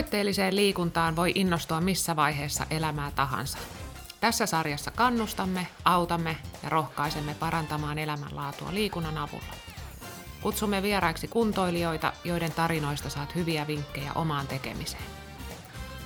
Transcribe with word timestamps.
Tavoitteelliseen 0.00 0.56
liikuntaan 0.56 1.16
voi 1.16 1.32
innostua 1.34 1.80
missä 1.80 2.16
vaiheessa 2.16 2.66
elämää 2.70 3.10
tahansa. 3.10 3.58
Tässä 4.20 4.46
sarjassa 4.46 4.90
kannustamme, 4.90 5.66
autamme 5.84 6.36
ja 6.62 6.68
rohkaisemme 6.68 7.34
parantamaan 7.34 7.98
elämänlaatua 7.98 8.74
liikunnan 8.74 9.18
avulla. 9.18 9.54
Kutsumme 10.40 10.82
vieraiksi 10.82 11.28
kuntoilijoita, 11.28 12.12
joiden 12.24 12.52
tarinoista 12.52 13.10
saat 13.10 13.34
hyviä 13.34 13.66
vinkkejä 13.66 14.12
omaan 14.14 14.46
tekemiseen. 14.46 15.02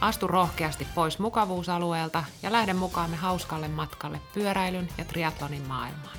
Astu 0.00 0.26
rohkeasti 0.26 0.86
pois 0.94 1.18
mukavuusalueelta 1.18 2.24
ja 2.42 2.52
lähde 2.52 2.72
mukaamme 2.72 3.16
hauskalle 3.16 3.68
matkalle 3.68 4.20
pyöräilyn 4.34 4.88
ja 4.98 5.04
triatlonin 5.04 5.68
maailmaan. 5.68 6.16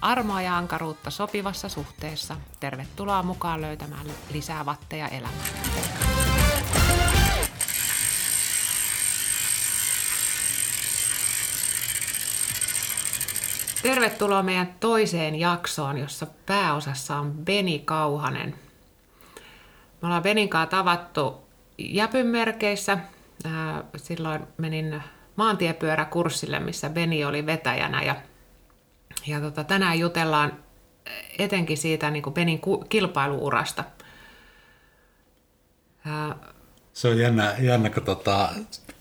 Armoa 0.00 0.42
ja 0.42 0.56
ankaruutta 0.56 1.10
sopivassa 1.10 1.68
suhteessa. 1.68 2.36
Tervetuloa 2.60 3.22
mukaan 3.22 3.60
löytämään 3.60 4.06
lisää 4.30 4.66
vatteja 4.66 5.08
elämään. 5.08 6.03
Tervetuloa 13.84 14.42
meidän 14.42 14.74
toiseen 14.80 15.34
jaksoon, 15.34 15.98
jossa 15.98 16.26
pääosassa 16.46 17.16
on 17.16 17.32
Beni 17.32 17.78
Kauhanen. 17.78 18.54
Me 20.02 20.06
ollaan 20.06 20.22
Benin 20.22 20.48
kanssa 20.48 20.70
tavattu 20.70 21.48
Jäpyn 21.78 22.26
merkeissä. 22.26 22.98
Silloin 23.96 24.42
menin 24.58 25.02
maantiepyöräkurssille, 25.36 26.60
missä 26.60 26.90
Beni 26.90 27.24
oli 27.24 27.46
vetäjänä 27.46 28.02
ja, 28.02 28.16
ja 29.26 29.40
tota, 29.40 29.64
tänään 29.64 29.98
jutellaan 29.98 30.58
etenkin 31.38 31.78
siitä 31.78 32.10
niin 32.10 32.22
kuin 32.22 32.34
Benin 32.34 32.60
kilpailuurasta. 32.88 33.84
Se 36.92 37.08
on 37.08 37.18
jännä, 37.18 37.54
jännä 37.60 37.90
kun 37.90 38.02
tota, 38.02 38.48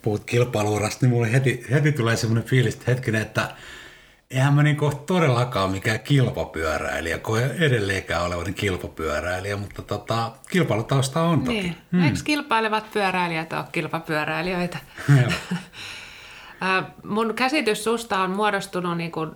puhut 0.02 0.24
kilpailuurasta, 0.24 1.06
niin 1.06 1.14
mulle 1.14 1.32
heti, 1.32 1.66
heti 1.72 1.92
tulee 1.92 2.16
semmoinen 2.16 2.50
fiilis, 2.50 2.74
että 2.74 2.92
hetkinen, 2.92 3.22
että 3.22 3.56
eihän 4.34 4.54
mä 4.54 4.64
niin 4.64 4.78
todellakaan 5.06 5.72
mikään 5.72 6.00
kilpapyöräilijä, 6.00 7.18
kun 7.18 7.40
edelleenkään 7.40 8.26
olevan 8.26 8.54
kilpapyöräilijä, 8.54 9.58
mutta 9.58 9.82
tota, 9.82 10.32
kilpailutausta 10.50 11.22
on 11.22 11.40
toki. 11.40 11.62
Niin. 11.62 11.76
Hmm. 11.92 12.04
Eikö 12.04 12.20
kilpailevat 12.24 12.92
pyöräilijät 12.94 13.54
ole 13.54 13.66
kilpapyöräilijöitä? 13.72 14.78
Mun 17.04 17.34
käsitys 17.36 17.84
susta 17.84 18.20
on 18.20 18.32
muodostunut 18.32 18.98
niin 18.98 19.12
kuin, 19.12 19.32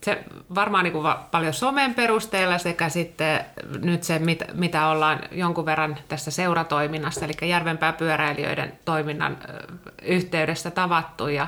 se 0.00 0.24
varmaan 0.54 0.84
niin 0.84 0.92
kuin 0.92 1.14
paljon 1.30 1.52
somen 1.52 1.94
perusteella 1.94 2.58
sekä 2.58 2.88
sitten 2.88 3.44
nyt 3.82 4.02
se, 4.02 4.18
mit, 4.18 4.42
mitä 4.54 4.88
ollaan 4.88 5.20
jonkun 5.30 5.66
verran 5.66 5.96
tässä 6.08 6.30
seuratoiminnassa, 6.30 7.24
eli 7.24 7.48
Järvenpää 7.50 7.92
pyöräilijöiden 7.92 8.72
toiminnan 8.84 9.38
yhteydessä 10.02 10.70
tavattu 10.70 11.28
ja 11.28 11.46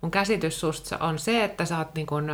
mun 0.00 0.10
käsitys 0.10 0.60
susta 0.60 0.98
on 0.98 1.18
se, 1.18 1.44
että 1.44 1.64
sä 1.64 1.78
oot 1.78 1.94
niin 1.94 2.06
kun, 2.06 2.30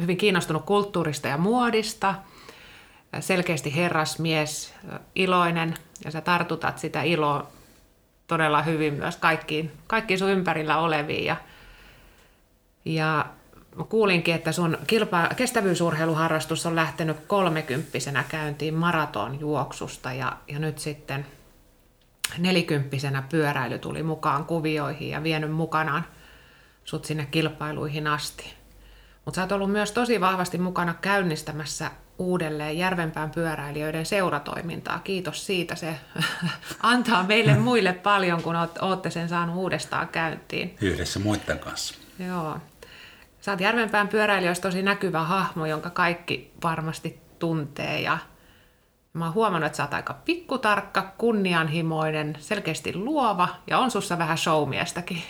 hyvin 0.00 0.16
kiinnostunut 0.16 0.64
kulttuurista 0.64 1.28
ja 1.28 1.36
muodista, 1.36 2.14
selkeästi 3.20 3.76
herrasmies, 3.76 4.74
iloinen, 5.14 5.74
ja 6.04 6.10
sä 6.10 6.20
tartutat 6.20 6.78
sitä 6.78 7.02
iloa 7.02 7.50
todella 8.26 8.62
hyvin 8.62 8.94
myös 8.94 9.16
kaikkiin, 9.16 9.72
kaikkiin 9.86 10.18
sun 10.18 10.30
ympärillä 10.30 10.78
oleviin. 10.78 11.24
Ja, 11.24 11.36
ja 12.84 13.26
mä 13.76 13.84
kuulinkin, 13.84 14.34
että 14.34 14.52
sun 14.52 14.78
kilpa- 14.86 15.34
kestävyysurheiluharrastus 15.36 16.66
on 16.66 16.76
lähtenyt 16.76 17.16
kolmekymppisenä 17.26 18.24
käyntiin 18.28 18.74
maratonjuoksusta 18.74 20.12
ja, 20.12 20.36
ja 20.48 20.58
nyt 20.58 20.78
sitten 20.78 21.26
nelikymppisenä 22.38 23.22
pyöräily 23.28 23.78
tuli 23.78 24.02
mukaan 24.02 24.44
kuvioihin 24.44 25.10
ja 25.10 25.22
vienyt 25.22 25.52
mukanaan– 25.52 26.04
sut 26.84 27.04
sinne 27.04 27.26
kilpailuihin 27.30 28.06
asti. 28.06 28.54
Mutta 29.24 29.36
sä 29.36 29.42
oot 29.42 29.52
ollut 29.52 29.72
myös 29.72 29.92
tosi 29.92 30.20
vahvasti 30.20 30.58
mukana 30.58 30.94
käynnistämässä 30.94 31.90
uudelleen 32.18 32.78
Järvenpään 32.78 33.30
pyöräilijöiden 33.30 34.06
seuratoimintaa. 34.06 34.98
Kiitos 34.98 35.46
siitä. 35.46 35.74
Se 35.74 35.94
antaa 36.82 37.22
meille 37.22 37.54
muille 37.54 37.92
paljon, 37.92 38.42
kun 38.42 38.56
olette 38.80 39.10
sen 39.10 39.28
saanut 39.28 39.56
uudestaan 39.56 40.08
käyntiin. 40.08 40.76
Yhdessä 40.80 41.20
muiden 41.20 41.58
kanssa. 41.58 41.94
Joo. 42.26 42.58
Sä 43.40 43.50
oot 43.50 43.60
Järvenpään 43.60 44.08
pyöräilijöistä 44.08 44.68
tosi 44.68 44.82
näkyvä 44.82 45.22
hahmo, 45.22 45.66
jonka 45.66 45.90
kaikki 45.90 46.52
varmasti 46.62 47.20
tuntee 47.38 48.00
ja 48.00 48.18
Mä 49.14 49.24
oon 49.24 49.34
huomannut, 49.34 49.66
että 49.66 49.76
sä 49.76 49.82
oot 49.82 49.94
aika 49.94 50.14
pikkutarkka, 50.14 51.14
kunnianhimoinen, 51.18 52.36
selkeästi 52.40 52.94
luova 52.94 53.48
ja 53.66 53.78
on 53.78 53.90
sussa 53.90 54.18
vähän 54.18 54.38
showmiestäkin. 54.38 55.22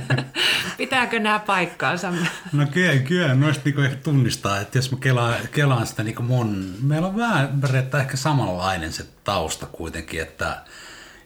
Pitääkö 0.78 1.20
nämä 1.20 1.38
paikkaansa? 1.38 2.12
No 2.52 2.66
kyllä, 2.66 3.02
kyllä 3.02 3.34
noista 3.34 3.62
niinku 3.64 3.80
ehkä 3.80 3.96
tunnistaa, 3.96 4.60
että 4.60 4.78
jos 4.78 4.92
mä 4.92 4.98
kelaan, 5.00 5.34
kelaan 5.52 5.86
sitä 5.86 6.02
niinku 6.02 6.22
mun, 6.22 6.74
meillä 6.82 7.08
on 7.08 7.16
vähän 7.16 7.60
periaatteessa 7.60 8.04
ehkä 8.04 8.16
samanlainen 8.16 8.92
se 8.92 9.06
tausta 9.24 9.66
kuitenkin, 9.66 10.22
että 10.22 10.56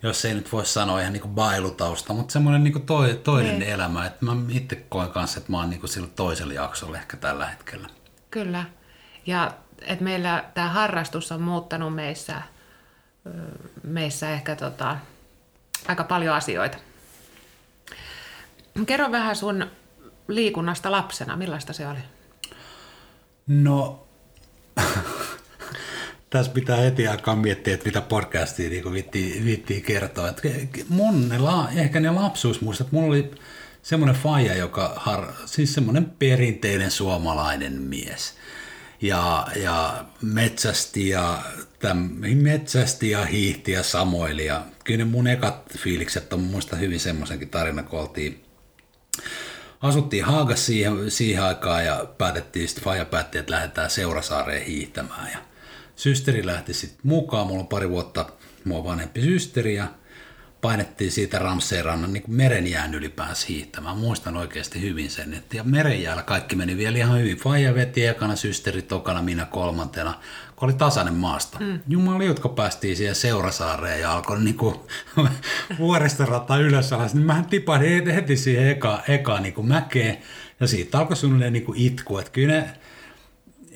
jos 0.03 0.25
ei 0.25 0.35
nyt 0.35 0.53
voi 0.53 0.67
sanoa 0.67 1.01
ihan 1.01 1.13
niinku 1.13 1.29
bailutausta, 1.29 2.13
mutta 2.13 2.33
semmoinen 2.33 2.65
niinku 2.65 2.81
toi, 2.81 3.21
toinen 3.25 3.59
niin. 3.59 3.73
elämä, 3.73 4.07
että 4.07 4.25
mä 4.25 4.37
itse 4.49 4.77
koen 4.77 5.09
kanssa, 5.09 5.39
että 5.39 5.53
mä 5.53 5.59
oon 5.59 5.71
niinku 5.71 5.87
sillä 5.87 6.09
toisella 6.17 6.53
jaksolla 6.53 6.97
ehkä 6.97 7.17
tällä 7.17 7.47
hetkellä. 7.47 7.89
Kyllä. 8.31 8.65
Ja 9.27 9.55
että 9.83 10.05
meillä 10.05 10.45
tämä 10.55 10.69
harrastus 10.69 11.33
on 11.33 11.43
muuttanut 11.43 11.95
meissä, 11.95 12.43
meissä 13.83 14.31
ehkä 14.31 14.57
tota, 14.57 14.97
aika 15.89 16.05
paljon 16.05 16.35
asioita. 16.35 16.79
Kerro 18.87 19.13
vähän 19.13 19.37
sun 19.37 19.67
liikunnasta 20.29 20.91
lapsena, 20.91 21.37
millaista 21.37 21.73
se 21.73 21.89
oli? 21.89 21.99
No, 23.47 24.07
tässä 26.31 26.53
pitää 26.53 26.77
heti 26.77 27.09
alkaa 27.09 27.37
miettiä, 27.37 27.75
että 27.75 27.87
mitä 27.87 28.01
podcastia 28.01 28.71
niin 28.71 28.93
viittii, 28.93 29.45
viittii 29.45 29.81
kertoa. 29.81 30.29
Että 30.29 30.49
mun 30.89 31.29
ne, 31.29 31.37
ehkä 31.77 32.01
ne 32.01 32.11
lapsuusmuistot, 32.11 32.93
mulla 32.93 33.09
oli 33.09 33.31
semmoinen 33.83 34.17
faija, 34.17 34.55
joka 34.55 34.93
har, 34.97 35.33
siis 35.47 35.75
semmoinen 35.75 36.13
perinteinen 36.19 36.91
suomalainen 36.91 37.73
mies 37.73 38.35
ja, 39.01 39.47
ja 39.57 40.05
metsästi 40.23 41.09
ja, 41.09 41.43
täm, 41.79 42.11
metsästi 42.35 43.11
ja 43.11 43.25
hiihti 43.25 43.73
ja 43.73 43.83
samoili. 43.83 44.47
Ja 44.47 44.65
kyllä 44.85 44.99
ne 44.99 45.05
mun 45.05 45.27
ekat 45.27 45.79
fiilikset 45.79 46.33
on 46.33 46.41
muista 46.41 46.77
hyvin 46.77 47.01
semmoisenkin 47.01 47.49
tarina, 47.49 47.83
kun 47.83 48.01
oltiin 48.01 48.45
asuttiin 49.81 50.25
Haagassa 50.25 50.67
siihen, 50.67 51.11
siihen 51.11 51.43
aikaan 51.43 51.85
ja 51.85 52.07
päätettiin, 52.19 52.69
sitten 52.69 52.85
Faja 52.85 53.05
päätti, 53.05 53.39
että 53.39 53.53
lähdetään 53.53 53.91
Seurasaareen 53.91 54.67
hiihtämään. 54.67 55.31
Ja 55.33 55.39
systeri 55.97 56.47
lähti 56.47 56.75
sitten 56.75 57.01
mukaan, 57.03 57.47
mulla 57.47 57.61
on 57.61 57.67
pari 57.67 57.91
vuotta 57.91 58.27
mua 58.65 58.85
vanhempi 58.85 59.21
systeri 59.21 59.75
ja 59.75 59.89
painettiin 60.61 61.13
siitä 61.13 61.39
Ramsey-rannan 61.39 62.13
niin 62.13 62.25
merenjään 62.27 62.95
ylipäänsä 62.95 63.47
hiihtämään. 63.49 63.97
Muistan 63.97 64.37
oikeasti 64.37 64.81
hyvin 64.81 65.11
sen. 65.11 65.35
Että 65.35 65.57
ja 65.57 65.65
merenjäällä 65.65 66.23
kaikki 66.23 66.57
meni 66.57 66.77
vielä 66.77 66.99
ihan 66.99 67.19
hyvin. 67.19 67.37
Faija 67.37 67.75
veti 67.75 68.07
ekana, 68.07 68.37
systeri 68.37 68.83
tokana, 68.83 69.23
minä 69.23 69.45
kolmantena, 69.45 70.15
kun 70.57 70.69
oli 70.69 70.73
tasainen 70.73 71.15
maasta. 71.15 71.59
Mm. 71.61 71.81
Jumaliutka 71.89 72.49
päästiin 72.49 72.97
siihen 72.97 73.15
Seurasaareen 73.15 74.01
ja 74.01 74.13
alkoi 74.13 74.41
niin 74.41 74.57
kuin, 74.57 74.77
vuoristorata 75.79 76.57
ylös 76.57 76.93
alas. 76.93 77.15
Niin 77.15 77.27
mähän 77.27 77.47
tipahdin 77.47 78.11
heti 78.11 78.37
siihen 78.37 78.69
eka, 78.69 79.03
eka 79.09 79.41
niin 79.41 79.55
kuin 79.55 79.69
mäkeen 79.69 80.19
ja 80.61 80.67
siitä 80.67 80.99
alkoi 80.99 81.17
suunnilleen 81.17 81.53
niin 81.53 81.65
kuin 81.65 81.79
itku. 81.79 82.19
Että 82.19 82.31
kyllä 82.31 82.55
ne, 82.55 82.71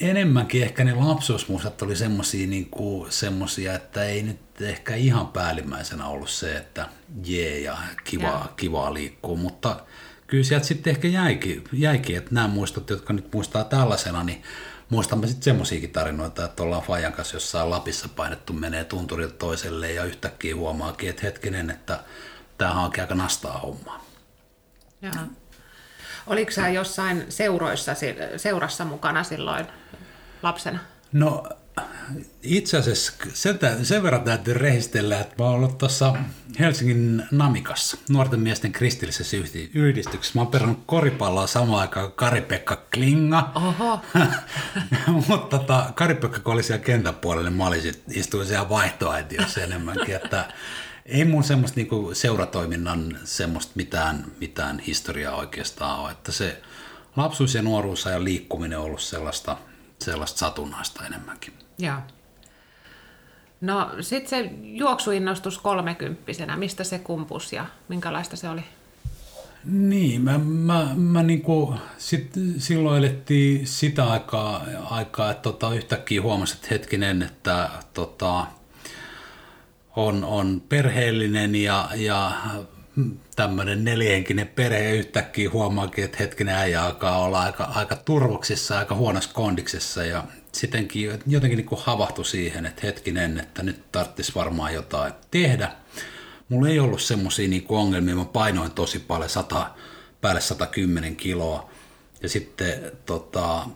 enemmänkin 0.03 0.63
ehkä 0.63 0.85
ne 0.85 0.95
lapsuusmuistot 0.95 1.83
oli 1.83 1.97
semmosia, 1.97 2.47
niin 2.47 2.69
semmosia, 3.09 3.75
että 3.75 4.05
ei 4.05 4.23
nyt 4.23 4.61
ehkä 4.61 4.95
ihan 4.95 5.29
päällimmäisenä 5.29 6.07
ollut 6.07 6.31
se, 6.31 6.57
että 6.57 6.89
jee 7.25 7.61
ja 7.61 7.79
kivaa, 8.05 8.53
kivaa 8.57 8.95
liikkuu, 8.95 9.37
mutta 9.37 9.81
kyllä 10.27 10.45
sieltä 10.45 10.67
sitten 10.67 10.91
ehkä 10.91 11.09
jäikin, 11.09 11.65
jäikin, 11.73 12.17
että 12.17 12.35
nämä 12.35 12.49
muistot, 12.49 12.91
jotka 12.91 13.13
nyt 13.13 13.33
muistaa 13.33 13.65
tällaisena, 13.65 14.25
niin 14.25 14.43
muistamme 14.89 15.27
sitten 15.27 15.45
semmoisiakin 15.45 15.91
tarinoita, 15.91 16.45
että 16.45 16.63
ollaan 16.63 16.83
Fajan 16.83 17.13
kanssa 17.13 17.37
jossain 17.37 17.71
Lapissa 17.71 18.09
painettu 18.09 18.53
menee 18.53 18.85
tunturilta 18.85 19.35
toiselle 19.35 19.93
ja 19.93 20.05
yhtäkkiä 20.05 20.57
huomaakin, 20.57 21.11
että 21.11 21.23
hetkinen, 21.23 21.71
että 21.71 22.01
tämähän 22.59 22.85
onkin 22.85 23.01
aika 23.01 23.15
nastaa 23.15 23.59
hommaa. 23.59 24.05
Jaha. 25.03 25.27
Oliko 26.27 26.51
sä 26.51 26.69
jossain 26.69 27.25
seuroissa, 27.29 27.93
seurassa 28.37 28.85
mukana 28.85 29.23
silloin 29.23 29.67
lapsena? 30.43 30.79
No 31.13 31.45
itse 32.43 32.77
asiassa 32.77 33.13
sen, 33.35 33.59
sen 33.83 34.03
verran 34.03 34.23
täytyy 34.23 34.55
rehistellä, 34.55 35.21
että 35.21 35.35
mä 35.39 35.45
oon 35.45 35.55
ollut 35.55 35.79
tuossa 35.79 36.15
Helsingin 36.59 37.23
Namikassa, 37.31 37.97
nuorten 38.09 38.41
miesten 38.41 38.73
kristillisessä 38.73 39.37
yhdistyksessä. 39.75 40.39
Mä 40.39 40.43
oon 40.43 40.51
perannut 40.51 40.83
koripalloa 40.87 41.47
samaan 41.47 41.81
aikaan 41.81 42.07
kuin 42.07 42.17
Kari-Pekka 42.17 42.77
Klinga. 42.95 43.51
Oho. 43.55 44.01
Mutta 45.29 45.59
tota, 45.59 45.93
Kari-Pekka 45.95 46.41
kun 46.41 46.53
oli 46.53 46.63
siellä 46.63 46.85
kentän 46.85 47.15
puolella, 47.15 47.51
niin 47.51 47.59
mä 47.59 47.67
olin 47.67 47.83
sit, 47.83 48.03
istuin 48.11 48.47
siellä 48.47 48.69
vaihtoaitiossa 48.69 49.61
enemmänkin. 49.61 50.17
Että, 50.17 50.49
ei 51.07 51.25
mun 51.25 51.45
semmoista 51.45 51.77
niinku 51.77 52.11
seuratoiminnan 52.13 53.19
semmoista 53.25 53.73
mitään, 53.75 54.25
mitään 54.41 54.79
historiaa 54.79 55.37
oikeastaan 55.37 56.01
ole, 56.01 56.11
että 56.11 56.33
se 56.33 56.63
lapsuus 57.17 57.55
ja 57.55 57.63
nuoruus 57.63 58.05
ja 58.05 58.25
liikkuminen 58.25 58.79
on 58.79 58.85
ollut 58.85 59.01
sellaista, 59.01 59.57
sellaista 59.99 60.39
satunnaista 60.39 61.07
enemmänkin. 61.07 61.53
Joo. 61.79 61.97
No 63.61 63.91
sitten 64.01 64.31
se 64.31 64.51
juoksuinnostus 64.63 65.59
kolmekymppisenä, 65.59 66.57
mistä 66.57 66.85
se 66.85 66.99
kumpus 66.99 67.53
ja 67.53 67.67
minkälaista 67.89 68.37
se 68.37 68.49
oli? 68.49 68.65
Niin, 69.65 70.21
mä, 70.21 70.39
mä, 70.39 70.91
mä 70.97 71.23
niinku, 71.23 71.75
sit, 71.99 72.31
silloin 72.59 72.99
elettiin 72.99 73.67
sitä 73.67 74.05
aikaa, 74.05 74.65
aikaa 74.91 75.31
että 75.31 75.43
tota, 75.43 75.75
yhtäkkiä 75.75 76.23
huomasin, 76.23 76.57
että 76.57 76.69
hetkinen, 76.71 77.23
että 77.23 77.71
tota, 77.95 78.47
on, 79.97 80.25
on 80.25 80.63
perheellinen 80.69 81.55
ja, 81.55 81.89
ja 81.95 82.33
tämmöinen 83.37 83.85
neljähenkinen 83.85 84.49
perhe 84.49 84.91
yhtäkkiä 84.91 85.51
huomaakin, 85.51 86.05
että 86.05 86.17
hetkinen 86.21 86.55
äijä 86.55 86.83
alkaa 86.83 87.19
olla 87.19 87.43
aika, 87.43 87.65
aika 87.65 87.97
turvoksissa, 87.97 88.79
aika 88.79 88.95
huonossa 88.95 89.31
kondiksessa. 89.35 90.05
Ja 90.05 90.25
sittenkin 90.53 91.11
jotenkin 91.27 91.57
niin 91.57 91.69
havahtui 91.77 92.25
siihen, 92.25 92.67
että 92.67 92.87
hetkinen, 92.87 93.41
että 93.41 93.63
nyt 93.63 93.93
tarvitsisi 93.93 94.35
varmaan 94.35 94.75
jotain 94.75 95.13
tehdä. 95.31 95.73
Mulla 96.49 96.69
ei 96.69 96.81
ollut 96.81 97.03
semmoisia 97.03 97.49
niin 97.49 97.65
ongelmia, 97.69 98.17
mä 98.17 98.25
painoin 98.25 98.71
tosi 98.71 98.99
paljon, 98.99 99.31
100, 99.31 99.71
päälle 100.21 100.41
110 100.41 101.17
kiloa. 101.17 101.71
Ja 102.23 102.29
sitten 102.29 102.93
tota, 103.07 103.67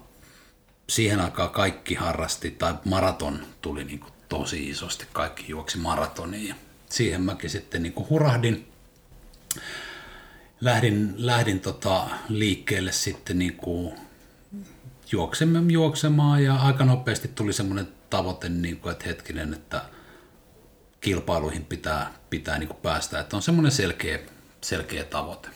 siihen 0.89 1.21
aikaan 1.21 1.51
kaikki 1.51 1.95
harrasti, 1.95 2.51
tai 2.51 2.75
maraton 2.85 3.47
tuli 3.61 3.85
niin 3.85 4.01
kuin 4.01 4.13
tosi 4.29 4.71
isosti, 4.71 5.07
kaikki 5.13 5.45
juoksi 5.49 5.79
maratonia 5.79 6.55
siihen 6.91 7.23
mäkin 7.23 7.51
sitten 7.51 7.83
niin 7.83 7.93
kuin 7.93 8.09
hurahdin 8.09 8.73
lähdin, 10.61 11.15
lähdin 11.17 11.61
tota 11.61 12.09
liikkeelle 12.29 12.93
sitten 12.93 13.39
niin 13.39 13.57
kuin 13.57 13.95
juoksemme, 15.13 15.73
juoksemaan 15.73 16.45
ja 16.45 16.57
aika 16.57 16.85
nopeasti 16.85 17.29
tuli 17.29 17.53
semmoinen 17.53 17.89
tavoite, 18.11 18.49
niin 18.49 18.77
kuin, 18.77 18.93
että 18.93 19.05
hetkinen, 19.05 19.55
että 19.55 19.83
kilpailuihin 21.01 21.65
pitää, 21.65 22.13
pitää 22.31 22.59
niin 22.59 22.69
kuin 22.69 22.81
päästä, 22.83 23.21
että 23.21 23.37
on 23.37 23.43
semmoinen 23.43 23.73
selkeä, 23.73 24.19
selkeä 24.61 25.05
tavoite. 25.05 25.49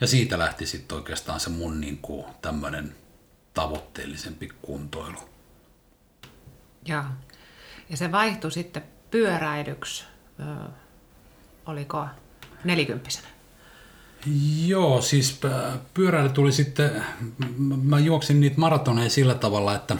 Ja 0.00 0.06
siitä 0.06 0.38
lähti 0.38 0.66
sitten 0.66 0.96
oikeastaan 0.96 1.40
se 1.40 1.50
mun 1.50 1.80
niin 1.80 1.98
kuin 1.98 2.24
tämmöinen 2.42 2.94
tavoitteellisempi 3.54 4.48
kuntoilu. 4.62 5.18
Joo. 6.84 7.04
Ja 7.90 7.96
se 7.96 8.12
vaihtui 8.12 8.52
sitten 8.52 8.82
pyöräilyksi, 9.10 10.04
öö, 10.40 10.46
oliko 11.66 12.06
nelikymppisenä? 12.64 13.28
Joo, 14.66 15.00
siis 15.00 15.40
pyöräily 15.94 16.28
tuli 16.28 16.52
sitten, 16.52 17.04
mä 17.82 17.98
juoksin 17.98 18.40
niitä 18.40 18.60
maratoneja 18.60 19.10
sillä 19.10 19.34
tavalla, 19.34 19.74
että 19.74 19.96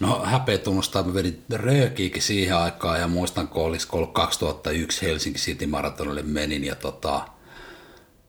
no 0.00 0.22
häpeä 0.24 0.58
tunnustaa, 0.58 1.02
mä 1.02 1.14
vedin 1.14 1.42
röökiikin 1.52 2.22
siihen 2.22 2.56
aikaan 2.56 3.00
ja 3.00 3.08
muistan, 3.08 3.48
kun 3.48 3.64
olisi 3.64 3.88
ollut 3.92 4.12
2001 4.12 5.06
Helsinki 5.06 5.38
City 5.38 5.66
Marathonille 5.66 6.22
menin 6.22 6.64
ja 6.64 6.74
tota, 6.74 7.28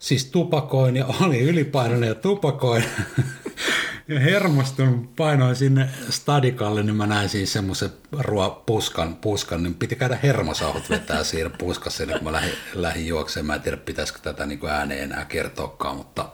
siis 0.04 0.26
tupakoin 0.26 0.96
ja 0.96 1.06
oli 1.22 1.40
ylipainoinen 1.40 2.08
ja 2.08 2.16
tupakoin. 2.16 2.84
ja 4.08 4.20
hermostunut 4.20 5.16
painoin 5.16 5.56
sinne 5.56 5.90
stadikalle, 6.10 6.84
niin 6.84 6.96
mä 6.96 7.08
näin 7.08 7.30
siinä 7.30 7.46
semmoisen 7.46 7.90
ruo 8.12 8.64
puskan, 8.66 9.16
puskan, 9.16 9.64
niin 9.64 9.76
piti 9.76 9.96
käydä 9.96 10.20
hermosauhut 10.24 10.90
vetää 10.90 11.24
siinä 11.24 11.50
puskassa, 11.50 12.06
kun 12.06 12.24
mä 12.24 12.32
lähdin, 12.32 12.54
lähdin 12.74 13.08
juoksemaan. 13.08 13.48
Mä 13.48 13.56
en 13.56 13.62
tiedä, 13.62 13.78
pitäisikö 13.78 14.20
tätä 14.20 14.46
niin 14.46 14.66
ääneen 14.70 15.04
enää 15.04 15.26
kertoakaan, 15.26 15.98
mutta 15.98 16.30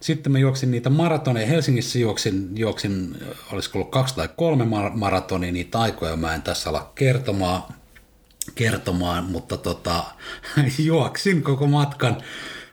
sitten 0.00 0.32
mä 0.32 0.38
juoksin 0.38 0.70
niitä 0.70 0.90
maratoneja. 0.90 1.46
Helsingissä 1.46 1.98
juoksin, 1.98 2.48
juoksin 2.54 3.16
olisiko 3.52 3.78
ollut 3.78 3.92
kaksi 3.92 4.14
tai 4.14 4.28
kolme 4.36 4.64
maratonia, 4.94 5.52
niitä 5.52 5.80
aikoja 5.80 6.16
mä 6.16 6.34
en 6.34 6.42
tässä 6.42 6.70
ala 6.70 6.92
kertomaan, 6.94 7.62
kertomaan 8.54 9.24
mutta 9.24 9.56
tota, 9.56 10.04
juoksin 10.78 11.42
koko 11.42 11.66
matkan. 11.66 12.22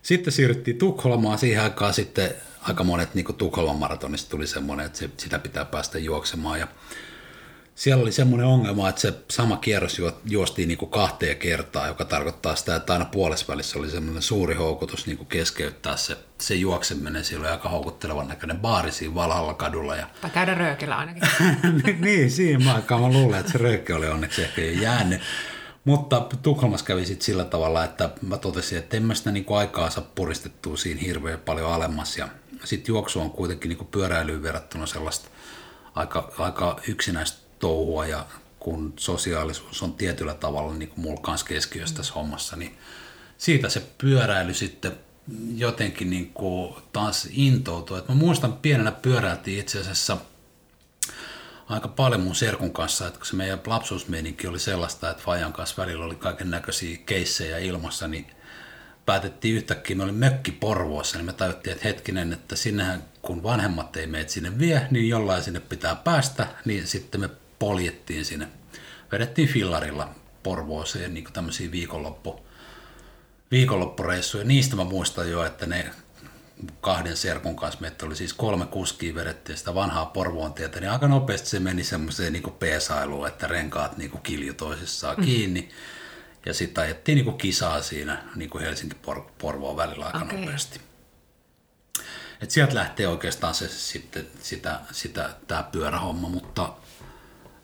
Sitten 0.07 0.33
siirryttiin 0.33 0.77
Tukholmaan 0.77 1.37
siihen 1.37 1.63
aikaan 1.63 1.93
sitten 1.93 2.29
aika 2.61 2.83
monet 2.83 3.15
niin 3.15 3.35
Tukholman 3.37 3.75
maratonista 3.75 4.29
tuli 4.29 4.47
semmoinen, 4.47 4.85
että 4.85 4.97
se, 4.97 5.09
sitä 5.17 5.39
pitää 5.39 5.65
päästä 5.65 5.99
juoksemaan 5.99 6.59
ja 6.59 6.67
siellä 7.75 8.01
oli 8.01 8.11
semmoinen 8.11 8.47
ongelma, 8.47 8.89
että 8.89 9.01
se 9.01 9.13
sama 9.29 9.57
kierros 9.57 10.01
juostiin 10.25 10.67
niin 10.67 10.77
kuin 10.77 10.91
kahteen 10.91 11.37
kertaan, 11.37 11.87
joka 11.87 12.05
tarkoittaa 12.05 12.55
sitä, 12.55 12.75
että 12.75 12.93
aina 12.93 13.05
puolesvälissä 13.05 13.79
oli 13.79 13.89
semmoinen 13.89 14.21
suuri 14.21 14.55
houkutus 14.55 15.07
niin 15.07 15.17
kuin 15.17 15.27
keskeyttää 15.27 15.97
se, 15.97 16.17
se 16.37 16.55
juokseminen. 16.55 17.23
Siellä 17.23 17.43
oli 17.43 17.51
aika 17.51 17.69
houkuttelevan 17.69 18.27
näköinen 18.27 18.59
baari 18.59 18.91
siinä 18.91 19.15
Valhalla 19.15 19.53
kadulla. 19.53 19.95
Ja... 19.95 20.07
Tai 20.21 20.29
käydä 20.29 20.53
röökillä 20.53 20.97
ainakin. 20.97 21.23
niin, 22.05 22.31
siinä 22.31 22.73
aikaan 22.73 23.01
mä 23.01 23.09
luulen, 23.09 23.39
että 23.39 23.51
se 23.51 23.57
röökki 23.57 23.93
oli 23.93 24.07
onneksi 24.07 24.43
ehkä 24.43 24.61
jo 24.61 24.81
jäänyt. 24.81 25.21
Mutta 25.87 26.27
Tukholmassa 26.41 26.85
kävi 26.85 27.05
sitten 27.05 27.25
sillä 27.25 27.45
tavalla, 27.45 27.83
että 27.83 28.09
mä 28.21 28.37
totesin, 28.37 28.77
että 28.77 28.97
en 28.97 29.03
mä 29.03 29.15
sitä 29.15 29.31
niin 29.31 29.45
aikaa 29.49 29.89
saa 29.89 30.07
puristettua 30.15 30.77
siinä 30.77 31.01
hirveän 31.01 31.39
paljon 31.39 31.73
alemmas. 31.73 32.17
Ja 32.17 32.27
sitten 32.63 32.93
juoksu 32.93 33.19
on 33.19 33.31
kuitenkin 33.31 33.69
niin 33.69 33.87
pyöräilyyn 33.91 34.43
verrattuna 34.43 34.85
sellaista 34.85 35.29
aika, 35.95 36.31
aika 36.37 36.79
yksinäistä 36.87 37.37
touhua 37.59 38.05
ja 38.05 38.25
kun 38.59 38.93
sosiaalisuus 38.97 39.83
on 39.83 39.93
tietyllä 39.93 40.33
tavalla 40.33 40.73
niin 40.73 40.89
kuin 40.89 40.99
mulla 41.01 41.21
kanssa 41.21 41.47
keskiössä 41.47 41.95
tässä 41.95 42.13
hommassa, 42.13 42.55
niin 42.55 42.77
siitä 43.37 43.69
se 43.69 43.83
pyöräily 43.97 44.53
sitten 44.53 44.91
jotenkin 45.55 46.09
niin 46.09 46.33
kuin 46.33 46.75
taas 46.93 47.27
intoutui. 47.31 47.99
Et 47.99 48.07
mä 48.07 48.15
muistan 48.15 48.53
pienenä 48.53 48.91
pyöräiltiin 48.91 49.59
itse 49.59 49.79
asiassa 49.79 50.17
aika 51.69 51.87
paljon 51.87 52.21
mun 52.21 52.35
serkun 52.35 52.73
kanssa, 52.73 53.07
että 53.07 53.19
kun 53.19 53.27
se 53.27 53.35
meidän 53.35 53.59
lapsuusmeininki 53.65 54.47
oli 54.47 54.59
sellaista, 54.59 55.09
että 55.09 55.23
Fajan 55.23 55.53
kanssa 55.53 55.81
välillä 55.81 56.05
oli 56.05 56.15
kaiken 56.15 56.51
näköisiä 56.51 56.97
keissejä 57.05 57.57
ilmassa, 57.57 58.07
niin 58.07 58.27
päätettiin 59.05 59.55
yhtäkkiä, 59.55 59.95
me 59.95 60.03
oli 60.03 60.11
mökki 60.11 60.51
Porvoossa, 60.51 61.17
niin 61.17 61.25
me 61.25 61.33
tajuttiin, 61.33 61.71
että 61.71 61.87
hetkinen, 61.87 62.33
että 62.33 62.55
sinnehän 62.55 63.03
kun 63.21 63.43
vanhemmat 63.43 63.95
ei 63.95 64.07
meitä 64.07 64.31
sinne 64.31 64.59
vie, 64.59 64.87
niin 64.91 65.09
jollain 65.09 65.43
sinne 65.43 65.59
pitää 65.59 65.95
päästä, 65.95 66.47
niin 66.65 66.87
sitten 66.87 67.21
me 67.21 67.29
poljettiin 67.59 68.25
sinne. 68.25 68.47
Vedettiin 69.11 69.47
fillarilla 69.47 70.09
Porvooseen 70.43 71.13
niin 71.13 71.33
tämmöisiä 71.33 71.71
viikonloppu, 71.71 72.45
viikonloppureissuja. 73.51 74.43
Niistä 74.43 74.75
mä 74.75 74.83
muistan 74.83 75.31
jo, 75.31 75.45
että 75.45 75.65
ne 75.65 75.91
kahden 76.81 77.17
serkun 77.17 77.55
kanssa 77.55 77.81
meitä 77.81 78.05
oli 78.05 78.15
siis 78.15 78.33
kolme 78.33 78.65
kuskia 78.65 79.15
vedettiin 79.15 79.57
sitä 79.57 79.75
vanhaa 79.75 80.05
Porvoon 80.05 80.53
tietä, 80.53 80.79
niin 80.79 80.91
aika 80.91 81.07
nopeasti 81.07 81.49
se 81.49 81.59
meni 81.59 81.83
semmoiseen 81.83 82.33
niin 82.33 82.51
peesailuun, 82.59 83.27
että 83.27 83.47
renkaat 83.47 83.97
niin 83.97 84.11
kilju 84.23 84.53
toisissaan 84.53 85.17
mm. 85.17 85.23
kiinni. 85.25 85.69
Ja 86.45 86.53
sitten 86.53 86.83
ajettiin 86.83 87.15
niin 87.15 87.25
kuin 87.25 87.37
kisaa 87.37 87.81
siinä 87.81 88.23
niin 88.35 88.49
kuin 88.49 88.63
Helsinki-Porvoon 88.63 89.77
välillä 89.77 90.05
aika 90.05 90.17
okay. 90.17 90.39
nopeasti. 90.39 90.81
Et 92.41 92.51
sieltä 92.51 92.75
lähtee 92.75 93.07
oikeastaan 93.07 93.55
se 93.55 93.67
sitten 93.67 94.27
sitä, 94.41 94.79
sitä, 94.91 95.29
tämä 95.47 95.63
pyörähomma, 95.63 96.29
mutta, 96.29 96.73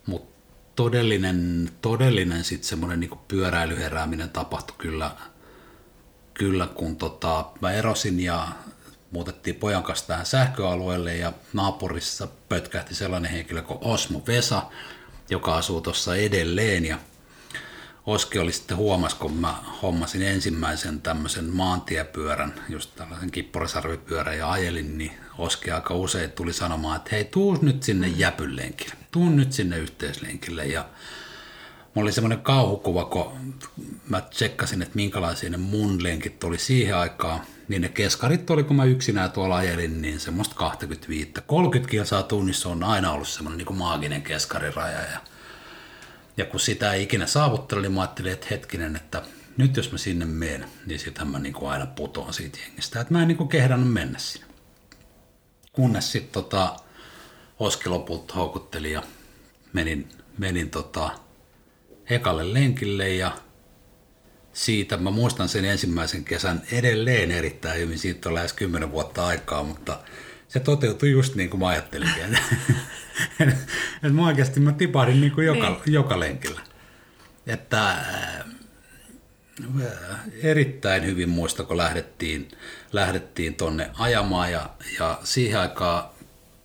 mutta 0.05 0.33
todellinen, 0.75 1.69
todellinen 1.81 2.43
sitten 2.43 2.69
semmoinen 2.69 2.99
niin 2.99 3.19
pyöräilyherääminen 3.27 4.29
tapahtui 4.29 4.75
kyllä, 4.77 5.11
kyllä 6.33 6.67
kun 6.67 6.95
tota, 6.95 7.45
mä 7.61 7.71
erosin 7.71 8.19
ja 8.19 8.47
muutettiin 9.13 9.55
pojan 9.55 9.83
kanssa 9.83 10.07
tähän 10.07 10.25
sähköalueelle 10.25 11.17
ja 11.17 11.33
naapurissa 11.53 12.27
pötkähti 12.49 12.95
sellainen 12.95 13.31
henkilö 13.31 13.61
kuin 13.61 13.79
Osmo 13.81 14.23
Vesa, 14.27 14.61
joka 15.29 15.55
asuu 15.55 15.81
tuossa 15.81 16.15
edelleen. 16.15 16.85
Ja 16.85 16.97
Oski 18.05 18.39
oli 18.39 18.51
sitten 18.51 18.77
huomas, 18.77 19.13
kun 19.13 19.33
mä 19.33 19.55
hommasin 19.81 20.21
ensimmäisen 20.21 21.01
tämmöisen 21.01 21.45
maantiepyörän, 21.45 22.53
just 22.69 22.95
tällaisen 22.95 23.31
kipporisarvipyörän 23.31 24.37
ja 24.37 24.51
ajelin, 24.51 24.97
niin 24.97 25.11
Oski 25.37 25.71
aika 25.71 25.93
usein 25.93 26.31
tuli 26.31 26.53
sanomaan, 26.53 26.97
että 26.97 27.09
hei, 27.11 27.25
tuu 27.25 27.57
nyt 27.61 27.83
sinne 27.83 28.07
jäpylenkille, 28.07 28.95
tuu 29.11 29.29
nyt 29.29 29.53
sinne 29.53 29.77
yhteislenkille. 29.77 30.65
Ja 30.65 30.85
Mulla 31.93 32.05
oli 32.05 32.11
semmoinen 32.11 32.41
kauhukuva, 32.41 33.05
kun 33.05 33.53
mä 34.09 34.21
tsekkasin, 34.21 34.81
että 34.81 34.95
minkälaisia 34.95 35.49
ne 35.49 35.57
mun 35.57 36.03
lenkit 36.03 36.43
oli 36.43 36.57
siihen 36.57 36.97
aikaan. 36.97 37.41
Niin 37.67 37.81
ne 37.81 37.89
keskarit 37.89 38.49
oli, 38.49 38.63
kun 38.63 38.75
mä 38.75 38.85
yksinään 38.85 39.31
tuolla 39.31 39.55
ajelin, 39.55 40.01
niin 40.01 40.19
semmoista 40.19 40.55
25. 40.55 41.31
30 41.45 41.91
kilsaa 41.91 42.23
tunnissa 42.23 42.69
on 42.69 42.83
aina 42.83 43.11
ollut 43.11 43.27
semmoinen 43.27 43.57
niin 43.57 43.65
kuin 43.65 43.77
maaginen 43.77 44.21
keskariraja. 44.21 44.99
Ja 44.99 45.19
ja 46.37 46.45
kun 46.45 46.59
sitä 46.59 46.93
ei 46.93 47.03
ikinä 47.03 47.27
saavuttele, 47.27 47.81
niin 47.81 47.91
mä 47.91 48.01
ajattelin, 48.01 48.33
että 48.33 48.47
hetkinen, 48.51 48.95
että 48.95 49.21
nyt 49.57 49.77
jos 49.77 49.91
mä 49.91 49.97
sinne 49.97 50.25
menen, 50.25 50.69
niin 50.85 50.99
sitähän 50.99 51.31
mä 51.31 51.39
niin 51.39 51.53
kuin 51.53 51.71
aina 51.71 51.85
putoan 51.85 52.33
siitä 52.33 52.59
jengistä. 52.65 53.01
Että 53.01 53.13
mä 53.13 53.21
en 53.21 53.27
niin 53.27 53.37
kuin 53.37 53.49
kehdannut 53.49 53.93
mennä 53.93 54.19
sinne. 54.19 54.47
Kunnes 55.71 56.11
sitten 56.11 56.33
tota, 56.43 56.75
Oski 57.59 57.89
lopulta 57.89 58.33
houkutteli 58.33 58.91
ja 58.91 59.03
menin, 59.73 60.09
menin 60.37 60.69
tota, 60.69 61.09
ekalle 62.09 62.53
lenkille 62.53 63.09
ja 63.09 63.31
siitä, 64.53 64.97
mä 64.97 65.11
muistan 65.11 65.49
sen 65.49 65.65
ensimmäisen 65.65 66.23
kesän 66.23 66.61
edelleen 66.71 67.31
erittäin 67.31 67.79
hyvin, 67.79 67.99
siitä 67.99 68.29
on 68.29 68.35
lähes 68.35 68.53
kymmenen 68.53 68.91
vuotta 68.91 69.25
aikaa, 69.25 69.63
mutta 69.63 69.99
se 70.47 70.59
toteutui 70.59 71.11
just 71.11 71.35
niin 71.35 71.49
kuin 71.49 71.59
mä 71.59 71.67
ajattelinkin. 71.67 72.23
että 73.39 74.09
mä 74.11 74.27
oikeasti 74.27 74.59
mä 74.59 74.71
tipahdin 74.71 75.21
niin 75.21 75.31
kuin 75.31 75.47
joka, 75.47 75.69
niin. 75.69 75.93
joka 75.93 76.19
lenkillä. 76.19 76.61
Että 77.47 77.91
äh, 77.91 78.43
erittäin 80.43 81.05
hyvin 81.05 81.29
muista, 81.29 81.63
kun 81.63 81.77
lähdettiin, 81.77 82.47
lähdettiin 82.91 83.55
tonne 83.55 83.89
ajamaan 83.99 84.51
ja, 84.51 84.69
ja 84.99 85.19
siihen 85.23 85.59
aikaan 85.59 86.12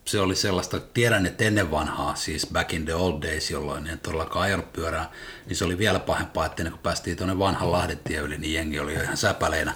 se 0.08 0.20
oli 0.20 0.36
sellaista, 0.36 0.80
tiedän, 0.80 1.26
että 1.26 1.44
ennen 1.44 1.70
vanhaa, 1.70 2.14
siis 2.14 2.46
back 2.52 2.74
in 2.74 2.84
the 2.84 2.94
old 2.94 3.22
days, 3.22 3.50
jolloin 3.50 3.86
en 3.86 3.98
todellakaan 3.98 4.44
ajanut 4.44 4.72
pyörää, 4.72 5.10
niin 5.46 5.56
se 5.56 5.64
oli 5.64 5.78
vielä 5.78 5.98
pahempaa, 5.98 6.46
että 6.46 6.62
ennen 6.62 6.72
kuin 6.72 6.82
päästiin 6.82 7.16
tuonne 7.16 7.38
vanhan 7.38 7.72
Lahdentie 7.72 8.18
yli, 8.18 8.38
niin 8.38 8.54
jengi 8.54 8.80
oli 8.80 8.94
jo 8.94 9.02
ihan 9.02 9.16
säpäleinä. 9.16 9.74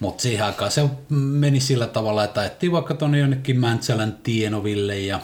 Mutta 0.00 0.22
siihen 0.22 0.46
aikaan 0.46 0.70
se 0.70 0.82
meni 1.10 1.60
sillä 1.60 1.86
tavalla, 1.86 2.24
että 2.24 2.40
ajettiin 2.40 2.72
vaikka 2.72 2.94
tuonne 2.94 3.18
jonnekin 3.18 3.60
Mäntsälän 3.60 4.18
Tienoville 4.22 4.98
ja 4.98 5.20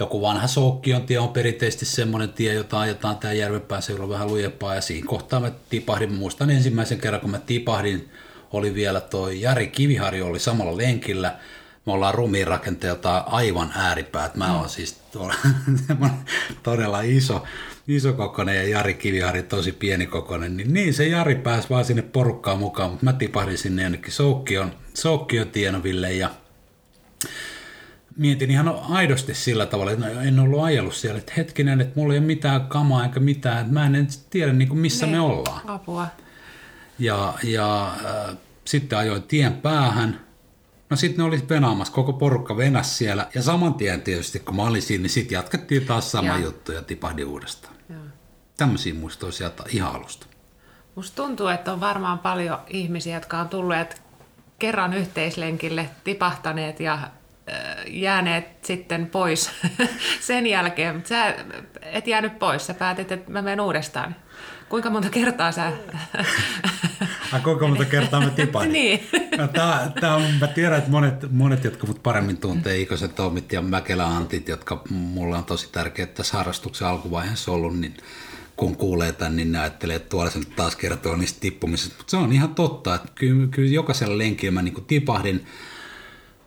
joku 0.00 0.20
vanha 0.20 0.46
Soukkion 0.46 1.02
tie 1.02 1.18
on 1.18 1.28
perinteisesti 1.28 1.84
semmoinen 1.84 2.32
tie, 2.32 2.54
jota 2.54 2.80
ajetaan 2.80 3.18
tämä 3.18 3.32
Järvenpään 3.32 3.82
seudulla 3.82 4.08
vähän 4.08 4.28
lujempaa 4.28 4.74
ja 4.74 4.80
siinä 4.80 5.06
kohtaa 5.06 5.40
mä 5.40 5.52
tipahdin, 5.70 6.12
muistan 6.12 6.50
ensimmäisen 6.50 7.00
kerran 7.00 7.20
kun 7.20 7.30
mä 7.30 7.38
tipahdin, 7.38 8.10
oli 8.52 8.74
vielä 8.74 9.00
toi 9.00 9.40
Jari 9.40 9.66
Kiviharjo 9.66 10.26
oli 10.26 10.38
samalla 10.38 10.76
lenkillä, 10.76 11.36
me 11.88 11.92
ollaan 11.92 12.14
rumiinrakenteelta 12.14 13.18
aivan 13.18 13.72
ääripäät. 13.76 14.36
Mä 14.36 14.56
oon 14.56 14.68
siis 14.68 14.92
tuolla, 14.92 15.34
todella 16.62 17.00
iso, 17.00 17.44
iso 17.88 18.12
kokonen 18.12 18.56
ja 18.56 18.68
Jari 18.68 18.94
Kivihari 18.94 19.42
tosi 19.42 19.72
pieni 19.72 20.06
kokonen. 20.06 20.56
Niin, 20.56 20.74
niin 20.74 20.94
se 20.94 21.06
Jari 21.06 21.34
pääsi 21.34 21.70
vaan 21.70 21.84
sinne 21.84 22.02
porukkaan 22.02 22.58
mukaan, 22.58 22.90
mutta 22.90 23.04
mä 23.04 23.12
tipahdin 23.12 23.58
sinne 23.58 23.82
jonnekin 23.82 24.12
Soukkion, 24.12 24.72
Soukkion 24.94 25.48
Tienoville 25.48 26.12
ja 26.12 26.30
mietin 28.16 28.50
ihan 28.50 28.68
aidosti 28.90 29.34
sillä 29.34 29.66
tavalla, 29.66 29.92
että 29.92 30.22
en 30.22 30.40
ollut 30.40 30.64
ajellut 30.64 30.94
siellä, 30.94 31.18
että 31.18 31.32
hetkinen, 31.36 31.80
että 31.80 32.00
mulla 32.00 32.12
ei 32.12 32.18
ole 32.18 32.26
mitään 32.26 32.66
kamaa 32.66 33.04
eikä 33.04 33.20
mitään, 33.20 33.58
että 33.58 33.72
mä 33.72 33.86
en 33.86 34.08
tiedä 34.30 34.52
niin 34.52 34.68
kuin 34.68 34.78
missä 34.78 35.06
niin, 35.06 35.16
me 35.16 35.20
ollaan. 35.20 35.68
Apua. 35.68 36.06
Ja, 36.98 37.34
ja 37.44 37.86
äh, 37.86 38.36
sitten 38.64 38.98
ajoin 38.98 39.22
tien 39.22 39.52
päähän, 39.52 40.27
No 40.90 40.96
sitten 40.96 41.18
ne 41.18 41.24
oli 41.24 41.42
venaamassa, 41.48 41.94
koko 41.94 42.12
porukka 42.12 42.56
venas 42.56 42.98
siellä. 42.98 43.26
Ja 43.34 43.42
saman 43.42 43.74
tien 43.74 44.02
tietysti, 44.02 44.38
kun 44.38 44.56
mä 44.56 44.62
olin 44.62 44.82
siinä, 44.82 45.02
niin 45.02 45.10
sitten 45.10 45.36
jatkettiin 45.36 45.86
taas 45.86 46.12
sama 46.12 46.28
ja. 46.28 46.38
juttu 46.38 46.72
ja 46.72 46.82
tipahdin 46.82 47.26
uudestaan. 47.26 47.74
Tämmöisiä 48.56 48.94
muistoja 48.94 49.32
sieltä 49.32 49.64
ihan 49.68 49.94
alusta. 49.94 50.26
Musta 50.94 51.16
tuntuu, 51.16 51.46
että 51.46 51.72
on 51.72 51.80
varmaan 51.80 52.18
paljon 52.18 52.58
ihmisiä, 52.66 53.16
jotka 53.16 53.38
on 53.38 53.48
tulleet 53.48 54.02
kerran 54.58 54.94
yhteislenkille, 54.94 55.90
tipahtaneet 56.04 56.80
ja 56.80 56.98
jääneet 57.86 58.64
sitten 58.64 59.06
pois 59.06 59.50
sen 60.20 60.46
jälkeen. 60.46 60.94
Mutta 60.94 61.08
sä 61.08 61.34
et 61.82 62.06
jäänyt 62.06 62.38
pois, 62.38 62.66
sä 62.66 62.74
päätit, 62.74 63.12
että 63.12 63.30
mä 63.30 63.42
menen 63.42 63.60
uudestaan. 63.60 64.16
Kuinka 64.68 64.90
monta 64.90 65.10
kertaa 65.10 65.52
sä... 65.52 65.72
Ai 67.32 67.40
kuinka 67.40 67.68
monta 67.68 67.84
kertaa 67.84 68.20
mä 68.20 68.30
tipain? 68.30 68.72
niin. 68.72 69.00
No, 69.38 69.48
tää, 69.48 69.92
tää 70.00 70.14
on, 70.14 70.22
mä 70.40 70.46
tiedän, 70.46 70.78
että 70.78 70.90
monet, 70.90 71.14
monet 71.30 71.64
jotka 71.64 71.86
mut 71.86 72.02
paremmin 72.02 72.36
tuntee, 72.36 72.80
Ikosen 72.80 73.10
Tomit 73.10 73.52
ja 73.52 73.62
Mäkelä 73.62 74.06
Antit, 74.06 74.48
jotka 74.48 74.82
mulle 74.90 75.36
on 75.36 75.44
tosi 75.44 75.68
tärkeitä 75.72 76.14
tässä 76.14 76.36
harrastuksen 76.36 76.88
alkuvaiheessa 76.88 77.52
ollut, 77.52 77.78
niin 77.78 77.96
kun 78.56 78.76
kuulee 78.76 79.12
tämän, 79.12 79.36
niin 79.36 79.52
ne 79.52 79.58
ajattelee, 79.58 79.96
että 79.96 80.08
tuolla 80.08 80.30
se 80.30 80.38
nyt 80.38 80.56
taas 80.56 80.76
kertoo 80.76 81.16
niistä 81.16 81.40
tippumisista. 81.40 81.94
Mutta 81.98 82.10
se 82.10 82.16
on 82.16 82.32
ihan 82.32 82.54
totta, 82.54 82.94
että 82.94 83.08
kyllä, 83.14 83.46
kyllä 83.50 83.70
jokaisella 83.70 84.18
lenkillä 84.18 84.52
mä 84.52 84.62
niin 84.62 84.84
tipahdin– 84.86 85.46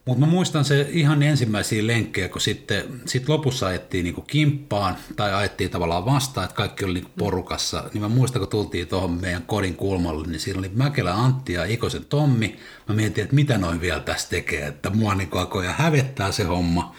mutta 0.05 0.25
mä 0.25 0.31
muistan 0.31 0.65
se 0.65 0.87
ihan 0.91 1.23
ensimmäisiä 1.23 1.87
lenkkejä, 1.87 2.29
kun 2.29 2.41
sitten 2.41 3.01
sit 3.05 3.29
lopussa 3.29 3.67
ajettiin 3.67 4.03
niinku 4.03 4.21
kimppaan 4.21 4.95
tai 5.15 5.33
ajettiin 5.33 5.69
tavallaan 5.69 6.05
vastaan, 6.05 6.45
että 6.45 6.55
kaikki 6.55 6.85
oli 6.85 6.93
niinku 6.93 7.11
porukassa. 7.17 7.83
Niin 7.93 8.01
mä 8.01 8.07
muistan, 8.07 8.39
kun 8.39 8.49
tultiin 8.49 8.87
tuohon 8.87 9.11
meidän 9.11 9.43
kodin 9.43 9.75
kulmalle, 9.75 10.27
niin 10.27 10.39
siinä 10.39 10.59
oli 10.59 10.71
Mäkelä 10.73 11.13
Antti 11.13 11.53
ja 11.53 11.65
Ikosen 11.65 12.05
Tommi. 12.05 12.59
Mä 12.89 12.95
mietin, 12.95 13.23
että 13.23 13.35
mitä 13.35 13.57
noin 13.57 13.81
vielä 13.81 13.99
tässä 13.99 14.29
tekee, 14.29 14.67
että 14.67 14.89
mua 14.89 15.15
niinku 15.15 15.37
alkoi 15.37 15.65
hävettää 15.67 16.31
se 16.31 16.43
homma. 16.43 16.95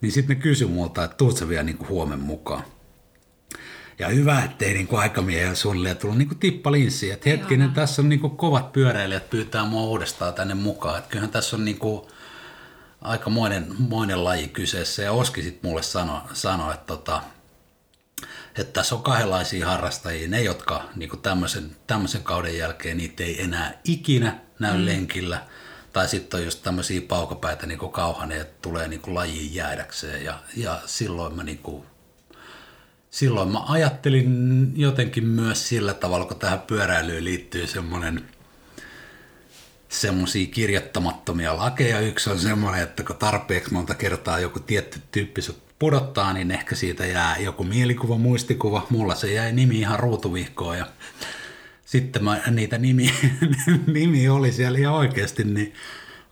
Niin 0.00 0.12
sitten 0.12 0.36
ne 0.36 0.42
kysyi 0.42 0.68
multa, 0.68 1.04
että 1.04 1.16
tuut 1.16 1.36
sä 1.36 1.48
vielä 1.48 1.62
niinku 1.62 1.86
huomen 1.88 2.20
mukaan. 2.20 2.62
Ja 3.98 4.08
hyvä, 4.08 4.44
ettei 4.44 4.74
niinku 4.74 4.96
aikamiehellä 4.96 5.54
suunnilleen 5.54 5.96
tullut 5.96 6.18
niinku 6.18 6.34
tippalinssiä. 6.34 7.14
Että 7.14 7.30
hetkinen, 7.30 7.66
Joo. 7.66 7.74
tässä 7.74 8.02
on 8.02 8.08
niinku 8.08 8.28
kovat 8.28 8.72
pyöräilijät 8.72 9.30
pyytää 9.30 9.64
mua 9.64 9.82
uudestaan 9.82 10.34
tänne 10.34 10.54
mukaan. 10.54 10.98
Että 10.98 11.10
kyllähän 11.10 11.30
tässä 11.30 11.56
on 11.56 11.64
niinku 11.64 11.96
aika 11.98 12.13
moinen, 13.30 13.66
moinen 13.78 14.24
laji 14.24 14.48
kyseessä. 14.48 15.02
Ja 15.02 15.12
Oski 15.12 15.42
sitten 15.42 15.70
mulle 15.70 15.82
sanoi, 15.82 16.20
sano, 16.32 16.72
että, 16.72 16.86
tota, 16.86 17.22
että 18.58 18.72
tässä 18.72 18.94
on 18.94 19.02
kahdenlaisia 19.02 19.66
harrastajia, 19.66 20.28
ne 20.28 20.42
jotka 20.42 20.88
niin 20.96 21.20
tämmöisen, 21.22 21.76
tämmöisen 21.86 22.22
kauden 22.22 22.58
jälkeen 22.58 22.96
niitä 22.96 23.24
ei 23.24 23.42
enää 23.42 23.80
ikinä 23.84 24.38
näy 24.58 24.78
mm. 24.78 24.86
lenkillä, 24.86 25.46
tai 25.92 26.08
sitten 26.08 26.38
on 26.38 26.44
just 26.44 26.62
tämmöisiä 26.62 27.00
paukapäitä 27.08 27.66
niin 27.66 27.78
Kauhanen, 27.78 28.40
että 28.40 28.58
tulee 28.62 28.88
niin 28.88 29.00
lajiin 29.06 29.54
jäädäkseen. 29.54 30.24
Ja, 30.24 30.38
ja 30.56 30.80
silloin 30.86 31.36
mä 31.36 31.42
niin 31.42 31.58
kuin, 31.58 31.84
silloin 33.10 33.48
mä 33.48 33.60
ajattelin 33.68 34.72
jotenkin 34.76 35.26
myös 35.26 35.68
sillä 35.68 35.94
tavalla, 35.94 36.26
kun 36.26 36.38
tähän 36.38 36.60
pyöräilyyn 36.60 37.24
liittyy 37.24 37.66
semmoinen 37.66 38.28
semmoisia 40.00 40.46
kirjoittamattomia 40.46 41.56
lakeja. 41.56 42.00
Yksi 42.00 42.30
on 42.30 42.38
semmoinen, 42.38 42.82
että 42.82 43.02
kun 43.02 43.16
tarpeeksi 43.16 43.72
monta 43.72 43.94
kertaa 43.94 44.38
joku 44.38 44.60
tietty 44.60 45.00
tyyppi 45.12 45.40
pudottaa, 45.78 46.32
niin 46.32 46.50
ehkä 46.50 46.74
siitä 46.74 47.06
jää 47.06 47.36
joku 47.38 47.64
mielikuva, 47.64 48.18
muistikuva. 48.18 48.86
Mulla 48.90 49.14
se 49.14 49.32
jäi 49.32 49.52
nimi 49.52 49.78
ihan 49.78 49.98
ruutuvihkoon 49.98 50.78
ja 50.78 50.86
sitten 51.84 52.24
mä, 52.24 52.40
niitä 52.50 52.78
nimi, 52.78 53.14
nimi 53.94 54.28
oli 54.28 54.52
siellä 54.52 54.78
ihan 54.78 54.94
oikeasti 54.94 55.44
niin 55.44 55.74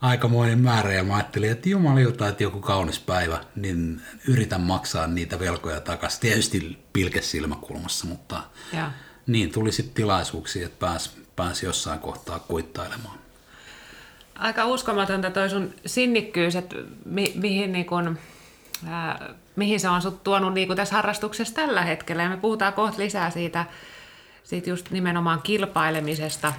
aikamoinen 0.01 0.59
määrä 0.59 0.93
ja 0.93 1.03
mä 1.03 1.15
ajattelin, 1.15 1.51
että 1.51 1.69
jumalilta, 1.69 2.27
että 2.27 2.43
joku 2.43 2.59
kaunis 2.59 2.99
päivä, 2.99 3.43
niin 3.55 4.01
yritän 4.27 4.61
maksaa 4.61 5.07
niitä 5.07 5.39
velkoja 5.39 5.79
takaisin. 5.79 6.21
Tietysti 6.21 6.79
pilkesilmäkulmassa, 6.93 8.07
mutta 8.07 8.43
ja. 8.73 8.91
niin 9.27 9.51
tuli 9.51 9.71
sitten 9.71 9.95
tilaisuuksia, 9.95 10.65
että 10.65 10.79
pääsi 10.79 11.09
pääs 11.35 11.63
jossain 11.63 11.99
kohtaa 11.99 12.39
kuittailemaan 12.39 13.22
aika 14.43 14.65
uskomatonta 14.65 15.31
toi 15.31 15.49
sun 15.49 15.73
sinnikkyys, 15.85 16.55
että 16.55 16.75
mi, 17.05 17.33
mihin, 17.35 17.71
niin 17.71 17.85
kun, 17.85 18.19
ää, 18.87 19.29
mihin 19.55 19.79
se 19.79 19.89
on 19.89 20.01
sut 20.01 20.23
tuonut 20.23 20.53
niin 20.53 20.75
tässä 20.75 20.95
harrastuksessa 20.95 21.55
tällä 21.55 21.81
hetkellä. 21.81 22.23
Ja 22.23 22.29
me 22.29 22.37
puhutaan 22.37 22.73
kohta 22.73 23.01
lisää 23.01 23.29
siitä, 23.29 23.65
siitä 24.43 24.69
just 24.69 24.91
nimenomaan 24.91 25.41
kilpailemisesta. 25.41 26.53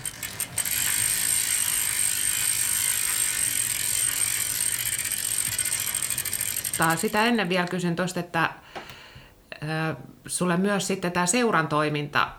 Tai 6.78 6.96
sitä 6.96 7.24
ennen 7.24 7.48
vielä 7.48 7.66
kysyn 7.66 7.96
tuosta, 7.96 8.20
että 8.20 8.50
sulle 10.26 10.56
myös 10.56 10.86
sitten 10.86 11.12
tämä 11.12 11.26
seuran 11.26 11.68
toiminta 11.68 12.30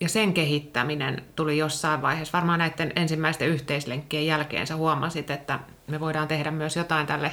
ja 0.00 0.08
sen 0.08 0.34
kehittäminen 0.34 1.22
tuli 1.36 1.58
jossain 1.58 2.02
vaiheessa. 2.02 2.38
Varmaan 2.38 2.58
näiden 2.58 2.92
ensimmäisten 2.96 3.48
yhteislenkkien 3.48 4.26
jälkeen 4.26 4.66
sä 4.66 4.76
huomasit, 4.76 5.30
että 5.30 5.60
me 5.86 6.00
voidaan 6.00 6.28
tehdä 6.28 6.50
myös 6.50 6.76
jotain 6.76 7.06
tälle 7.06 7.32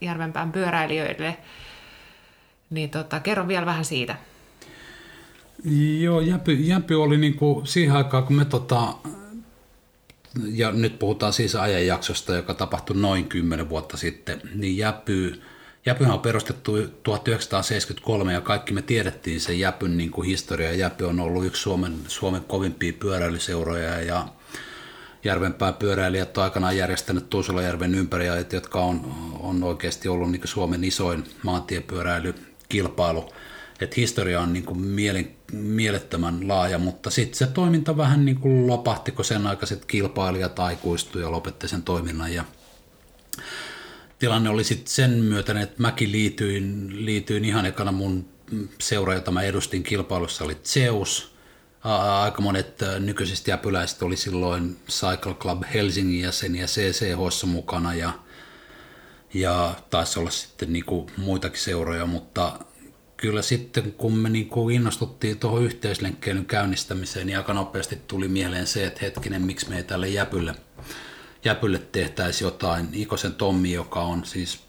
Järvenpään 0.00 0.52
pyöräilijöille. 0.52 1.36
Niin 2.70 2.90
tota, 2.90 3.20
kerro 3.20 3.48
vielä 3.48 3.66
vähän 3.66 3.84
siitä. 3.84 4.16
Joo, 6.00 6.20
Jäpy, 6.20 6.52
Jäpy 6.52 6.94
oli 6.94 7.18
niinku 7.18 7.62
siihen 7.64 7.96
aikaan, 7.96 8.24
kun 8.24 8.36
me 8.36 8.44
tota, 8.44 8.94
ja 10.52 10.72
nyt 10.72 10.98
puhutaan 10.98 11.32
siis 11.32 11.56
ajanjaksosta, 11.56 12.36
joka 12.36 12.54
tapahtui 12.54 12.96
noin 12.96 13.28
10 13.28 13.68
vuotta 13.68 13.96
sitten, 13.96 14.40
niin 14.54 14.76
Jäpy 14.76 15.42
Jäpyhän 15.86 16.14
on 16.14 16.20
perustettu 16.20 16.72
1973 17.02 18.32
ja 18.32 18.40
kaikki 18.40 18.72
me 18.72 18.82
tiedettiin 18.82 19.40
sen 19.40 19.58
Jäpyn 19.58 19.96
niin 19.96 20.10
kuin 20.10 20.28
historia. 20.28 20.72
Jäpy 20.72 21.04
on 21.04 21.20
ollut 21.20 21.44
yksi 21.44 21.62
Suomen, 21.62 21.98
Suomen 22.08 22.44
kovimpia 22.44 22.92
pyöräilyseuroja 22.92 24.00
ja 24.00 24.28
Järvenpää 25.24 25.72
pyöräilijät 25.72 26.38
on 26.38 26.44
aikanaan 26.44 26.76
järjestänyt 26.76 27.30
Tuusulajärven 27.30 27.94
ympäriajat, 27.94 28.52
jotka 28.52 28.80
on, 28.80 29.14
on 29.40 29.62
oikeasti 29.62 30.08
ollut 30.08 30.30
niin 30.30 30.40
Suomen 30.44 30.84
isoin 30.84 31.24
maantiepyöräilykilpailu. 31.42 33.32
Et 33.80 33.96
historia 33.96 34.40
on 34.40 34.52
niin 34.52 34.64
kuin 34.64 34.80
mielen, 34.80 35.30
mielettömän 35.52 36.48
laaja, 36.48 36.78
mutta 36.78 37.10
sitten 37.10 37.38
se 37.38 37.46
toiminta 37.46 37.96
vähän 37.96 38.24
niin 38.24 38.38
kuin 38.38 38.66
lopahti, 38.66 39.12
kun 39.12 39.24
sen 39.24 39.46
aikaiset 39.46 39.84
kilpailijat 39.84 40.58
aikuistuivat 40.58 41.26
ja 41.26 41.32
lopetti 41.32 41.68
sen 41.68 41.82
toiminnan. 41.82 42.34
Ja 42.34 42.44
tilanne 44.22 44.50
oli 44.50 44.64
sitten 44.64 44.92
sen 44.92 45.10
myötä, 45.10 45.60
että 45.60 45.82
mäkin 45.82 46.12
liityin, 46.12 46.88
liityin 47.06 47.44
ihan 47.44 47.66
ekana 47.66 47.92
mun 47.92 48.28
seura, 48.80 49.14
jota 49.14 49.30
mä 49.30 49.42
edustin 49.42 49.82
kilpailussa, 49.82 50.44
oli 50.44 50.56
Zeus. 50.64 51.34
aika 52.22 52.42
monet 52.42 52.78
nykyisistä 52.98 53.50
jäpyläisistä 53.50 54.04
oli 54.04 54.16
silloin 54.16 54.76
Cycle 54.90 55.34
Club 55.34 55.62
Helsingin 55.74 56.20
jäseniä 56.20 56.66
CCH 56.66 57.46
mukana 57.46 57.94
ja, 57.94 58.12
ja 59.34 59.74
taisi 59.90 60.18
olla 60.18 60.30
sitten 60.30 60.72
niin 60.72 60.84
kuin 60.84 61.06
muitakin 61.16 61.60
seuroja, 61.60 62.06
mutta 62.06 62.58
kyllä 63.16 63.42
sitten 63.42 63.92
kun 63.92 64.18
me 64.18 64.28
niin 64.28 64.48
kuin 64.48 64.74
innostuttiin 64.74 65.38
tuohon 65.38 65.64
yhteislenkkeilyn 65.64 66.46
käynnistämiseen, 66.46 67.26
niin 67.26 67.38
aika 67.38 67.54
nopeasti 67.54 67.96
tuli 68.06 68.28
mieleen 68.28 68.66
se, 68.66 68.86
että 68.86 69.00
hetkinen, 69.02 69.42
miksi 69.42 69.68
me 69.68 69.76
ei 69.76 69.82
tälle 69.84 70.08
jäpylle, 70.08 70.54
jäpylle 71.44 71.78
tehtäisi 71.78 72.44
jotain. 72.44 72.88
Ikosen 72.92 73.34
Tommi, 73.34 73.72
joka 73.72 74.02
on 74.02 74.24
siis 74.24 74.60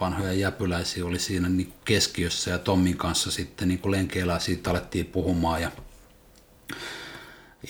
vanhoja 0.00 0.32
jäpyläisiä, 0.32 1.06
oli 1.06 1.18
siinä 1.18 1.48
niin 1.48 1.72
keskiössä 1.84 2.50
ja 2.50 2.58
Tommin 2.58 2.96
kanssa 2.96 3.30
sitten 3.30 3.68
niin 3.68 3.78
kuin 3.78 3.92
lenkeillä 3.92 4.38
siitä 4.38 4.70
alettiin 4.70 5.06
puhumaan 5.06 5.62
ja 5.62 5.70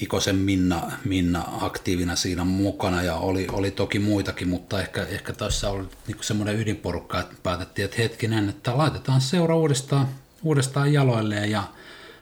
Ikosen 0.00 0.36
Minna, 0.36 0.92
Minna 1.04 1.44
aktiivina 1.60 2.16
siinä 2.16 2.44
mukana 2.44 3.02
ja 3.02 3.14
oli, 3.14 3.46
oli 3.52 3.70
toki 3.70 3.98
muitakin, 3.98 4.48
mutta 4.48 4.80
ehkä, 4.80 5.02
ehkä 5.02 5.32
tässä 5.32 5.70
oli 5.70 5.84
niin 6.06 6.16
semmoinen 6.20 6.60
ydinporukka, 6.60 7.20
että 7.20 7.34
päätettiin, 7.42 7.84
että 7.84 7.96
hetkinen, 8.02 8.48
että 8.48 8.78
laitetaan 8.78 9.20
seura 9.20 9.56
uudestaan, 9.56 10.08
uudestaan 10.42 10.92
jaloilleen 10.92 11.50
ja 11.50 11.62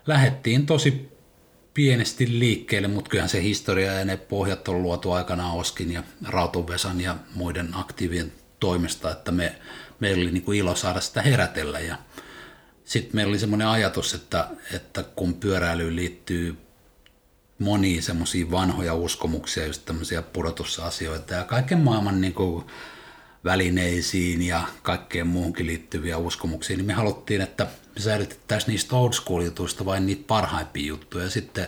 lähettiin 0.06 0.66
tosi 0.66 1.17
pienesti 1.74 2.38
liikkeelle, 2.38 2.88
mutta 2.88 3.10
kyllähän 3.10 3.28
se 3.28 3.42
historia 3.42 3.92
ja 3.92 4.04
ne 4.04 4.16
pohjat 4.16 4.68
on 4.68 4.82
luotu 4.82 5.12
aikanaan 5.12 5.56
Oskin 5.56 5.92
ja 5.92 6.02
Rautuvesan 6.28 7.00
ja 7.00 7.16
muiden 7.34 7.68
aktiivien 7.72 8.32
toimesta, 8.60 9.10
että 9.10 9.32
me, 9.32 9.54
meillä 10.00 10.22
oli 10.22 10.30
niin 10.30 10.42
kuin 10.42 10.58
ilo 10.58 10.74
saada 10.74 11.00
sitä 11.00 11.22
herätellä. 11.22 11.80
Ja 11.80 11.96
sitten 12.84 13.16
meillä 13.16 13.30
oli 13.30 13.38
semmoinen 13.38 13.68
ajatus, 13.68 14.14
että, 14.14 14.48
että 14.74 15.02
kun 15.02 15.34
pyöräilyyn 15.34 15.96
liittyy 15.96 16.56
monia 17.58 18.02
semmoisia 18.02 18.50
vanhoja 18.50 18.94
uskomuksia, 18.94 19.66
just 19.66 19.84
tämmöisiä 19.84 20.22
pudotusasioita 20.22 21.34
ja 21.34 21.44
kaiken 21.44 21.78
maailman 21.78 22.20
niin 22.20 22.34
kuin 22.34 22.64
välineisiin 23.44 24.42
ja 24.42 24.62
kaikkeen 24.82 25.26
muuhunkin 25.26 25.66
liittyviä 25.66 26.18
uskomuksia, 26.18 26.76
niin 26.76 26.86
me 26.86 26.92
haluttiin, 26.92 27.40
että 27.40 27.66
me 27.98 28.02
säilytettäisiin 28.02 28.72
niistä 28.72 28.96
old 28.96 29.12
school 29.12 29.42
jutuista 29.42 29.84
vain 29.84 30.06
niitä 30.06 30.24
parhaimpia 30.26 30.86
juttuja. 30.86 31.24
Ja 31.24 31.30
sitten 31.30 31.66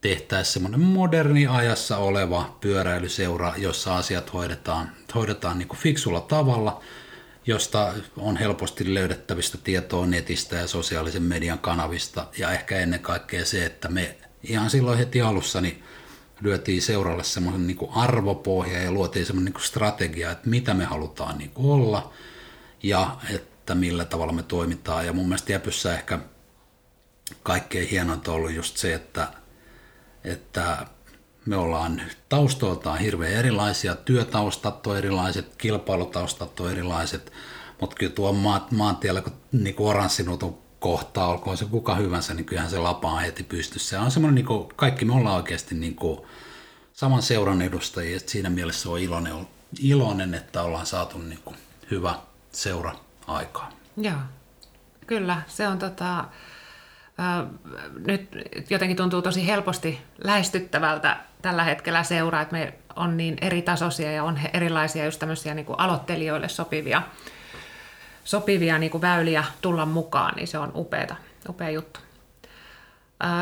tehtäisiin 0.00 0.52
semmoinen 0.52 0.80
moderni 0.80 1.46
ajassa 1.46 1.96
oleva 1.96 2.56
pyöräilyseura, 2.60 3.54
jossa 3.56 3.96
asiat 3.96 4.32
hoidetaan, 4.32 4.90
hoidetaan 5.14 5.58
niin 5.58 5.68
kuin 5.68 5.78
fiksulla 5.78 6.20
tavalla, 6.20 6.80
josta 7.46 7.92
on 8.16 8.36
helposti 8.36 8.94
löydettävistä 8.94 9.58
tietoa 9.64 10.06
netistä 10.06 10.56
ja 10.56 10.66
sosiaalisen 10.66 11.22
median 11.22 11.58
kanavista. 11.58 12.26
Ja 12.38 12.52
ehkä 12.52 12.78
ennen 12.78 13.00
kaikkea 13.00 13.44
se, 13.44 13.66
että 13.66 13.88
me 13.88 14.16
ihan 14.42 14.70
silloin 14.70 14.98
heti 14.98 15.20
alussa 15.20 15.60
niin 15.60 15.82
lyötiin 16.40 16.82
seuralle 16.82 17.24
semmoinen 17.24 17.66
niin 17.66 17.78
arvopohja 17.94 18.82
ja 18.82 18.92
luotiin 18.92 19.26
semmoinen 19.26 19.52
niin 19.52 19.64
strategia, 19.64 20.30
että 20.30 20.48
mitä 20.48 20.74
me 20.74 20.84
halutaan 20.84 21.38
niin 21.38 21.52
olla. 21.54 22.12
Ja 22.82 23.16
että 23.30 23.49
millä 23.74 24.04
tavalla 24.04 24.32
me 24.32 24.42
toimitaan. 24.42 25.06
Ja 25.06 25.12
mun 25.12 25.28
mielestä 25.28 25.52
Jäpyssä 25.52 25.94
ehkä 25.94 26.18
kaikkein 27.42 27.88
hienointa 27.88 28.30
on 28.30 28.36
ollut 28.36 28.52
just 28.52 28.76
se, 28.76 28.94
että, 28.94 29.28
että 30.24 30.86
me 31.46 31.56
ollaan 31.56 32.02
taustoiltaan 32.28 32.98
hirveän 32.98 33.32
erilaisia, 33.32 33.94
työtaustat 33.94 34.86
on 34.86 34.98
erilaiset, 34.98 35.56
kilpailutaustat 35.56 36.60
on 36.60 36.70
erilaiset, 36.70 37.32
mutta 37.80 37.96
kyllä 37.96 38.12
tuo 38.12 38.32
maantiellä, 38.70 39.20
kun 39.20 39.32
niin 39.52 39.74
oranssinutun 39.78 40.58
kohtaa, 40.80 41.28
olkoon 41.28 41.56
se 41.56 41.64
kuka 41.64 41.94
hyvänsä, 41.94 42.34
niin 42.34 42.44
kyllähän 42.44 42.70
se 42.70 42.78
lapa 42.78 43.12
on 43.12 43.20
heti 43.20 43.42
pystyssä. 43.42 43.96
Ja 43.96 44.02
on 44.02 44.10
semmoinen, 44.10 44.34
niin 44.34 44.68
kaikki 44.76 45.04
me 45.04 45.14
ollaan 45.14 45.36
oikeasti 45.36 45.74
niin 45.74 45.94
kuin, 45.94 46.20
saman 46.92 47.22
seuran 47.22 47.62
edustajia, 47.62 48.16
että 48.16 48.32
siinä 48.32 48.50
mielessä 48.50 48.90
on 48.90 49.00
iloinen, 49.00 49.36
iloinen 49.80 50.34
että 50.34 50.62
ollaan 50.62 50.86
saatu 50.86 51.18
niin 51.18 51.40
hyvä 51.90 52.14
seura 52.52 52.94
aikaa. 53.26 53.70
Joo, 53.96 54.18
kyllä. 55.06 55.42
Se 55.46 55.68
on 55.68 55.78
tota, 55.78 56.24
nyt 58.06 58.30
jotenkin 58.70 58.96
tuntuu 58.96 59.22
tosi 59.22 59.46
helposti 59.46 60.02
lähestyttävältä 60.24 61.16
tällä 61.42 61.64
hetkellä 61.64 62.02
seuraa, 62.02 62.42
että 62.42 62.56
me 62.56 62.74
on 62.96 63.16
niin 63.16 63.36
eri 63.40 63.62
tasoisia 63.62 64.12
ja 64.12 64.24
on 64.24 64.38
erilaisia 64.52 65.04
just 65.04 65.18
tämmöisiä 65.18 65.54
niin 65.54 65.66
kuin 65.66 65.80
aloittelijoille 65.80 66.48
sopivia 66.48 67.02
sopivia 68.24 68.78
niin 68.78 68.90
kuin 68.90 69.02
väyliä 69.02 69.44
tulla 69.60 69.86
mukaan, 69.86 70.36
niin 70.36 70.48
se 70.48 70.58
on 70.58 70.72
upeata, 70.74 71.16
upea 71.48 71.70
juttu. 71.70 72.00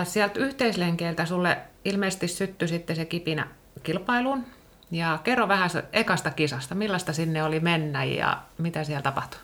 Sieltä 0.05 0.41
yhteislenkeiltä 0.41 1.27
sulle 1.27 1.59
ilmeisesti 1.85 2.29
syttyi 2.29 2.69
sitten 2.69 2.97
se 2.97 3.05
kipinä 3.05 3.47
kilpailuun. 3.83 4.47
Ja 4.91 5.19
kerro 5.25 5.49
vähän 5.49 5.71
ekasta 5.93 6.31
kisasta, 6.31 6.75
millaista 6.75 7.13
sinne 7.13 7.43
oli 7.43 7.61
mennä 7.61 8.05
ja 8.05 8.43
mitä 8.59 8.85
siellä 8.85 9.03
tapahtui? 9.03 9.41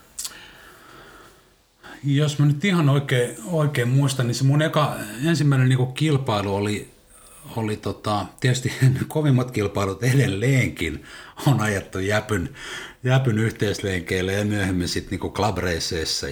Jos 2.06 2.38
mä 2.38 2.46
nyt 2.46 2.64
ihan 2.64 2.88
oikein, 2.88 3.36
oikein 3.44 3.88
muistan, 3.88 4.26
niin 4.26 4.34
se 4.34 4.44
mun 4.44 4.62
eka, 4.62 4.96
ensimmäinen 5.24 5.68
niin 5.68 5.92
kilpailu 5.94 6.54
oli 6.54 6.94
oli 7.56 7.76
tota, 7.76 8.26
tietysti 8.40 8.72
kovimmat 9.08 9.50
kilpailut 9.50 10.02
edelleenkin 10.02 11.04
on 11.46 11.60
ajettu 11.60 11.98
Jäpyn, 11.98 12.54
Jäpyn 13.04 13.38
yhteislenkeille 13.38 14.32
ja 14.32 14.44
myöhemmin 14.44 14.88
sitten 14.88 15.10
niinku 15.10 15.30
club 15.30 15.58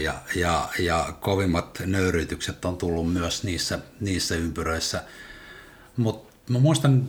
ja, 0.03 0.15
ja, 0.37 0.69
ja, 0.79 1.15
kovimmat 1.21 1.83
nöyryytykset 1.87 2.65
on 2.65 2.77
tullut 2.77 3.13
myös 3.13 3.45
niissä, 3.45 3.79
niissä 4.01 4.35
ympyröissä. 4.35 5.05
Mutta 5.97 6.33
mä 6.49 6.59
muistan, 6.59 7.05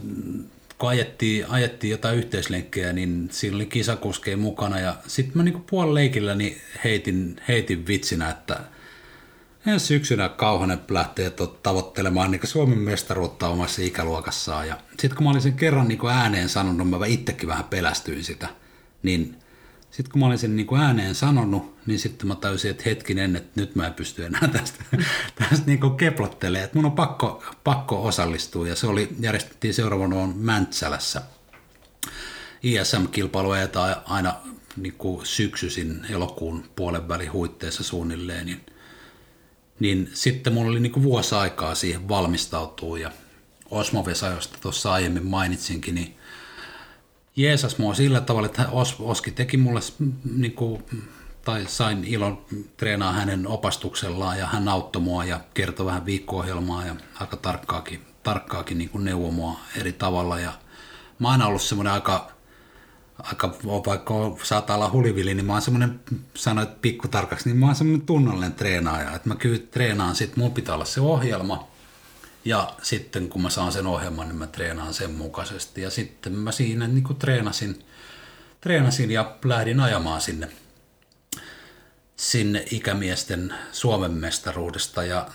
kun 0.78 0.90
ajettiin, 0.90 1.46
ajettiin 1.50 1.92
jotain 1.92 2.18
yhteislenkkejä, 2.18 2.94
niin 2.94 3.30
siinä 3.32 3.56
oli 3.56 3.66
kisakuskeja 3.66 4.38
mukana 4.38 4.80
ja 4.80 4.96
sitten 5.08 5.38
mä 5.38 5.44
niinku 5.44 5.64
puolen 5.70 5.94
leikillä 5.94 6.36
niin 6.36 6.62
heitin, 6.84 7.42
heitin 7.48 7.88
vitsinä, 7.88 8.30
että– 8.30 8.60
ensi 9.66 9.86
syksynä 9.86 10.30
Kauhanen 10.30 10.80
lähtee 10.90 11.32
tavoittelemaan 11.64 12.32
niin 12.32 12.42
Suomen 12.44 12.78
mestaruutta 12.78 13.48
omassa 13.48 13.82
ikäluokassaan. 13.82 14.68
Ja 14.68 14.78
sitten 14.90 15.16
kun 15.16 15.24
mä 15.24 15.30
olin 15.30 15.42
sen 15.42 15.54
kerran 15.54 15.88
niin 15.88 16.08
ääneen 16.12 16.50
sanonut, 16.50 16.90
mä 16.90 17.06
itsekin 17.06 17.50
vähän 17.50 17.64
pelästyin 17.64 18.24
sitä, 18.24 18.48
niin 19.04 19.36
sitten 19.94 20.12
kun 20.12 20.20
mä 20.20 20.26
olin 20.26 20.38
sen 20.38 20.56
niin 20.56 20.78
ääneen 20.80 21.16
sanonut, 21.16 21.76
niin 21.86 22.00
sitten 22.00 22.28
mä 22.28 22.36
täysin, 22.36 22.72
että 22.72 22.84
hetkinen, 22.86 23.36
että 23.36 23.62
nyt 23.62 23.76
mä 23.76 23.88
en 23.88 23.94
pysty 23.94 24.26
enää 24.26 24.48
tästä, 24.48 24.84
tästä 25.40 25.66
niin 25.66 25.98
keplottelemaan. 25.98 26.66
Että 26.66 26.78
mun 26.78 26.86
on 26.86 26.92
pakko, 26.92 27.44
pakko 27.64 28.06
osallistua 28.06 28.68
ja 28.68 28.76
se 28.76 28.88
oli, 28.88 29.10
järjestettiin 29.20 29.74
seuraavana 29.74 30.16
on 30.16 30.38
Mäntsälässä. 30.38 31.22
ISM-kilpailu 32.64 33.52
aina 34.06 34.36
niin 34.78 34.94
kuin 34.98 35.26
syksyisin 35.26 36.06
elokuun 36.10 36.64
puolen 36.76 37.08
välin 37.08 37.34
huitteessa 37.34 37.84
suunnilleen, 37.84 38.46
niin 38.46 38.62
niin 39.80 40.10
sitten 40.14 40.54
mulla 40.54 40.72
oli 40.72 40.80
niin 40.80 40.92
kuin 40.92 41.04
vuosi 41.04 41.36
aikaa 41.36 41.76
siihen 41.76 42.10
valmistautua 42.10 43.00
ja 43.00 43.12
Osmo 43.72 44.06
Vesa, 44.06 44.28
josta 44.28 44.58
tuossa 44.62 44.94
aiemmin 44.94 45.26
mainitsinkin, 45.26 45.96
niin 45.96 46.18
jeesas 47.36 47.78
mua 47.78 47.94
sillä 47.94 48.22
tavalla, 48.22 48.46
että 48.46 48.70
Os, 48.72 48.96
Oski 49.00 49.32
teki 49.32 49.58
mulle 49.58 49.80
niin 50.36 50.54
kuin, 50.54 50.84
tai 51.46 51.66
sain 51.68 52.04
ilon 52.04 52.46
treenaa 52.78 53.14
hänen 53.14 53.48
opastuksellaan 53.48 54.40
ja 54.40 54.48
hän 54.48 54.68
auttoi 54.68 55.02
mua 55.02 55.26
ja 55.26 55.40
kertoi 55.54 55.86
vähän 55.86 56.06
viikko-ohjelmaa 56.06 56.86
ja 56.86 56.96
aika 57.20 57.38
tarkkaakin, 57.38 58.00
tarkkaakin 58.24 58.78
niin 58.78 58.90
kuin 58.90 59.04
neuvoi 59.04 59.32
mua 59.32 59.60
eri 59.78 59.94
tavalla 59.94 60.40
ja 60.40 60.54
mä 61.20 61.28
oon 61.28 61.32
aina 61.32 61.48
ollut 61.48 61.62
semmoinen 61.62 61.94
aika 61.94 62.34
aika, 63.20 63.54
vaikka 63.86 64.14
saattaa 64.44 64.76
olla 64.76 64.92
hulivili, 64.92 65.34
niin 65.34 65.46
mä 65.46 65.54
oon 65.54 65.62
semmoinen, 65.62 66.00
sanoit 66.34 66.82
pikkutarkaksi, 66.82 67.50
niin 67.50 67.58
mä 67.58 67.66
oon 67.66 67.76
semmoinen 67.76 68.06
tunnollinen 68.06 68.54
treenaaja. 68.54 69.16
Että 69.16 69.30
mä 69.30 69.36
kyllä 69.36 69.60
treenaan, 69.72 70.16
sit 70.16 70.38
mun 70.38 70.52
pitää 70.52 70.76
olla 70.76 70.86
se 70.86 71.02
ohjelma. 71.02 71.68
Ja 72.46 72.74
sitten 72.82 73.30
kun 73.30 73.42
mä 73.42 73.50
saan 73.50 73.72
sen 73.72 73.88
ohjelman, 73.88 74.28
niin 74.28 74.38
mä 74.38 74.48
treenaan 74.48 74.94
sen 74.94 75.12
mukaisesti. 75.12 75.82
Ja 75.82 75.90
sitten 75.90 76.34
mä 76.34 76.52
siinä 76.52 76.88
niin 76.88 77.04
kuin 77.04 77.20
treenasin, 77.20 77.86
treenasin 78.62 79.12
ja 79.12 79.36
lähdin 79.46 79.80
ajamaan 79.80 80.22
sinne, 80.22 80.50
sinne 82.16 82.66
ikämiesten 82.72 83.54
Suomen 83.72 84.12
mestaruudesta. 84.12 85.04
Ja 85.04 85.28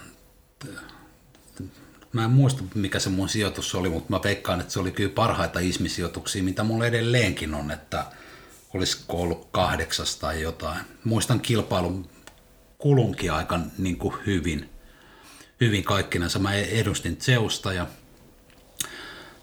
Mä 2.13 2.25
en 2.25 2.31
muista, 2.31 2.63
mikä 2.75 2.99
se 2.99 3.11
mun 3.11 3.29
sijoitus 3.29 3.75
oli, 3.75 3.89
mutta 3.89 4.13
mä 4.13 4.21
veikkaan, 4.25 4.61
että 4.61 4.73
se 4.73 4.81
oli 4.81 4.93
kyllä 4.93 5.11
parhaita 5.15 5.61
ismisijoituksia, 5.61 6.43
mitä 6.43 6.65
mulla 6.65 6.87
edelleenkin 6.87 7.55
on, 7.55 7.71
että 7.71 8.05
olisiko 8.75 9.23
ollut 9.23 9.49
kahdeksas 9.51 10.17
tai 10.17 10.43
jotain. 10.43 10.81
Muistan 11.05 11.41
kilpailun 11.41 12.09
kulunkin 12.79 13.33
aika 13.33 13.61
niin 13.79 13.97
kuin 13.97 14.15
hyvin, 14.27 14.71
hyvin 15.61 15.85
kaikkinensa. 15.85 16.39
Mä 16.39 16.55
edustin 16.55 17.17
Zeusta 17.17 17.73
ja 17.73 17.87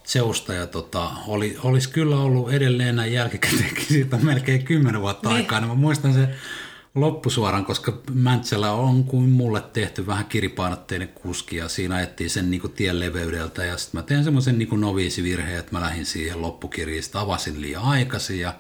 Zeusta 0.05 0.53
ja 0.53 0.67
tota, 0.67 1.11
oli, 1.27 1.57
olisi 1.63 1.89
kyllä 1.89 2.17
ollut 2.17 2.53
edelleen 2.53 2.95
näin 2.95 3.13
jälkikäteenkin, 3.13 3.85
siitä 3.93 4.17
melkein 4.17 4.63
kymmenen 4.63 5.01
vuotta 5.01 5.29
niin. 5.29 5.35
aikaa, 5.35 5.59
niin 5.59 5.69
mä 5.69 5.75
muistan 5.75 6.13
se 6.13 6.29
loppusuoran, 6.95 7.65
koska 7.65 8.01
Mäntsälä 8.13 8.71
on 8.71 9.03
kuin 9.03 9.29
mulle 9.29 9.61
tehty 9.61 10.07
vähän 10.07 10.25
kiripainotteinen 10.25 11.07
kuski 11.07 11.55
ja 11.55 11.69
siinä 11.69 11.95
ajettiin 11.95 12.29
sen 12.29 12.51
niin 12.51 12.71
tien 12.75 12.99
leveydeltä 12.99 13.65
ja 13.65 13.77
sitten 13.77 13.99
mä 13.99 14.03
tein 14.03 14.23
semmoisen 14.23 14.57
niin 14.57 14.81
noviisivirheen, 14.81 15.59
että 15.59 15.71
mä 15.71 15.81
lähdin 15.81 16.05
siihen 16.05 16.41
loppukirjiin, 16.41 17.03
avasin 17.13 17.61
liian 17.61 17.83
aikaisin 17.83 18.39
ja 18.39 18.53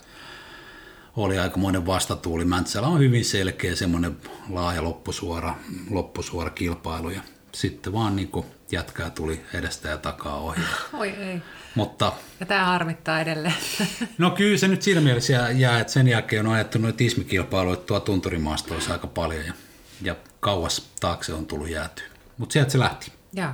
oli 1.15 1.39
aikamoinen 1.39 1.85
vastatuuli. 1.85 2.45
Mäntsälä 2.45 2.87
on 2.87 2.99
hyvin 2.99 3.25
selkeä 3.25 3.75
semmoinen 3.75 4.17
laaja 4.49 4.83
loppusuora, 4.83 5.55
loppusuora 5.89 6.49
kilpailu 6.49 7.09
ja 7.09 7.21
sitten 7.55 7.93
vaan 7.93 8.15
niin 8.15 8.27
kuin 8.27 8.45
jätkää 8.71 9.09
tuli 9.09 9.45
edestä 9.53 9.89
ja 9.89 9.97
takaa 9.97 10.37
ohi. 10.37 10.61
Oi 10.93 11.09
ei. 11.09 11.41
Mutta, 11.75 12.13
ja 12.39 12.45
tämä 12.45 12.65
harmittaa 12.65 13.19
edelleen. 13.19 13.55
No 14.17 14.31
kyllä 14.31 14.57
se 14.57 14.67
nyt 14.67 14.81
siinä 14.81 15.01
mielessä 15.01 15.33
jää, 15.33 15.79
että 15.79 15.93
sen 15.93 16.07
jälkeen 16.07 16.47
on 16.47 16.53
ajettu 16.53 16.77
noita 16.77 17.03
ismikilpailuja 17.03 17.75
tuo 17.75 17.99
tunturimaastoissa 17.99 18.93
aika 18.93 19.07
paljon 19.07 19.45
ja, 19.45 19.53
ja 20.01 20.15
kauas 20.39 20.89
taakse 20.99 21.33
on 21.33 21.45
tullut 21.45 21.69
jäätyä. 21.69 22.05
Mutta 22.37 22.53
sieltä 22.53 22.71
se 22.71 22.79
lähti. 22.79 23.11
Joo. 23.33 23.49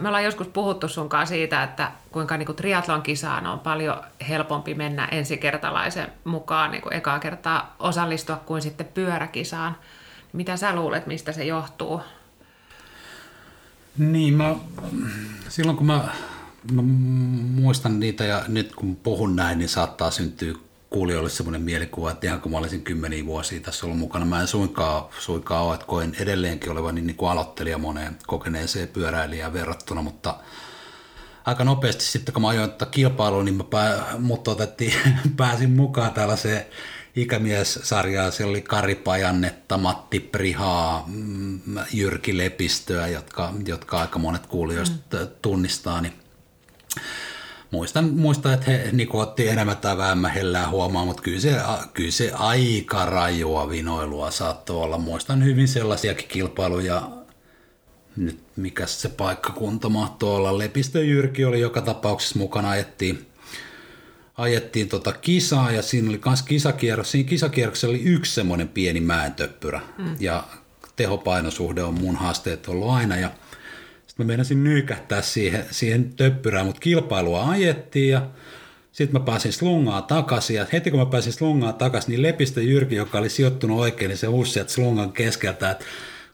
Me 0.00 0.08
ollaan 0.08 0.24
joskus 0.24 0.48
puhuttu 0.48 0.88
sunkaan 0.88 1.26
siitä, 1.26 1.62
että 1.62 1.92
kuinka 2.10 2.36
niin 2.36 2.56
triatlon 2.56 3.02
kisaan 3.02 3.46
on 3.46 3.60
paljon 3.60 4.04
helpompi 4.28 4.74
mennä 4.74 5.08
ensikertalaisen 5.10 6.12
mukaan 6.24 6.70
niin 6.70 6.82
kuin 6.82 6.92
ekaa 6.92 7.18
kertaa 7.18 7.76
osallistua 7.78 8.36
kuin 8.36 8.62
sitten 8.62 8.86
pyöräkisaan. 8.86 9.76
Mitä 10.32 10.56
sä 10.56 10.74
luulet, 10.74 11.06
mistä 11.06 11.32
se 11.32 11.44
johtuu? 11.44 12.00
Niin, 13.98 14.34
mä, 14.34 14.56
silloin 15.48 15.76
kun 15.76 15.86
mä, 15.86 16.08
mä 16.72 16.82
muistan 17.62 18.00
niitä 18.00 18.24
ja 18.24 18.44
nyt 18.48 18.74
kun 18.74 18.96
puhun 18.96 19.36
näin, 19.36 19.58
niin 19.58 19.68
saattaa 19.68 20.10
syntyä 20.10 20.54
kuulijoille 20.90 21.30
semmoinen 21.30 21.62
mielikuva, 21.62 22.10
että 22.10 22.26
ihan 22.26 22.40
kun 22.40 22.52
mä 22.52 22.58
olisin 22.58 22.82
kymmeniä 22.82 23.26
vuosia 23.26 23.60
tässä 23.60 23.86
ollut 23.86 23.98
mukana, 23.98 24.24
mä 24.24 24.40
en 24.40 24.46
suinkaan, 24.46 25.04
suinkaan 25.18 25.64
ole, 25.64 25.74
että 25.74 25.86
koen 25.86 26.16
edelleenkin 26.20 26.70
olevan 26.70 26.94
niin, 26.94 27.06
niin 27.06 27.16
kuin 27.16 27.30
aloittelija 27.30 27.78
moneen 27.78 28.18
kokeneeseen 28.26 28.88
pyöräilijään 28.88 29.52
verrattuna, 29.52 30.02
mutta 30.02 30.36
aika 31.44 31.64
nopeasti 31.64 32.04
sitten 32.04 32.32
kun 32.32 32.42
mä 32.42 32.48
ajoin 32.48 32.70
kilpailuun, 32.90 33.44
niin 33.44 33.54
mä 33.54 33.64
pää, 33.64 34.04
mut 34.18 34.48
otettiin, 34.48 34.94
pääsin 35.36 35.70
mukaan 35.70 36.12
tällaiseen 36.12 36.66
ikämies-sarjaa. 37.16 38.30
Siellä 38.30 38.50
oli 38.50 38.62
Kari 38.62 38.94
Pajannetta, 38.94 39.78
Matti 39.78 40.20
Prihaa, 40.20 41.04
mm, 41.06 41.60
Jyrki 41.92 42.38
Lepistöä, 42.38 43.08
jotka, 43.08 43.54
jotka 43.66 44.00
aika 44.00 44.18
monet 44.18 44.46
kuulijoista 44.46 45.16
mm. 45.18 45.28
tunnistaa. 45.42 46.00
Niin 46.00 46.12
muistan, 47.70 48.14
muistan, 48.14 48.54
että 48.54 48.70
he 48.70 48.88
niin 48.92 49.08
otti 49.12 49.48
enemmän 49.48 49.76
tai 49.76 49.96
vähemmän 49.96 50.30
hellää 50.30 50.68
huomaa, 50.68 51.04
mutta 51.04 51.22
kyllä 51.22 51.40
se, 51.40 51.56
kyllä 51.94 52.10
se 52.10 52.32
aika 52.34 53.06
rajua 53.06 53.70
vinoilua 53.70 54.30
saattoi 54.30 54.76
olla. 54.76 54.98
Muistan 54.98 55.44
hyvin 55.44 55.68
sellaisiakin 55.68 56.28
kilpailuja, 56.28 57.10
nyt 58.16 58.40
mikä 58.56 58.86
se 58.86 59.08
paikkakunta 59.08 59.88
mahtoi 59.88 60.36
olla. 60.36 60.58
Lepistö 60.58 61.04
Jyrki 61.04 61.44
oli 61.44 61.60
joka 61.60 61.82
tapauksessa 61.82 62.38
mukana, 62.38 62.70
ajettiin 62.70 63.31
ajettiin 64.36 64.88
tota 64.88 65.12
kisaa 65.12 65.70
ja 65.72 65.82
siinä 65.82 66.08
oli 66.08 66.20
myös 66.26 66.42
kisakierros. 66.42 67.10
Siinä 67.10 67.28
kisakierroksessa 67.28 67.88
oli 67.88 68.02
yksi 68.02 68.34
semmoinen 68.34 68.68
pieni 68.68 69.00
mäentöppyrä 69.00 69.80
mm. 69.98 70.16
ja 70.20 70.44
tehopainosuhde 70.96 71.82
on 71.82 72.00
mun 72.00 72.16
haasteet 72.16 72.68
ollut 72.68 72.90
aina 72.90 73.16
ja 73.16 73.30
sitten 74.06 74.26
mä 74.26 74.28
meinasin 74.28 74.64
nykähtää 74.64 75.22
siihen, 75.22 75.64
siihen 75.70 76.14
töppyrään, 76.14 76.66
mutta 76.66 76.80
kilpailua 76.80 77.50
ajettiin 77.50 78.10
ja 78.10 78.26
sitten 78.92 79.20
mä 79.20 79.26
pääsin 79.26 79.52
slungaa 79.52 80.02
takaisin 80.02 80.56
ja 80.56 80.66
heti 80.72 80.90
kun 80.90 81.00
mä 81.00 81.06
pääsin 81.06 81.32
slungaa 81.32 81.72
takaisin, 81.72 82.10
niin 82.10 82.22
Lepistä 82.22 82.60
Jyrki, 82.60 82.94
joka 82.94 83.18
oli 83.18 83.28
sijoittunut 83.28 83.80
oikein, 83.80 84.08
niin 84.08 84.18
se 84.18 84.26
huusi 84.26 84.52
sieltä 84.52 84.72
slungan 84.72 85.12
keskeltä, 85.12 85.70
että 85.70 85.84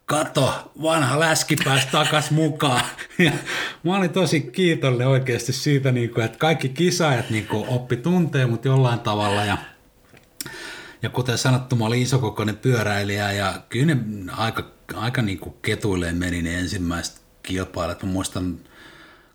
kato, 0.09 0.73
vanha 0.83 1.21
läski 1.21 1.57
pääsi 1.65 1.89
takas 1.93 2.31
mukaan. 2.31 2.85
Ja 3.19 3.33
mä 3.83 3.97
olin 3.97 4.11
tosi 4.11 4.41
kiitollinen 4.41 5.09
oikeasti 5.09 5.53
siitä, 5.53 5.93
niin 5.93 6.21
että 6.25 6.39
kaikki 6.39 6.69
kisaajat 6.69 7.31
niin 7.31 7.47
oppi 7.51 7.97
tuntee 7.97 8.47
mut 8.47 8.65
jollain 8.65 9.01
tavalla. 9.01 9.45
Ja, 9.45 9.59
ja 11.03 11.09
kuten 11.09 11.39
sanottu, 11.39 11.77
mä 11.77 11.85
olin 11.85 12.03
isokokoinen 12.03 12.57
pyöräilijä 12.57 13.33
ja 13.33 13.63
kyllä 13.69 13.95
ne 13.95 13.97
aika, 14.33 14.65
aika 14.95 15.23
niin 15.23 15.39
kuin 15.39 15.55
ketuilleen 15.63 16.17
meni 16.17 16.43
ne 16.43 16.59
ensimmäiset 16.59 17.23
kilpailut. 17.43 18.03
Mä 18.03 18.09
muistan 18.09 18.59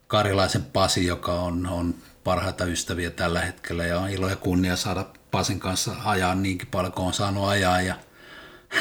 Karilaisen 0.08 0.64
Pasi, 0.64 1.06
joka 1.06 1.34
on, 1.34 1.68
on 1.68 1.96
parhaita 2.24 2.66
ystäviä 2.66 3.10
tällä 3.10 3.42
hetkellä 3.42 3.86
ja 3.86 4.00
on 4.00 4.10
ilo 4.10 4.30
ja 4.30 4.36
kunnia 4.36 4.76
saada 4.76 5.06
Pasin 5.32 5.60
kanssa 5.60 5.96
ajaa 6.06 6.36
niinkin 6.36 6.68
paljon 6.68 6.94
kuin 6.94 7.08
on 7.08 7.14
saanut 7.14 7.48
ajaa. 7.48 7.82
Ja 7.82 7.96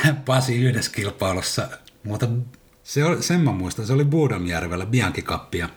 Pasi 0.26 0.64
yhdessä 0.64 0.92
kilpailussa 0.92 1.68
mutta 2.04 2.28
se 2.82 3.04
oli, 3.04 3.22
sen 3.22 3.40
mä 3.40 3.52
muistan, 3.52 3.86
se 3.86 3.92
oli 3.92 4.04
Buudamjärvellä 4.04 4.86
Bianchi 4.86 5.22
Cup 5.22 5.54
ja 5.54 5.68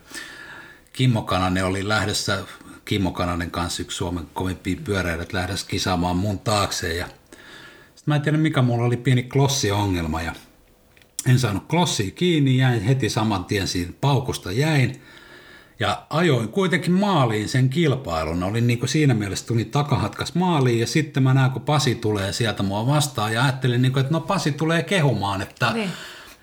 Kimmo 0.94 1.22
Kananen 1.22 1.66
oli 1.66 1.88
lähdössä 1.88 2.44
Kimmo 2.86 3.12
Kananen 3.12 3.52
kanssa 3.52 3.82
yksi 3.82 3.98
Suomen 3.98 4.28
kovimpia 4.34 4.78
pyöräilijät 4.84 5.34
lähdössä 5.34 5.68
kisaamaan 5.70 6.18
mun 6.18 6.40
taakse 6.40 6.96
ja 6.96 7.06
sitten 7.06 8.04
mä 8.06 8.16
en 8.16 8.22
tiedä 8.22 8.38
mikä 8.38 8.62
mulla 8.62 8.86
oli 8.86 8.98
pieni 8.98 9.24
klossiongelma 9.24 10.22
ja 10.22 10.34
en 11.28 11.40
saanut 11.40 11.68
klossia 11.68 12.12
kiinni, 12.12 12.58
jäin 12.58 12.82
heti 12.82 13.10
saman 13.10 13.46
tien 13.46 13.68
siinä 13.68 13.94
paukusta 14.02 14.52
jäin 14.52 15.02
ja 15.80 16.06
ajoin 16.10 16.48
kuitenkin 16.48 16.92
maaliin 16.92 17.50
sen 17.50 17.70
kilpailun. 17.70 18.44
Olin 18.44 18.68
niin 18.68 18.88
siinä 18.88 19.14
mielessä 19.14 19.48
tuli 19.48 19.66
takahatkas 19.66 20.36
maaliin 20.36 20.80
ja 20.80 20.88
sitten 20.88 21.24
mä 21.24 21.34
näen, 21.34 21.52
kun 21.52 21.62
Pasi 21.62 21.96
tulee 21.96 22.34
sieltä 22.34 22.64
mua 22.64 22.88
vastaan 22.88 23.34
ja 23.34 23.44
ajattelin, 23.44 23.82
niin 23.82 23.92
kuin, 23.94 24.02
että 24.02 24.14
no 24.14 24.20
Pasi 24.20 24.52
tulee 24.52 24.84
kehumaan, 24.84 25.42
että 25.42 25.74
niin 25.74 25.90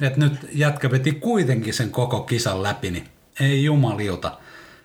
että 0.01 0.21
nyt 0.21 0.33
jätkä 0.53 0.91
veti 0.91 1.13
kuitenkin 1.13 1.75
sen 1.75 1.91
koko 1.91 2.21
kisan 2.21 2.63
läpi, 2.63 2.91
niin 2.91 3.09
ei 3.41 3.65
jumaliuta. 3.65 4.39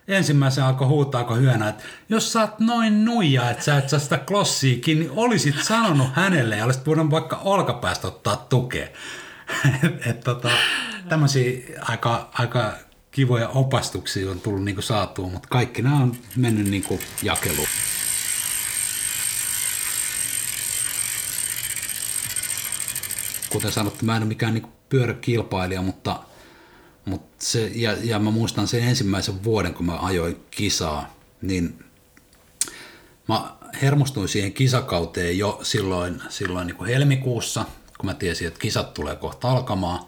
Ensimmäisen 0.08 0.64
alkoi 0.64 0.88
huutaa, 0.88 1.24
kun 1.24 1.40
hyönä, 1.40 1.68
että 1.68 1.84
jos 2.08 2.32
sä 2.32 2.40
oot 2.40 2.60
noin 2.60 3.04
nuija, 3.04 3.50
että 3.50 3.64
sä 3.64 3.78
et 3.78 3.88
saa 3.88 3.98
sitä 3.98 4.18
klossiikin, 4.18 4.98
niin 4.98 5.10
olisit 5.16 5.62
sanonut 5.62 6.08
hänelle 6.12 6.56
ja 6.56 6.64
olisit 6.64 6.86
voinut 6.86 7.10
vaikka 7.10 7.36
olkapäästä 7.36 8.08
ottaa 8.08 8.36
tukea. 8.36 8.88
et, 9.84 10.06
et, 10.06 10.20
tota, 10.20 10.50
aika, 11.80 12.30
aika 12.32 12.72
kivoja 13.10 13.48
opastuksia 13.48 14.30
on 14.30 14.40
tullut 14.40 14.64
niinku 14.64 14.82
saatua, 14.82 15.28
mutta 15.28 15.48
kaikki 15.48 15.82
nämä 15.82 15.96
on 15.96 16.16
mennyt 16.36 16.66
niinku 16.66 17.00
jakeluun. 17.22 17.68
Kuten 23.50 23.72
sanottu, 23.72 24.04
mä 24.04 24.16
en 24.16 24.22
ole 24.22 24.28
mikään 24.28 24.54
niinku 24.54 24.77
pyöräkilpailija, 24.88 25.82
mutta, 25.82 26.22
mutta 27.04 27.44
se, 27.44 27.70
ja, 27.74 27.96
ja 28.02 28.18
mä 28.18 28.30
muistan 28.30 28.68
sen 28.68 28.82
ensimmäisen 28.82 29.44
vuoden, 29.44 29.74
kun 29.74 29.86
mä 29.86 29.98
ajoin 29.98 30.36
kisaa, 30.50 31.14
niin 31.42 31.84
mä 33.28 33.56
hermostuin 33.82 34.28
siihen 34.28 34.52
kisakauteen 34.52 35.38
jo 35.38 35.58
silloin, 35.62 36.22
silloin 36.28 36.66
niin 36.66 36.76
kuin 36.76 36.90
helmikuussa, 36.90 37.64
kun 37.98 38.06
mä 38.06 38.14
tiesin, 38.14 38.48
että 38.48 38.60
kisat 38.60 38.94
tulee 38.94 39.16
kohta 39.16 39.50
alkamaan. 39.50 40.04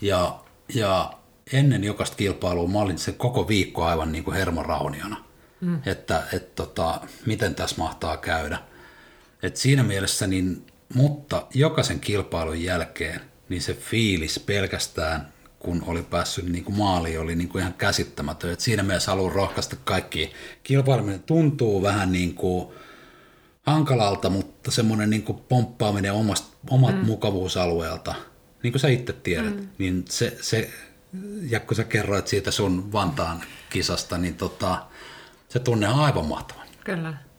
Ja, 0.00 0.40
ja 0.74 1.12
ennen 1.52 1.84
jokaista 1.84 2.16
kilpailua 2.16 2.68
mä 2.68 2.78
olin 2.78 2.98
se 2.98 3.12
koko 3.12 3.48
viikko 3.48 3.84
aivan 3.84 4.12
niin 4.12 4.24
kuin 4.24 4.36
hermorauniona, 4.36 5.24
mm. 5.60 5.80
että 5.86 6.22
et, 6.32 6.54
tota, 6.54 7.00
miten 7.26 7.54
tässä 7.54 7.76
mahtaa 7.78 8.16
käydä. 8.16 8.58
Et 9.42 9.56
siinä 9.56 9.82
mielessä, 9.82 10.26
niin, 10.26 10.66
mutta 10.94 11.46
jokaisen 11.54 12.00
kilpailun 12.00 12.62
jälkeen 12.62 13.29
niin 13.50 13.62
se 13.62 13.74
fiilis 13.74 14.38
pelkästään, 14.38 15.32
kun 15.58 15.82
oli 15.86 16.02
päässyt 16.02 16.44
niin 16.44 16.64
kuin 16.64 16.76
maaliin, 16.76 17.20
oli 17.20 17.34
niin 17.36 17.48
kuin 17.48 17.60
ihan 17.60 17.74
käsittämätön. 17.74 18.52
Et 18.52 18.60
siinä 18.60 18.82
mielessä 18.82 19.10
haluan 19.10 19.32
rohkaista 19.32 19.76
kaikki. 19.84 20.32
Kilpaileminen 20.62 21.22
tuntuu 21.22 21.82
vähän 21.82 22.12
niin 22.12 22.34
kuin 22.34 22.68
hankalalta, 23.62 24.30
mutta 24.30 24.70
semmoinen 24.70 25.10
niin 25.10 25.22
kuin 25.22 25.38
pomppaaminen 25.38 26.12
omast, 26.12 26.54
omat 26.70 26.94
mm. 26.94 27.06
mukavuusalueelta, 27.06 28.14
niin 28.62 28.72
kuin 28.72 28.80
sä 28.80 28.88
itse 28.88 29.12
tiedät, 29.12 29.56
mm. 29.56 29.68
niin 29.78 30.04
se, 30.08 30.36
se, 30.40 30.70
ja 31.48 31.60
kun 31.60 31.76
sä 31.76 31.84
kerroit 31.84 32.26
siitä 32.26 32.50
sun 32.50 32.92
Vantaan 32.92 33.42
kisasta, 33.70 34.18
niin 34.18 34.34
tota, 34.34 34.86
se 35.48 35.58
tunne 35.58 35.88
on 35.88 36.00
aivan 36.00 36.26
mahtava. 36.26 36.60
Kyllä 36.84 37.29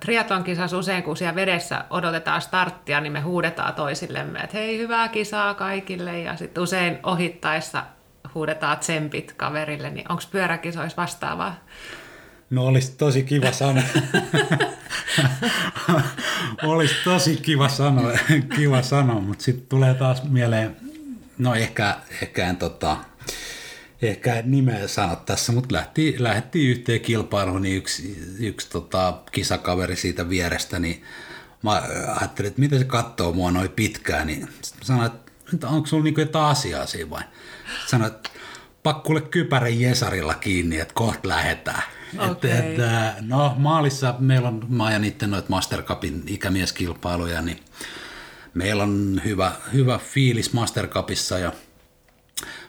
triatlon 0.00 0.44
kisassa 0.44 0.78
usein, 0.78 1.02
kun 1.02 1.16
siellä 1.16 1.34
vedessä 1.34 1.84
odotetaan 1.90 2.42
starttia, 2.42 3.00
niin 3.00 3.12
me 3.12 3.20
huudetaan 3.20 3.74
toisillemme, 3.74 4.40
että 4.40 4.56
hei, 4.56 4.78
hyvää 4.78 5.08
kisaa 5.08 5.54
kaikille. 5.54 6.20
Ja 6.20 6.36
sitten 6.36 6.62
usein 6.62 6.98
ohittaessa 7.02 7.82
huudetaan 8.34 8.78
tsempit 8.78 9.32
kaverille, 9.32 9.90
niin 9.90 10.12
onko 10.12 10.22
pyöräkisoissa 10.30 11.02
vastaavaa? 11.02 11.54
No 12.50 12.66
olisi 12.66 12.96
tosi 12.96 13.22
kiva 13.22 13.52
sanoa. 13.52 13.82
olisi 16.62 16.94
tosi 17.04 17.36
kiva 17.36 17.68
sanoa, 17.68 18.12
kiva 18.56 18.82
sanoa 18.82 19.20
mutta 19.20 19.44
sitten 19.44 19.66
tulee 19.68 19.94
taas 19.94 20.24
mieleen, 20.24 20.76
no 21.38 21.54
ehkä, 21.54 21.96
ehkä 22.22 22.46
en 22.46 22.56
tota, 22.56 22.96
ehkä 24.02 24.42
nimeä 24.44 24.88
sano 24.88 25.16
tässä, 25.16 25.52
mutta 25.52 25.74
lähti, 25.74 26.14
lähti 26.18 26.68
yhteen 26.68 27.00
kilpailuun, 27.00 27.62
niin 27.62 27.76
yksi, 27.76 28.18
yksi 28.38 28.70
tota, 28.70 29.18
kisakaveri 29.32 29.96
siitä 29.96 30.28
vierestä, 30.28 30.78
niin 30.78 31.02
mä 31.62 31.82
ajattelin, 32.20 32.48
että 32.48 32.60
miten 32.60 32.78
se 32.78 32.84
katsoo 32.84 33.32
mua 33.32 33.50
noin 33.50 33.70
pitkään, 33.70 34.26
niin 34.26 34.48
sitten 34.62 34.86
sanoin, 34.86 35.10
että 35.54 35.68
onko 35.68 35.86
sulla 35.86 36.04
niinku 36.04 36.20
jotain 36.20 36.46
asiaa 36.46 36.86
siinä 36.86 37.10
vai? 37.10 37.22
Sanoin, 37.86 38.12
että 38.12 38.30
pakkulle 38.82 39.20
kypärän 39.20 39.80
Jesarilla 39.80 40.34
kiinni, 40.34 40.80
että 40.80 40.94
kohta 40.94 41.28
lähetään. 41.28 41.82
Okay. 42.18 42.30
Et, 42.30 42.44
et, 42.44 42.76
no 43.20 43.54
maalissa 43.58 44.14
meillä 44.18 44.48
on, 44.48 44.66
mä 44.68 44.84
ajan 44.84 45.04
itse 45.04 45.26
noita 45.26 45.48
Master 45.50 45.82
Cupin 45.82 46.22
ikämieskilpailuja, 46.26 47.42
niin 47.42 47.60
meillä 48.54 48.82
on 48.82 49.20
hyvä, 49.24 49.52
hyvä 49.72 49.98
fiilis 49.98 50.52
Master 50.52 50.86
Cupissa 50.86 51.38
ja 51.38 51.52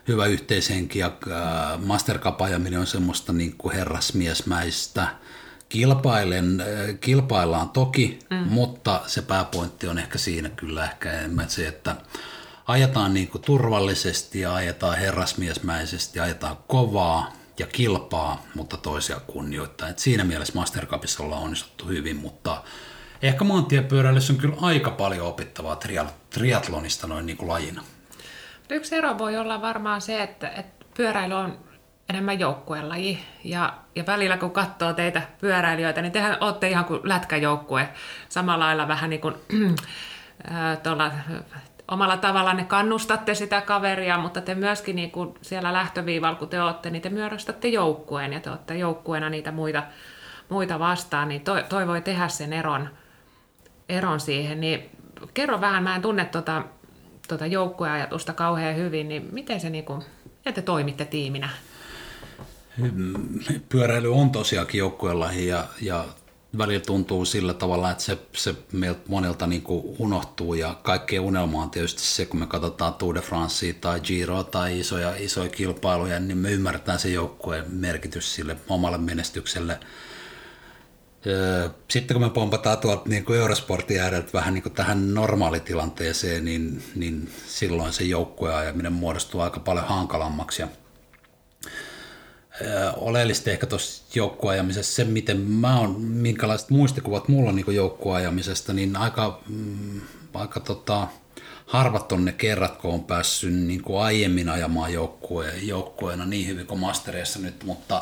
hyvä 0.07 0.25
yhteishenki 0.25 0.99
ja 0.99 1.07
äh, 1.07 1.79
Master 1.85 2.19
Cup 2.19 2.41
ajaminen 2.41 2.79
on 2.79 2.87
semmoista 2.87 3.33
niin 3.33 3.55
kuin 3.57 3.75
herrasmiesmäistä. 3.75 5.07
Kilpailen, 5.69 6.61
äh, 6.61 6.67
kilpaillaan 7.01 7.69
toki, 7.69 8.19
mm. 8.29 8.37
mutta 8.37 9.01
se 9.07 9.21
pääpointti 9.21 9.87
on 9.87 9.97
ehkä 9.97 10.17
siinä 10.17 10.49
kyllä 10.49 10.83
ehkä 10.83 11.11
enemmän 11.11 11.49
se, 11.49 11.67
että 11.67 11.95
ajetaan 12.67 13.13
niin 13.13 13.27
kuin 13.27 13.41
turvallisesti 13.41 14.39
ja 14.39 14.55
ajetaan 14.55 14.97
herrasmiesmäisesti, 14.97 16.19
ajetaan 16.19 16.57
kovaa 16.67 17.33
ja 17.59 17.67
kilpaa, 17.67 18.45
mutta 18.55 18.77
toisia 18.77 19.19
kunnioittaa. 19.19 19.89
Et 19.89 19.99
siinä 19.99 20.23
mielessä 20.23 20.53
Master 20.55 20.85
Cupissa 20.85 21.23
ollaan 21.23 21.43
onnistuttu 21.43 21.85
hyvin, 21.85 22.15
mutta 22.15 22.63
ehkä 23.21 23.43
maantiepyöräilyssä 23.43 24.33
on 24.33 24.39
kyllä 24.39 24.55
aika 24.61 24.91
paljon 24.91 25.27
opittavaa 25.27 25.79
triatlonista 26.29 27.07
noin 27.07 27.25
niin 27.25 27.37
kuin 27.37 27.49
lajina. 27.49 27.83
Yksi 28.69 28.95
ero 28.95 29.17
voi 29.17 29.37
olla 29.37 29.61
varmaan 29.61 30.01
se, 30.01 30.23
että, 30.23 30.49
että 30.49 30.85
pyöräily 30.97 31.33
on 31.33 31.57
enemmän 32.09 32.39
joukkuelaji. 32.39 33.19
Ja, 33.43 33.73
ja 33.95 34.05
välillä 34.05 34.37
kun 34.37 34.51
katsoo 34.51 34.93
teitä 34.93 35.21
pyöräilijöitä, 35.41 36.01
niin 36.01 36.11
tehän 36.11 36.37
olette 36.39 36.69
ihan 36.69 36.85
kuin 36.85 36.99
lätkäjoukkue. 37.03 37.89
Samalla 38.29 38.65
lailla 38.65 38.87
vähän 38.87 39.09
niin 39.09 39.21
kuin 39.21 39.35
tuolla 40.83 41.11
omalla 41.87 42.17
tavalla 42.17 42.53
ne 42.53 42.63
kannustatte 42.63 43.35
sitä 43.35 43.61
kaveria, 43.61 44.17
mutta 44.17 44.41
te 44.41 44.55
myöskin 44.55 44.95
niin 44.95 45.11
kuin 45.11 45.33
siellä 45.41 45.73
lähtöviivalla, 45.73 46.35
kun 46.35 46.49
te 46.49 46.61
olette, 46.61 46.89
niin 46.89 47.01
te 47.01 47.09
myöstätte 47.09 47.67
joukkueen 47.67 48.33
ja 48.33 48.39
te 48.39 48.49
olette 48.49 48.77
joukkueena 48.77 49.29
niitä 49.29 49.51
muita, 49.51 49.83
muita 50.49 50.79
vastaan, 50.79 51.27
niin 51.27 51.41
toi, 51.41 51.63
toi 51.69 51.87
voi 51.87 52.01
tehdä 52.01 52.27
sen 52.27 52.53
eron, 52.53 52.89
eron 53.89 54.19
siihen. 54.19 54.61
Niin 54.61 54.89
kerro 55.33 55.61
vähän, 55.61 55.83
mä 55.83 55.95
en 55.95 56.01
tunne 56.01 56.25
tuota, 56.25 56.63
tuota 57.27 57.45
joukkueajatusta 57.45 58.33
kauhean 58.33 58.75
hyvin, 58.75 59.09
niin 59.09 59.29
miten 59.31 59.59
se 59.59 59.69
niin 59.69 59.85
kuin, 59.85 60.03
te 60.53 60.61
toimitte 60.61 61.05
tiiminä? 61.05 61.49
Pyöräily 63.69 64.13
on 64.15 64.29
tosiaankin 64.29 64.79
joukkuelaji 64.79 65.47
ja, 65.47 65.67
ja 65.81 66.05
välillä 66.57 66.83
tuntuu 66.85 67.25
sillä 67.25 67.53
tavalla, 67.53 67.91
että 67.91 68.03
se, 68.03 68.17
se 68.33 68.55
meiltä 68.71 69.01
monelta 69.07 69.47
niin 69.47 69.61
kuin 69.61 69.95
unohtuu 69.99 70.53
ja 70.53 70.79
kaikkea 70.83 71.21
unelma 71.21 71.63
on 71.63 71.69
tietysti 71.69 72.01
se, 72.01 72.25
kun 72.25 72.39
me 72.39 72.47
katsotaan 72.47 72.93
Tour 72.93 73.15
de 73.15 73.21
Francea 73.21 73.73
tai 73.81 73.99
Giro 73.99 74.43
tai 74.43 74.79
isoja, 74.79 75.15
isoja 75.17 75.49
kilpailuja, 75.49 76.19
niin 76.19 76.37
me 76.37 76.51
ymmärretään 76.51 76.99
se 76.99 77.09
joukkueen 77.09 77.65
merkitys 77.69 78.35
sille 78.35 78.57
omalle 78.69 78.97
menestykselle. 78.97 79.79
Sitten 81.87 82.15
kun 82.15 82.25
me 82.25 82.29
pompataan 82.29 82.77
tuolta 82.77 83.09
niin 83.09 83.25
kuin 83.25 83.39
Eurosportin 83.39 84.01
ääreltä 84.01 84.29
vähän 84.33 84.53
niin 84.53 84.63
kuin 84.63 84.73
tähän 84.73 85.13
normaalitilanteeseen, 85.13 86.45
niin, 86.45 86.83
niin 86.95 87.29
silloin 87.47 87.93
se 87.93 88.03
joukkueajaminen 88.03 88.93
muodostuu 88.93 89.41
aika 89.41 89.59
paljon 89.59 89.85
hankalammaksi. 89.85 90.61
Ja 90.61 90.67
oleellista 92.97 93.51
ehkä 93.51 93.65
tuossa 93.65 94.03
joukkueajamisessa 94.15 94.95
se, 94.95 95.03
miten 95.03 95.37
mä 95.39 95.79
oon, 95.79 96.01
minkälaiset 96.01 96.69
muistikuvat 96.69 97.27
mulla 97.27 97.49
on 97.49 97.55
niin 97.55 97.75
joukkueajamisesta, 97.75 98.73
niin 98.73 98.95
aika, 98.95 99.41
mm, 99.49 100.01
aika 100.33 100.59
tota, 100.59 101.07
harvat 101.65 102.11
on 102.11 102.25
ne 102.25 102.31
kerrat, 102.31 102.77
kun 102.77 102.93
on 102.93 103.03
päässyt 103.03 103.53
niin 103.53 103.81
kuin 103.81 104.01
aiemmin 104.01 104.49
ajamaan 104.49 104.93
joukkueen, 104.93 105.67
joukkueena 105.67 106.25
niin 106.25 106.47
hyvin 106.47 106.67
kuin 106.67 106.79
mastereissa 106.79 107.39
nyt, 107.39 107.63
mutta 107.63 108.01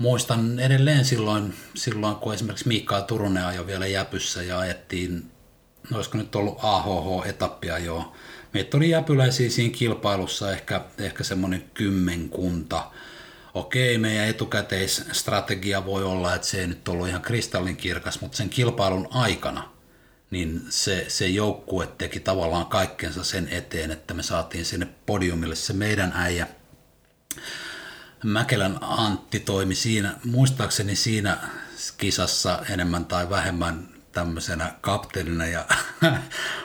muistan 0.00 0.58
edelleen 0.58 1.04
silloin, 1.04 1.54
silloin 1.74 2.16
kun 2.16 2.34
esimerkiksi 2.34 2.68
Miikka 2.68 3.02
Turunen 3.02 3.46
ajoi 3.46 3.66
vielä 3.66 3.86
Jäpyssä 3.86 4.42
ja 4.42 4.58
ajettiin, 4.58 5.30
olisiko 5.92 6.18
nyt 6.18 6.34
ollut 6.34 6.58
AHH-etappia 6.62 7.78
jo, 7.78 8.12
meitä 8.54 8.76
oli 8.76 8.90
jäpyläisiä 8.90 9.50
siinä 9.50 9.74
kilpailussa 9.78 10.52
ehkä, 10.52 10.80
ehkä 10.98 11.24
semmoinen 11.24 11.70
kymmenkunta, 11.74 12.90
okei, 13.54 13.98
meidän 13.98 14.28
etukäteisstrategia 14.28 15.86
voi 15.86 16.04
olla, 16.04 16.34
että 16.34 16.46
se 16.46 16.60
ei 16.60 16.66
nyt 16.66 16.88
ollut 16.88 17.08
ihan 17.08 17.22
kristallinkirkas, 17.22 18.20
mutta 18.20 18.36
sen 18.36 18.48
kilpailun 18.48 19.08
aikana 19.10 19.70
niin 20.30 20.62
se, 20.68 21.04
se 21.08 21.26
joukkue 21.26 21.86
teki 21.86 22.20
tavallaan 22.20 22.66
kaikkensa 22.66 23.24
sen 23.24 23.48
eteen, 23.48 23.90
että 23.90 24.14
me 24.14 24.22
saatiin 24.22 24.64
sinne 24.64 24.88
podiumille 25.06 25.54
se 25.54 25.72
meidän 25.72 26.12
äijä. 26.14 26.46
Mäkelän 28.24 28.78
Antti 28.80 29.40
toimi 29.40 29.74
siinä, 29.74 30.14
muistaakseni 30.24 30.96
siinä 30.96 31.38
kisassa 31.98 32.62
enemmän 32.70 33.04
tai 33.04 33.30
vähemmän 33.30 33.88
tämmöisenä 34.12 34.74
kapteenina 34.80 35.46
ja 35.46 35.64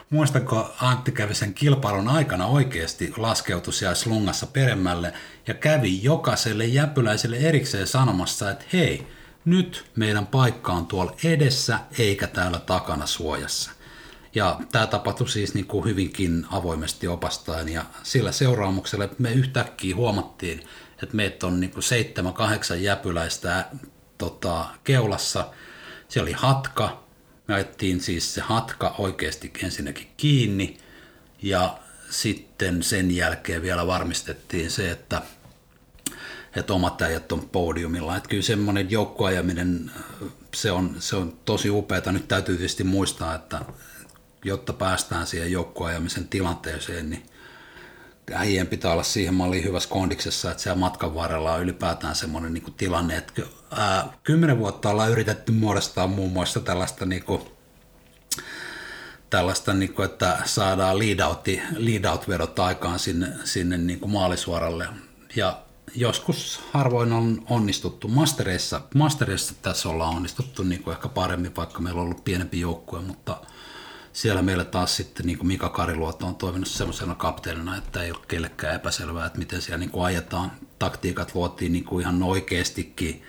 muistanko 0.10 0.76
Antti 0.82 1.12
kävi 1.12 1.36
sen 1.36 1.54
kilpailun 1.54 2.08
aikana 2.08 2.46
oikeasti 2.46 3.14
laskeutui 3.18 3.74
siellä 3.74 3.96
slungassa 3.96 4.48
peremmälle 4.48 5.14
ja 5.48 5.54
kävi 5.54 6.04
jokaiselle 6.04 6.66
jäpyläiselle 6.66 7.38
erikseen 7.38 7.88
sanomassa, 7.88 8.52
että 8.52 8.66
hei, 8.74 9.08
nyt 9.46 9.86
meidän 9.96 10.28
paikka 10.28 10.74
on 10.74 10.88
tuolla 10.88 11.16
edessä 11.24 11.80
eikä 12.00 12.28
täällä 12.28 12.60
takana 12.60 13.06
suojassa. 13.06 13.72
Ja 14.36 14.60
tämä 14.72 14.88
tapahtui 14.88 15.30
siis 15.30 15.54
niin 15.54 15.66
kuin 15.66 15.86
hyvinkin 15.86 16.46
avoimesti 16.52 17.08
opastaen 17.08 17.70
ja 17.70 17.86
sillä 18.04 18.32
seuraamuksella 18.32 19.10
me 19.18 19.32
yhtäkkiä 19.32 19.96
huomattiin, 19.96 20.64
että 21.04 21.16
meitä 21.16 21.48
on 21.48 21.60
niin 21.60 21.72
kuin 21.72 21.84
seitsemän, 21.84 22.34
kahdeksan 22.34 22.84
jäpyläistä 22.84 23.66
tota, 24.18 24.66
keulassa. 24.84 25.48
Se 26.10 26.22
oli 26.22 26.32
hatka, 26.32 27.04
me 27.48 27.54
ajettiin 27.54 28.02
siis 28.02 28.34
se 28.34 28.42
hatka 28.42 28.96
oikeasti 28.98 29.54
ensinnäkin 29.64 30.08
kiinni 30.18 30.78
ja 31.42 31.80
sitten 32.10 32.84
sen 32.84 33.16
jälkeen 33.16 33.62
vielä 33.62 33.88
varmistettiin 33.88 34.72
se, 34.72 34.92
että, 34.92 35.22
että 36.56 36.74
omat 36.74 37.02
äijät 37.02 37.32
on 37.32 37.50
podiumilla. 37.50 38.18
Että 38.18 38.30
kyllä 38.30 38.44
semmoinen 38.44 38.92
joukkoajaminen, 38.92 39.92
se 40.54 40.72
on, 40.72 40.96
se 41.00 41.16
on 41.16 41.40
tosi 41.46 41.70
upeaa. 41.70 42.12
Nyt 42.12 42.28
täytyy 42.28 42.58
tietysti 42.58 42.84
muistaa, 42.84 43.36
että 43.36 43.62
jotta 44.46 44.74
päästään 44.74 45.28
siihen 45.28 45.52
joukkoajamisen 45.52 46.28
tilanteeseen, 46.28 47.10
niin 47.10 47.26
äijien 48.34 48.68
pitää 48.68 48.92
olla 48.92 49.04
siihen 49.04 49.34
malliin 49.34 49.64
hyvässä 49.64 49.90
kondiksessa, 49.90 50.52
että 50.52 50.64
siellä 50.64 50.80
matkan 50.80 51.16
varrella 51.16 51.54
on 51.54 51.62
ylipäätään 51.62 52.16
semmoinen 52.16 52.54
niin 52.54 52.64
kuin 52.64 52.74
tilanne, 52.74 53.18
että 53.18 53.42
ää, 53.72 54.14
kymmenen 54.24 54.60
vuotta 54.60 54.90
ollaan 54.90 55.12
yritetty 55.12 55.52
muodostaa 55.52 56.08
muun 56.08 56.32
muassa 56.32 56.60
tällaista 56.60 57.06
niin 57.06 57.24
kuin, 57.24 57.42
tällaista, 59.30 59.74
niin 59.74 59.94
kuin, 59.94 60.06
että 60.06 60.38
saadaan 60.46 61.00
lead, 61.00 61.20
out, 61.20 61.48
lead 61.78 62.06
out-vedot 62.06 62.60
aikaan 62.60 63.00
sinne, 63.00 63.28
sinne 63.44 63.78
niin 63.78 64.00
kuin 64.00 64.12
maalisuoralle. 64.12 64.88
Ja 65.36 65.62
joskus 65.96 66.60
harvoin 66.72 67.14
on 67.14 67.46
onnistuttu. 67.50 68.08
Mastereissa, 68.08 68.82
mastereissa 68.96 69.54
tässä 69.62 69.90
ollaan 69.90 70.16
onnistuttu 70.16 70.64
niin 70.64 70.84
kuin 70.84 70.94
ehkä 70.94 71.08
paremmin, 71.08 71.56
vaikka 71.56 71.80
meillä 71.80 72.02
on 72.02 72.06
ollut 72.06 72.24
pienempi 72.24 72.60
joukkue, 72.60 73.02
mutta– 73.02 73.38
siellä 74.16 74.42
meillä 74.42 74.66
taas 74.66 74.96
sitten 74.96 75.26
niin 75.26 75.38
kuin 75.38 75.48
Mika 75.48 75.70
Kariluoto 75.70 76.28
on 76.28 76.36
toiminut 76.36 76.68
semmoisena 76.68 77.16
kapteenina, 77.16 77.78
että 77.78 78.04
ei 78.04 78.12
ole 78.12 78.20
kellekään 78.28 78.76
epäselvää, 78.76 79.26
että 79.26 79.40
miten 79.40 79.62
siellä 79.62 79.78
niin 79.78 79.90
kuin 79.90 80.06
ajetaan. 80.06 80.52
Taktiikat 80.80 81.36
luotiin 81.36 81.72
niin 81.72 81.84
kuin 81.84 82.02
ihan 82.02 82.24
oikeastikin 82.24 83.24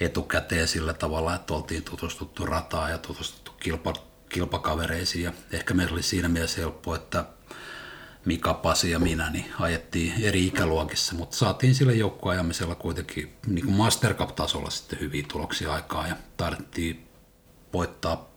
etukäteen 0.00 0.68
sillä 0.68 0.92
tavalla, 0.92 1.34
että 1.34 1.54
oltiin 1.54 1.82
tutustuttu 1.82 2.46
rataa 2.46 2.90
ja 2.90 2.98
tutustuttu 2.98 3.52
kilpa, 3.60 3.92
kilpakavereisiin. 4.28 5.24
Ja 5.24 5.32
ehkä 5.52 5.74
meillä 5.74 5.92
oli 5.92 6.02
siinä 6.02 6.28
mielessä 6.28 6.60
helppo, 6.60 6.94
että 6.94 7.24
Mika, 8.24 8.54
Pasi 8.54 8.90
ja 8.90 8.98
minä 8.98 9.30
niin 9.30 9.52
ajettiin 9.60 10.14
eri 10.22 10.46
ikäluokissa, 10.46 11.14
mutta 11.14 11.36
saatiin 11.36 11.74
sillä 11.74 11.92
joukkoajamisella 11.92 12.74
kuitenkin 12.74 13.32
niin 13.46 13.64
kuin 13.64 13.76
Master 13.76 14.14
Cup-tasolla 14.14 14.70
sitten 14.70 15.00
hyviä 15.00 15.24
tuloksia 15.32 15.72
aikaa 15.72 16.06
ja 16.06 16.16
tarvittiin 16.36 17.08
voittaa 17.72 18.31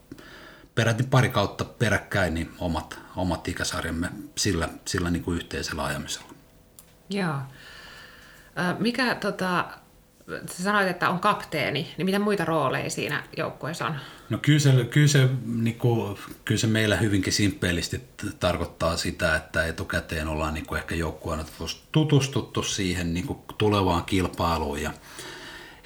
peräti 0.76 1.02
pari 1.02 1.28
kautta 1.28 1.64
peräkkäin 1.64 2.34
niin 2.34 2.50
omat, 2.58 2.98
omat 3.16 3.48
ikäsarjamme 3.48 4.08
sillä, 4.36 4.68
sillä 4.84 5.10
niin 5.10 5.22
kuin 5.22 5.36
yhteisellä 5.36 5.84
ajamisella. 5.84 6.28
Joo. 7.10 7.36
Mikä, 8.78 9.14
tota, 9.14 9.64
sä 10.50 10.62
sanoit, 10.62 10.88
että 10.88 11.10
on 11.10 11.20
kapteeni, 11.20 11.94
niin 11.96 12.06
mitä 12.06 12.18
muita 12.18 12.44
rooleja 12.44 12.90
siinä 12.90 13.22
joukkueessa 13.36 13.86
on? 13.86 13.94
No 14.30 14.38
kyllä 14.38 14.58
se, 14.58 14.84
kyllä 14.90 15.08
se, 15.08 15.28
niin 15.46 15.78
kuin, 15.78 16.18
kyllä 16.44 16.58
se 16.58 16.66
meillä 16.66 16.96
hyvinkin 16.96 17.32
simppeilisti 17.32 18.02
tarkoittaa 18.40 18.96
sitä, 18.96 19.36
että 19.36 19.66
etukäteen 19.66 20.28
ollaan 20.28 20.54
niin 20.54 20.66
kuin 20.66 20.78
ehkä 20.78 20.94
joukkueena 20.94 21.44
tutustuttu 21.92 22.62
siihen 22.62 23.14
niin 23.14 23.26
kuin 23.26 23.38
tulevaan 23.58 24.04
kilpailuun 24.04 24.82
ja 24.82 24.90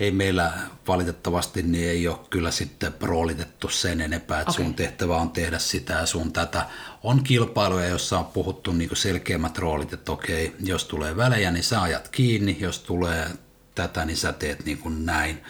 ei 0.01 0.11
meillä 0.11 0.53
valitettavasti 0.89 1.63
niin 1.63 1.89
ei 1.89 2.09
ole 2.09 2.19
kyllä 2.31 2.51
sitten 2.51 2.95
roolitettu 3.01 3.69
sen 3.69 4.01
enempää, 4.01 4.41
että 4.41 4.51
okay. 4.51 4.65
sun 4.65 4.75
tehtävä 4.75 5.17
on 5.17 5.31
tehdä 5.31 5.59
sitä 5.59 5.93
ja 5.93 6.07
sun 6.07 6.33
tätä. 6.33 6.67
On 7.03 7.25
kilpailuja, 7.25 7.89
joissa 7.89 8.19
on 8.19 8.25
puhuttu 8.25 8.73
niin 8.73 8.97
selkeämmät 8.97 9.59
roolit, 9.59 9.93
että 9.93 10.13
okei, 10.13 10.57
jos 10.65 10.85
tulee 10.85 11.17
välejä, 11.17 11.51
niin 11.51 11.65
sä 11.65 11.83
ajat 11.83 12.09
kiinni, 12.09 12.57
jos 12.61 12.79
tulee 12.79 13.31
tätä, 13.75 14.05
niin 14.05 14.17
sä 14.17 14.33
teet 14.33 14.65
niin 14.65 14.79
kuin 14.79 15.07
näin. 15.07 15.43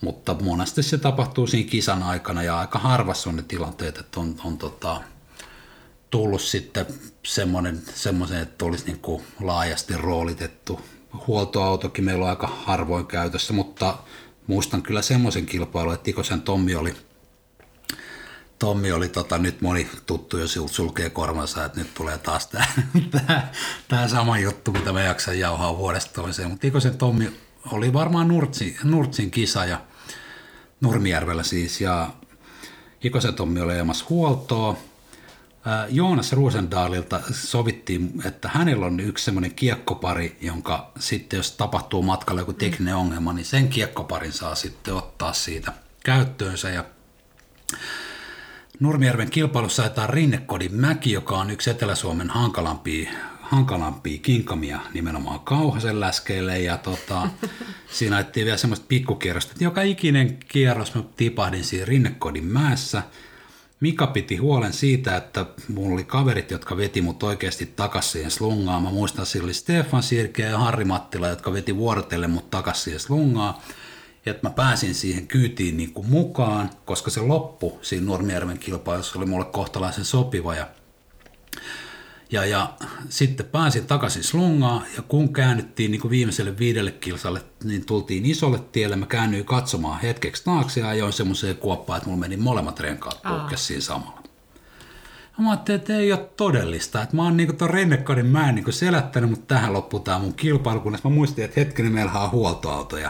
Mutta 0.00 0.34
monesti 0.34 0.82
se 0.82 0.98
tapahtuu 0.98 1.46
siinä 1.46 1.70
kisan 1.70 2.02
aikana 2.02 2.42
ja 2.42 2.58
aika 2.58 2.78
harvassa 2.78 3.30
on 3.30 3.36
ne 3.36 3.42
tilanteet, 3.42 3.98
että 3.98 4.20
on, 4.20 4.36
on 4.44 4.58
tota, 4.58 5.00
tullut 6.10 6.42
sitten 6.42 6.86
semmoinen, 7.22 7.82
semmoisen, 7.94 8.42
että 8.42 8.64
olisi 8.64 8.86
niin 8.86 8.98
kuin 8.98 9.22
laajasti 9.40 9.96
roolitettu. 9.96 10.80
Huoltoautokin 11.26 12.04
meillä 12.04 12.24
on 12.24 12.30
aika 12.30 12.46
harvoin 12.46 13.06
käytössä, 13.06 13.52
mutta 13.52 13.98
muistan 14.46 14.82
kyllä 14.82 15.02
semmoisen 15.02 15.46
kilpailun, 15.46 15.94
että 15.94 16.10
Ikosen 16.10 16.42
Tommi 16.42 16.74
oli, 16.74 16.94
Tommi 18.58 18.92
oli 18.92 19.08
tota, 19.08 19.38
nyt 19.38 19.60
moni 19.60 19.88
tuttu 20.06 20.38
jo 20.38 20.46
sulkee 20.66 21.10
korvansa, 21.10 21.64
että 21.64 21.78
nyt 21.78 21.94
tulee 21.94 22.18
taas 22.18 22.46
tämä, 22.46 22.66
tämä 23.88 24.08
sama 24.08 24.38
juttu, 24.38 24.72
mitä 24.72 24.92
me 24.92 25.04
jaksan 25.04 25.38
jauhaa 25.38 25.78
vuodesta 25.78 26.22
toiseen. 26.22 26.50
Mutta 26.50 26.66
Ikosen 26.66 26.98
Tommi 26.98 27.32
oli 27.72 27.92
varmaan 27.92 28.28
Nurtsin, 28.28 28.76
Nurtsin 28.84 29.30
kisa 29.30 29.64
ja 29.64 29.80
Nurmijärvellä 30.80 31.42
siis 31.42 31.80
ja 31.80 32.10
Ikosen 33.04 33.34
Tommi 33.34 33.60
oli 33.60 33.72
ajamassa 33.72 34.04
huoltoa 34.10 34.76
Joonas 35.88 36.32
Ruusendaalilta 36.32 37.20
sovittiin, 37.30 38.22
että 38.24 38.48
hänellä 38.48 38.86
on 38.86 39.00
yksi 39.00 39.24
semmoinen 39.24 39.54
kiekkopari, 39.54 40.36
jonka 40.40 40.92
sitten 40.98 41.36
jos 41.36 41.52
tapahtuu 41.52 42.02
matkalla 42.02 42.40
joku 42.40 42.52
tekninen 42.52 42.94
mm. 42.94 43.00
ongelma, 43.00 43.32
niin 43.32 43.44
sen 43.44 43.68
kiekkoparin 43.68 44.32
saa 44.32 44.54
sitten 44.54 44.94
ottaa 44.94 45.32
siitä 45.32 45.72
käyttöönsä. 46.04 46.70
Ja 46.70 46.84
Nurmijärven 48.80 49.30
kilpailussa 49.30 49.82
ajetaan 49.82 50.10
Rinnekodin 50.10 50.74
mäki, 50.74 51.12
joka 51.12 51.38
on 51.38 51.50
yksi 51.50 51.70
Etelä-Suomen 51.70 52.30
hankalampia, 52.30 53.10
hankalampia 53.40 54.18
kinkamia 54.18 54.80
nimenomaan 54.94 55.40
Kauhasen 55.40 56.00
läskeille. 56.00 56.58
Ja 56.58 56.76
tota, 56.78 57.28
siinä 57.92 58.16
ajettiin 58.16 58.44
vielä 58.44 58.58
semmoista 58.58 58.86
pikkukierrosta, 58.88 59.52
että 59.52 59.64
joka 59.64 59.82
ikinen 59.82 60.38
kierros 60.48 60.94
mä 60.94 61.02
tipahdin 61.16 61.64
siinä 61.64 61.84
Rinnekodin 61.84 62.44
mäessä– 62.44 63.02
Mika 63.80 64.06
piti 64.06 64.36
huolen 64.36 64.72
siitä, 64.72 65.16
että 65.16 65.46
mulla 65.74 65.94
oli 65.94 66.04
kaverit, 66.04 66.50
jotka 66.50 66.76
veti 66.76 67.00
mut 67.00 67.22
oikeasti 67.22 67.66
takaisin 67.66 68.12
siihen 68.12 68.30
slungaan. 68.30 68.82
Mä 68.82 68.90
muistan, 68.90 69.24
että 69.24 69.44
oli 69.44 69.54
Stefan 69.54 70.02
Sirkeä 70.02 70.50
ja 70.50 70.58
Harri 70.58 70.84
Mattila, 70.84 71.28
jotka 71.28 71.52
veti 71.52 71.76
vuorotelle 71.76 72.26
mut 72.26 72.50
takaisin 72.50 72.84
siihen 72.84 73.00
slungaan. 73.00 73.54
Ja 74.26 74.32
että 74.32 74.48
mä 74.48 74.54
pääsin 74.54 74.94
siihen 74.94 75.26
kyytiin 75.26 75.76
niin 75.76 75.92
kuin 75.92 76.10
mukaan, 76.10 76.70
koska 76.84 77.10
se 77.10 77.20
loppu 77.20 77.78
siinä 77.82 78.06
Nurmijärven 78.06 78.58
kilpailussa 78.58 79.18
oli 79.18 79.26
mulle 79.26 79.44
kohtalaisen 79.44 80.04
sopiva. 80.04 80.54
Ja 80.54 80.66
ja, 82.30 82.44
ja 82.44 82.74
sitten 83.08 83.46
pääsin 83.46 83.86
takaisin 83.86 84.24
slungaan 84.24 84.82
ja 84.96 85.02
kun 85.02 85.32
käännyttiin 85.32 85.90
niin 85.90 86.00
kuin 86.00 86.10
viimeiselle 86.10 86.58
viidelle 86.58 86.90
kilsalle, 86.90 87.42
niin 87.64 87.86
tultiin 87.86 88.26
isolle 88.26 88.58
tielle. 88.72 88.96
Mä 88.96 89.06
käännyin 89.06 89.44
katsomaan 89.44 90.00
hetkeksi 90.00 90.44
taakse 90.44 90.80
ja 90.80 90.88
ajoin 90.88 91.12
semmoiseen 91.12 91.56
kuoppaan, 91.56 91.96
että 91.96 92.08
mulla 92.08 92.20
meni 92.20 92.36
molemmat 92.36 92.80
renkaat 92.80 93.22
puhkes 93.22 93.66
siinä 93.66 93.82
samalla. 93.82 94.22
Ja 95.38 95.44
mä 95.44 95.50
ajattelin, 95.50 95.80
että 95.80 95.96
ei 95.96 96.12
ole 96.12 96.28
todellista. 96.36 97.02
Että 97.02 97.16
mä 97.16 97.22
oon 97.22 97.36
niinku 97.36 97.52
ton 97.52 97.70
Rennekadin 97.70 98.26
mä 98.26 98.48
en 98.48 98.54
niinku 98.54 98.72
selättänyt, 98.72 99.30
mutta 99.30 99.54
tähän 99.54 99.72
loppuu 99.72 100.00
tää 100.00 100.18
mun 100.18 100.34
kilpailu, 100.34 100.80
kunnes 100.80 101.04
mä 101.04 101.10
muistin, 101.10 101.44
että 101.44 101.60
hetkinen 101.60 101.92
meillä 101.92 102.12
on 102.12 102.30
huoltoauto. 102.30 102.98
Ja 102.98 103.08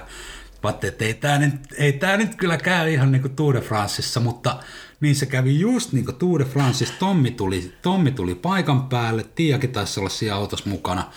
mä 0.63 0.69
ajattelin, 0.69 0.93
että 0.93 1.05
ei 1.05 1.15
tää 1.15 1.39
nyt, 1.39 1.55
ei 1.79 1.93
tää 1.93 2.17
nyt 2.17 2.35
kyllä 2.35 2.57
käy 2.57 2.93
ihan 2.93 3.13
niinku 3.13 3.29
Tour 3.29 3.55
de 3.55 3.61
Franceissa, 3.61 4.21
mutta 4.21 4.57
niin 5.01 5.17
se 5.17 5.27
kävi 5.27 5.61
just 5.61 5.93
niin 5.93 6.05
kuin 6.05 6.17
Tour 6.17 6.39
de 6.39 6.45
Franceissa. 6.45 6.95
Tommi 6.99 7.31
tuli, 7.31 7.73
Tommi 7.83 8.11
tuli 8.11 8.35
paikan 8.35 8.89
päälle, 8.89 9.25
Tiakin 9.35 9.73
taisi 9.73 10.01
olla 10.01 10.09
siinä 10.09 10.37
autossa 10.37 10.71
mukana. 10.71 11.11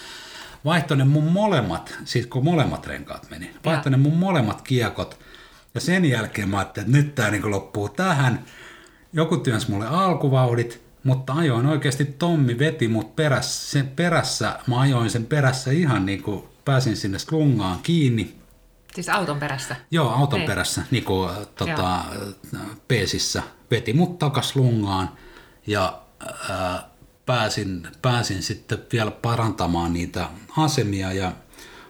Vaihtoi 0.65 0.97
ne 0.97 1.03
mun 1.03 1.23
molemmat, 1.23 1.95
siis 2.05 2.27
kun 2.27 2.43
molemmat 2.43 2.87
renkaat 2.87 3.29
meni, 3.29 3.51
vaihtoi 3.65 3.91
ne 3.91 3.97
mun 3.97 4.17
molemmat 4.17 4.61
kiekot. 4.61 5.19
Ja 5.75 5.81
sen 5.81 6.05
jälkeen 6.05 6.49
mä 6.49 6.57
ajattelin, 6.57 6.85
että 6.87 6.97
nyt 6.97 7.15
tää 7.15 7.31
niin 7.31 7.51
loppuu 7.51 7.89
tähän. 7.89 8.45
Joku 9.13 9.37
työnsi 9.37 9.71
mulle 9.71 9.87
alkuvauhdit, 9.87 10.81
mutta 11.03 11.33
ajoin 11.33 11.65
oikeasti 11.65 12.05
Tommi 12.05 12.59
veti 12.59 12.87
mut 12.87 13.15
perässä, 13.15 13.71
sen 13.71 13.87
perässä, 13.87 14.59
mä 14.67 14.79
ajoin 14.79 15.09
sen 15.09 15.25
perässä 15.25 15.71
ihan 15.71 16.05
niin 16.05 16.23
kuin 16.23 16.43
pääsin 16.65 16.97
sinne 16.97 17.19
slungaan 17.19 17.79
kiinni 17.83 18.38
Siis 19.03 19.09
auton 19.09 19.39
perässä? 19.39 19.75
Joo, 19.91 20.09
auton 20.09 20.41
Ei. 20.41 20.47
perässä, 20.47 20.81
niin 20.91 21.03
kuin 21.03 21.29
tota, 21.55 22.05
peesissä. 22.87 23.43
Veti 23.71 23.93
mut 23.93 24.19
takas 24.19 24.55
lungaan 24.55 25.09
ja 25.67 26.01
ää, 26.49 26.89
pääsin, 27.25 27.87
pääsin 28.01 28.43
sitten 28.43 28.79
vielä 28.93 29.11
parantamaan 29.11 29.93
niitä 29.93 30.29
asemia 30.57 31.13
ja 31.13 31.31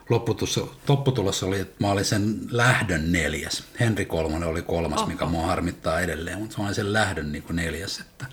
lopputulos, 0.08 0.60
lopputulos 0.88 1.42
oli, 1.42 1.60
että 1.60 1.76
mä 1.78 1.90
olin 1.90 2.04
sen 2.04 2.40
lähdön 2.50 3.12
neljäs. 3.12 3.64
Henri 3.80 4.04
Kolmonen 4.04 4.48
oli 4.48 4.62
kolmas, 4.62 5.00
Oho. 5.00 5.08
mikä 5.08 5.26
mua 5.26 5.46
harmittaa 5.46 6.00
edelleen, 6.00 6.38
mutta 6.38 6.58
mä 6.58 6.64
olin 6.64 6.74
sen 6.74 6.92
lähdön 6.92 7.32
niin 7.32 7.42
kuin 7.42 7.56
neljäs. 7.56 8.00
Että 8.00 8.26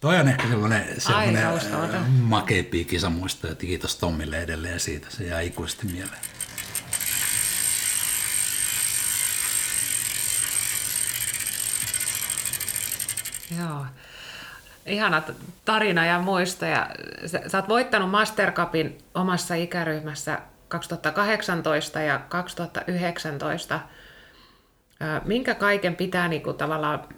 toi 0.00 0.20
on 0.20 0.28
ehkä 0.28 0.48
sellainen, 0.48 1.00
sellainen 1.00 2.10
makeampi 2.10 2.84
kisamuisto 2.84 3.46
ja 3.46 3.54
kiitos 3.54 3.96
Tommille 3.96 4.38
edelleen 4.38 4.80
siitä, 4.80 5.06
se 5.10 5.24
jää 5.24 5.40
ikuisesti 5.40 5.86
mieleen. 5.86 6.20
Joo. 13.58 13.86
Ihana 14.86 15.22
tarina 15.64 16.06
ja 16.06 16.18
muisto. 16.18 16.64
Ja 16.64 16.90
sä, 17.26 17.40
sä 17.46 17.58
oot 17.58 17.68
voittanut 17.68 18.10
Master 18.10 18.52
Cupin 18.52 18.98
omassa 19.14 19.54
ikäryhmässä 19.54 20.38
2018 20.68 22.00
ja 22.00 22.18
2019. 22.18 23.80
Minkä 25.24 25.54
kaiken 25.54 25.96
pitää 25.96 26.28
niin 26.28 26.42
kuin, 26.42 26.56
tavallaan, 26.56 27.08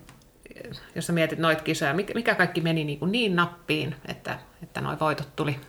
jos 0.94 1.06
sä 1.06 1.12
mietit 1.12 1.38
noita 1.38 1.62
kisoja, 1.62 1.94
mikä 1.94 2.34
kaikki 2.34 2.60
meni 2.60 2.84
niin, 2.84 2.98
kuin 2.98 3.12
niin 3.12 3.36
nappiin, 3.36 3.96
että, 4.08 4.38
että 4.62 4.80
noin 4.80 5.00
voitot 5.00 5.36
tuli? 5.36 5.60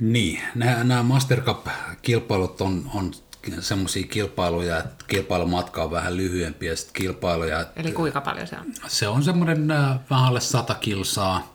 Niin, 0.00 0.40
nämä 0.84 1.02
Master 1.02 1.40
Cup-kilpailut 1.40 2.60
on, 2.60 2.90
on 2.94 3.12
semmoisia 3.60 4.06
kilpailuja, 4.06 4.78
että 4.78 5.04
kilpailumatka 5.08 5.82
on 5.82 5.90
vähän 5.90 6.16
lyhyempi 6.16 6.66
ja 6.66 6.76
sitten 6.76 7.02
kilpailuja. 7.02 7.66
Eli 7.76 7.92
kuinka 7.92 8.20
paljon 8.20 8.46
se 8.46 8.56
on? 8.56 8.66
Se 8.86 9.08
on 9.08 9.22
semmoinen 9.22 9.70
äh, 9.70 9.98
vähän 10.10 10.24
alle 10.24 10.40
100 10.40 10.74
kilsaa. 10.74 11.52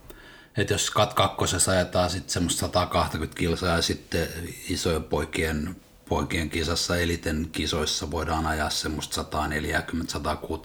Että 0.57 0.73
jos 0.73 0.91
kat 0.91 1.13
kakkosessa 1.13 1.71
ajetaan 1.71 2.09
sitten 2.09 2.29
semmoista 2.29 2.59
120 2.59 3.37
kilsaa 3.37 3.75
ja 3.75 3.81
sitten 3.81 4.27
isojen 4.69 5.03
poikien, 5.03 5.75
poikien 6.09 6.49
kisassa, 6.49 6.97
eliten 6.97 7.49
kisoissa 7.51 8.11
voidaan 8.11 8.45
ajaa 8.45 8.69
semmoista 8.69 9.25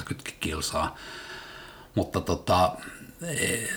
140-160 0.06 0.32
kilsaa. 0.40 0.96
Mutta 1.94 2.20
tota, 2.20 2.76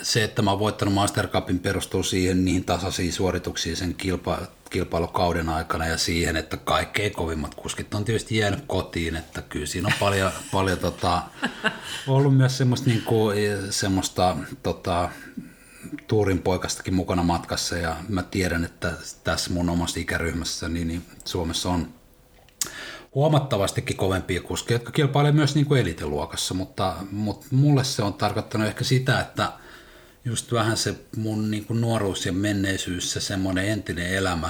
se, 0.01 0.23
että 0.23 0.41
mä 0.41 0.51
oon 0.51 0.60
voittanut 0.60 0.93
Master 0.93 1.27
Cupin 1.27 1.60
perustuu 1.60 2.03
siihen 2.03 2.45
niihin 2.45 2.65
tasaisiin 2.65 3.13
suorituksiin 3.13 3.75
sen 3.75 3.95
kilpa, 3.95 4.39
kilpailukauden 4.69 5.49
aikana 5.49 5.88
ja 5.88 5.97
siihen, 5.97 6.36
että 6.36 6.58
kaikkein 6.58 7.12
kovimmat 7.12 7.55
kuskit 7.55 7.93
on 7.93 8.05
tietysti 8.05 8.38
jäänyt 8.38 8.63
kotiin, 8.67 9.15
että 9.15 9.41
kyllä 9.41 9.65
siinä 9.65 9.88
on 9.88 9.93
paljon, 9.99 10.31
paljon 10.51 10.79
tota, 10.79 11.21
ollut 12.08 12.38
myös 12.38 12.58
semmoista, 12.58 12.89
niin 12.89 13.01
kuin, 13.01 13.38
semmoista 13.69 14.38
tota, 14.63 15.10
tuurin 16.08 16.39
poikastakin 16.39 16.93
mukana 16.93 17.23
matkassa 17.23 17.77
ja 17.77 17.95
mä 18.10 18.23
tiedän, 18.23 18.65
että 18.65 18.93
tässä 19.23 19.53
mun 19.53 19.69
omassa 19.69 19.99
ikäryhmässä 19.99 20.69
niin, 20.69 20.88
niin 20.88 21.05
Suomessa 21.25 21.69
on 21.69 21.93
huomattavastikin 23.15 23.97
kovempia 23.97 24.41
kuskeja, 24.41 24.76
jotka 24.76 24.91
kilpailevat 24.91 25.36
myös 25.36 25.55
niin 25.55 25.66
kuin 25.66 25.82
eliteluokassa, 25.82 26.53
mutta, 26.53 26.95
mutta 27.11 27.45
mulle 27.51 27.84
se 27.84 28.03
on 28.03 28.13
tarkoittanut 28.13 28.68
ehkä 28.68 28.84
sitä, 28.84 29.20
että 29.20 29.51
just 30.26 30.51
vähän 30.51 30.78
se 30.78 30.95
mun 31.18 31.51
niin 31.51 31.66
kuin 31.66 31.82
nuoruus 31.82 32.26
ja 32.26 32.34
menneisyys, 32.34 33.11
se 33.11 33.20
semmoinen 33.20 33.70
entinen 33.70 34.07
elämä, 34.07 34.49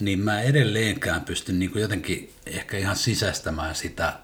niin 0.00 0.20
mä 0.20 0.40
edelleenkään 0.40 1.20
pystyn 1.20 1.58
niin 1.58 1.70
kuin 1.70 1.82
jotenkin 1.82 2.34
ehkä 2.46 2.76
ihan 2.78 2.96
sisäistämään 2.96 3.74
sitä, 3.74 4.18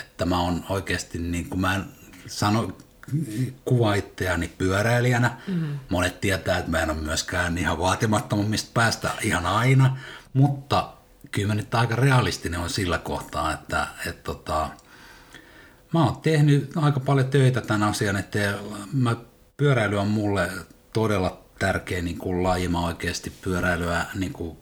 että 0.00 0.24
mä 0.24 0.40
oon 0.40 0.64
oikeasti, 0.68 1.18
niin 1.18 1.48
kuin 1.48 1.60
mä 1.60 1.74
en 1.74 1.84
sano, 2.26 2.78
kuva 3.64 3.94
itseäni 3.94 4.48
pyöräilijänä. 4.58 5.40
Mm-hmm. 5.46 5.78
Monet 5.88 6.20
tietää, 6.20 6.58
että 6.58 6.70
mä 6.70 6.82
en 6.82 6.90
ole 6.90 6.98
myöskään 6.98 7.58
ihan 7.58 7.78
vaatimattomammista 7.78 8.70
päästä 8.74 9.10
ihan 9.22 9.46
aina, 9.46 9.96
mutta 10.32 10.92
kyllä 11.30 11.48
mä 11.48 11.54
nyt 11.54 11.74
aika 11.74 11.96
realistinen 11.96 12.60
on 12.60 12.70
sillä 12.70 12.98
kohtaa, 12.98 13.52
että, 13.52 13.86
että 14.06 14.22
tota, 14.22 14.68
mä 15.94 16.04
oon 16.04 16.20
tehnyt 16.20 16.76
aika 16.76 17.00
paljon 17.00 17.30
töitä 17.30 17.60
tämän 17.60 17.88
asian, 17.88 18.16
että 18.16 18.38
mä, 18.92 19.16
pyöräily 19.56 19.96
on 19.96 20.08
mulle 20.08 20.50
todella 20.92 21.44
tärkeä 21.58 22.02
niin 22.02 22.18
kuin 22.18 22.42
laji. 22.42 22.68
Mä 22.68 22.86
oikeasti 22.86 23.32
pyöräilyä 23.42 24.06
niin 24.14 24.32
kuin 24.32 24.56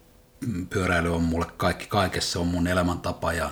pyöräily 0.70 1.14
on 1.14 1.22
mulle 1.22 1.46
kaikki 1.56 1.86
kaikessa, 1.86 2.40
on 2.40 2.46
mun 2.46 2.66
elämäntapa 2.66 3.32
ja 3.32 3.50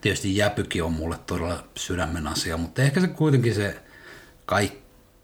tietysti 0.00 0.36
jäpykin 0.36 0.84
on 0.84 0.92
mulle 0.92 1.18
todella 1.26 1.64
sydämen 1.76 2.26
asia, 2.26 2.56
mutta 2.56 2.82
ehkä 2.82 3.00
se 3.00 3.08
kuitenkin 3.08 3.54
se 3.54 3.82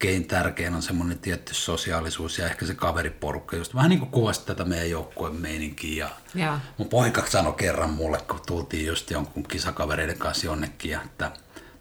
kaikkein 0.03 0.29
tärkein 0.29 0.75
on 0.75 0.83
semmoinen 0.83 1.19
tietty 1.19 1.55
sosiaalisuus 1.55 2.39
ja 2.39 2.47
ehkä 2.47 2.67
se 2.67 2.75
kaveriporukka, 2.75 3.57
just 3.57 3.75
vähän 3.75 3.89
niin 3.89 3.99
kuin 3.99 4.11
kuvasi 4.11 4.47
tätä 4.47 4.65
meidän 4.65 4.91
joukkueen 4.91 5.37
meininkiä. 5.37 6.05
Ja, 6.05 6.11
ja. 6.35 6.61
mun 6.79 6.89
poika 6.89 7.27
sanoi 7.27 7.53
kerran 7.53 7.91
mulle, 7.91 8.19
kun 8.29 8.41
tultiin 8.47 8.87
just 8.87 9.11
jonkun 9.11 9.43
kisakavereiden 9.43 10.19
kanssa 10.19 10.47
jonnekin, 10.47 10.99
että 11.05 11.31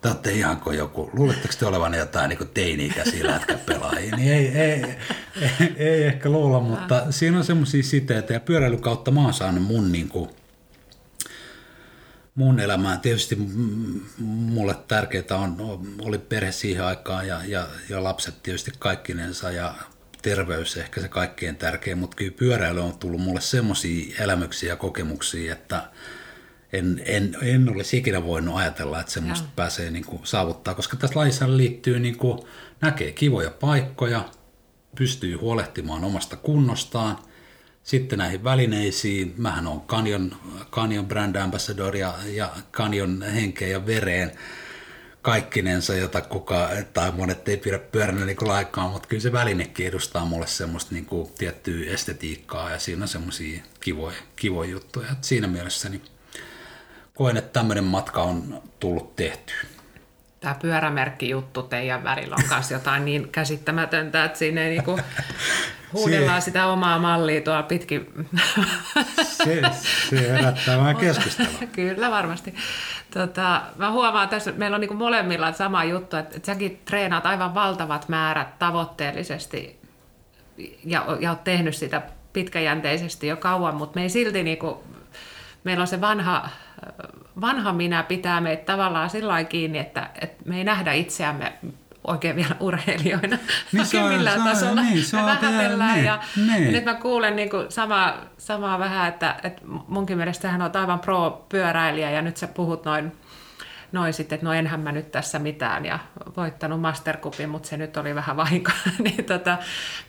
te 0.01 0.07
olette 0.07 0.31
ihan 0.31 0.57
kuin 0.57 0.77
joku, 0.77 1.09
luuletteko 1.13 1.53
te 1.59 1.65
olevan 1.65 1.93
jotain 1.93 2.29
niin 2.29 2.49
teini-ikäisiä 2.53 3.27
lätkäpelaajia, 3.27 4.15
niin 4.15 4.33
ei, 4.33 4.47
ei, 4.47 4.85
ei, 5.41 5.73
ei, 5.75 6.03
ehkä 6.03 6.29
luulla, 6.29 6.59
mutta 6.59 7.11
siinä 7.11 7.37
on 7.37 7.43
semmoisia 7.43 7.83
siteitä 7.83 8.33
ja 8.33 8.39
pyöräilyn 8.39 8.81
kautta 8.81 9.11
mä 9.11 9.21
oon 9.21 9.33
saanut 9.33 9.63
mun 9.63 9.91
niin 9.91 10.09
kuin, 10.09 10.29
mun 12.35 12.59
elämään. 12.59 12.99
Tietysti 12.99 13.37
mulle 14.17 14.75
tärkeää 14.87 15.37
on, 15.37 15.57
oli 16.01 16.17
perhe 16.17 16.51
siihen 16.51 16.83
aikaan 16.83 17.27
ja, 17.27 17.41
ja, 17.45 17.67
ja 17.89 18.03
lapset 18.03 18.43
tietysti 18.43 18.71
kaikkinensa 18.79 19.51
ja 19.51 19.75
terveys 20.21 20.77
ehkä 20.77 21.01
se 21.01 21.07
kaikkein 21.07 21.55
tärkein, 21.55 21.97
mutta 21.97 22.15
kyllä 22.15 22.31
pyöräily 22.37 22.81
on 22.81 22.97
tullut 22.97 23.21
mulle 23.21 23.41
semmoisia 23.41 24.23
elämyksiä 24.23 24.69
ja 24.69 24.75
kokemuksia, 24.75 25.53
että 25.53 25.83
en, 26.73 27.01
en, 27.05 27.37
en 27.41 27.69
olisi 27.69 27.97
ikinä 27.97 28.23
voinut 28.23 28.57
ajatella, 28.57 28.99
että 28.99 29.11
semmoista 29.11 29.45
Joo. 29.45 29.53
pääsee 29.55 29.91
niin 29.91 30.05
kuin 30.05 30.21
saavuttaa, 30.23 30.73
koska 30.73 30.97
tässä 30.97 31.19
lajissa 31.19 31.57
liittyy, 31.57 31.99
niin 31.99 32.17
kuin, 32.17 32.39
näkee 32.81 33.11
kivoja 33.11 33.51
paikkoja, 33.51 34.29
pystyy 34.95 35.35
huolehtimaan 35.35 36.03
omasta 36.03 36.35
kunnostaan, 36.35 37.17
sitten 37.83 38.19
näihin 38.19 38.43
välineisiin, 38.43 39.33
mähän 39.37 39.67
on 39.67 39.81
Canyon, 39.81 40.35
Canyon 40.71 41.05
Brand 41.05 41.35
Ambassador 41.35 41.95
ja, 41.95 42.13
ja 42.25 42.49
Canyon 42.71 43.21
henkeen 43.21 43.71
ja 43.71 43.85
vereen 43.85 44.31
kaikkinensa, 45.21 45.95
jota 45.95 46.21
kuka, 46.21 46.69
tai 46.93 47.11
monet 47.11 47.49
ei 47.49 47.57
pidä 47.57 47.79
pyöränä 47.79 48.25
niin 48.25 48.37
laikkaan, 48.41 48.91
mutta 48.91 49.07
kyllä 49.07 49.21
se 49.21 49.31
välinekin 49.31 49.87
edustaa 49.87 50.25
mulle 50.25 50.47
semmoista 50.47 50.93
niin 50.93 51.05
kuin 51.05 51.31
tiettyä 51.37 51.93
estetiikkaa 51.93 52.69
ja 52.69 52.79
siinä 52.79 53.01
on 53.01 53.07
semmoisia 53.07 53.63
kivoja, 53.79 54.17
kivoja 54.35 54.69
juttuja. 54.69 55.07
Et 55.11 55.23
siinä 55.23 55.47
mielessä 55.47 55.89
niin 55.89 56.01
koen, 57.13 57.37
että 57.37 57.59
tämmöinen 57.59 57.83
matka 57.83 58.21
on 58.21 58.61
tullut 58.79 59.15
tehty. 59.15 59.53
Tämä 60.39 60.55
pyörämerkki-juttu 60.61 61.63
teidän 61.63 62.03
välillä 62.03 62.35
on 62.35 62.49
kanssa 62.49 62.73
jotain 62.73 63.05
niin 63.05 63.29
käsittämätöntä, 63.29 64.25
että 64.25 64.39
siinä 64.39 64.63
ei 64.63 64.69
niinku 64.69 64.99
huudellaan 65.93 66.41
sitä 66.41 66.67
omaa 66.67 66.99
mallia 66.99 67.41
tuolla 67.41 67.63
pitkin. 67.63 68.13
Se, 69.23 69.61
se 70.09 70.29
herättää 70.29 70.77
vähän 70.77 70.95
keskustelua. 70.95 71.59
Kyllä 71.75 72.11
varmasti. 72.11 72.55
Tota, 73.13 73.61
mä 73.77 73.91
huomaan 73.91 74.29
tässä, 74.29 74.51
meillä 74.51 74.75
on 74.75 74.81
niinku 74.81 74.95
molemmilla 74.95 75.51
sama 75.51 75.83
juttu, 75.83 76.17
että, 76.17 76.35
että 76.35 76.45
säkin 76.45 76.81
treenaat 76.85 77.25
aivan 77.25 77.53
valtavat 77.53 78.09
määrät 78.09 78.59
tavoitteellisesti 78.59 79.79
ja, 80.85 81.05
ja 81.19 81.29
oot 81.29 81.43
tehnyt 81.43 81.75
sitä 81.75 82.01
pitkäjänteisesti 82.33 83.27
jo 83.27 83.37
kauan, 83.37 83.75
mutta 83.75 83.95
me 83.99 84.03
ei 84.03 84.09
silti 84.09 84.43
niinku, 84.43 84.83
meillä 85.63 85.81
on 85.81 85.87
se 85.87 86.01
vanha 86.01 86.49
vanha 87.41 87.73
minä 87.73 88.03
pitää 88.03 88.41
meitä 88.41 88.63
tavallaan 88.65 89.09
sillä 89.09 89.43
kiinni, 89.43 89.77
että, 89.77 90.09
että 90.21 90.43
me 90.45 90.57
ei 90.57 90.63
nähdä 90.63 90.93
itseämme 90.93 91.53
oikein 92.03 92.35
vielä 92.35 92.55
urheilijoina 92.59 93.37
niin 93.71 93.85
se 93.85 94.03
on, 94.03 94.11
millään 94.11 94.35
se 94.35 94.49
on, 94.49 94.55
tasolla. 94.55 94.81
Niin, 94.81 95.03
se 95.03 95.17
on, 95.17 95.23
me 95.23 95.31
vähätellään 95.41 95.93
niin, 95.93 96.05
ja, 96.05 96.19
niin. 96.35 96.65
ja 96.65 96.71
nyt 96.71 96.85
mä 96.85 96.93
kuulen 96.93 97.35
niin 97.35 97.49
kuin 97.49 97.71
samaa, 97.71 98.17
samaa 98.37 98.79
vähän, 98.79 99.09
että, 99.09 99.35
että 99.43 99.61
munkin 99.87 100.17
mielestä 100.17 100.51
hän 100.51 100.61
on 100.61 100.71
aivan 100.73 100.99
pro-pyöräilijä 100.99 102.11
ja 102.11 102.21
nyt 102.21 102.37
sä 102.37 102.47
puhut 102.47 102.85
noin 102.85 103.11
noin 103.91 104.13
sitten, 104.13 104.35
että 104.35 104.45
no 104.45 104.53
enhän 104.53 104.79
mä 104.79 104.91
nyt 104.91 105.11
tässä 105.11 105.39
mitään 105.39 105.85
ja 105.85 105.99
voittanut 106.37 106.81
Mastercupin, 106.81 107.49
mutta 107.49 107.69
se 107.69 107.77
nyt 107.77 107.97
oli 107.97 108.15
vähän 108.15 108.37
vahinko. 108.37 108.71
niin 109.03 109.25
tota, 109.25 109.57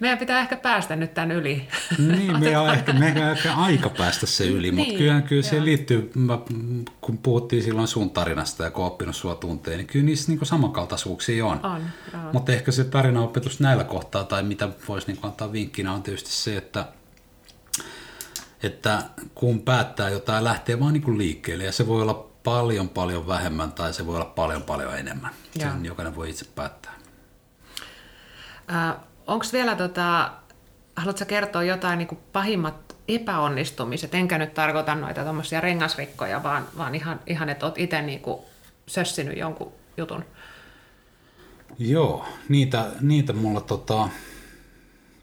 meidän 0.00 0.18
pitää 0.18 0.40
ehkä 0.40 0.56
päästä 0.56 0.96
nyt 0.96 1.14
tämän 1.14 1.32
yli. 1.32 1.68
niin, 1.98 2.40
me 2.40 2.56
on 2.58 2.74
ehkä, 2.74 2.92
me 2.92 3.14
on 3.16 3.30
ehkä 3.30 3.54
aika 3.54 3.88
päästä 3.88 4.26
se 4.26 4.46
yli, 4.46 4.70
niin, 4.70 4.74
mutta 4.74 4.98
kyllä, 4.98 5.20
kyllä 5.20 5.42
se 5.42 5.64
liittyy, 5.64 6.10
mä, 6.14 6.38
kun 7.00 7.18
puhuttiin 7.18 7.62
silloin 7.62 7.88
sun 7.88 8.10
tarinasta 8.10 8.64
ja 8.64 8.70
kun 8.70 8.84
oppinut 8.84 9.16
sua 9.16 9.34
tunteen, 9.34 9.78
niin 9.78 9.86
kyllä 9.86 10.04
niissä 10.04 10.32
niin 10.32 10.46
samankaltaisuuksia 10.46 11.46
on. 11.46 11.60
on, 11.62 11.82
on. 12.14 12.30
Mutta 12.32 12.52
ehkä 12.52 12.72
se 12.72 12.84
tarinaopetus 12.84 13.60
näillä 13.60 13.84
kohtaa 13.84 14.24
tai 14.24 14.42
mitä 14.42 14.68
voisi 14.88 15.06
niin 15.06 15.18
antaa 15.22 15.52
vinkkinä 15.52 15.92
on 15.92 16.02
tietysti 16.02 16.30
se, 16.30 16.56
että 16.56 16.86
että 18.62 19.02
kun 19.34 19.62
päättää 19.62 20.10
jotain, 20.10 20.44
lähtee 20.44 20.80
vaan 20.80 20.92
niin 20.92 21.18
liikkeelle 21.18 21.64
ja 21.64 21.72
se 21.72 21.86
voi 21.86 22.02
olla 22.02 22.31
paljon 22.45 22.88
paljon 22.88 23.26
vähemmän 23.26 23.72
tai 23.72 23.93
se 23.93 24.07
voi 24.07 24.16
olla 24.16 24.24
paljon 24.24 24.62
paljon 24.62 24.99
enemmän. 24.99 25.30
Sen 25.59 25.84
jokainen 25.84 26.16
voi 26.16 26.30
itse 26.30 26.45
päättää. 26.55 26.93
Äh, 28.72 28.97
Onko 29.26 29.47
vielä, 29.53 29.76
tota, 29.76 30.30
haluatko 30.97 31.24
kertoa 31.24 31.62
jotain 31.62 31.99
niin 31.99 32.18
pahimmat 32.32 32.97
epäonnistumiset? 33.09 34.14
Enkä 34.14 34.38
nyt 34.38 34.55
tarkoita 34.55 34.95
noita 34.95 35.22
tuommoisia 35.22 35.61
rengasrikkoja, 35.61 36.43
vaan, 36.43 36.68
vaan 36.76 36.95
ihan, 36.95 37.20
ihan 37.26 37.49
että 37.49 37.66
olet 37.66 37.78
itse 37.78 38.03
niin 38.03 38.22
sössinyt 38.86 39.38
jonkun 39.38 39.72
jutun. 39.97 40.24
Joo, 41.78 42.26
niitä, 42.49 42.90
niitä 43.01 43.32
mulla 43.32 43.61
tota, 43.61 44.09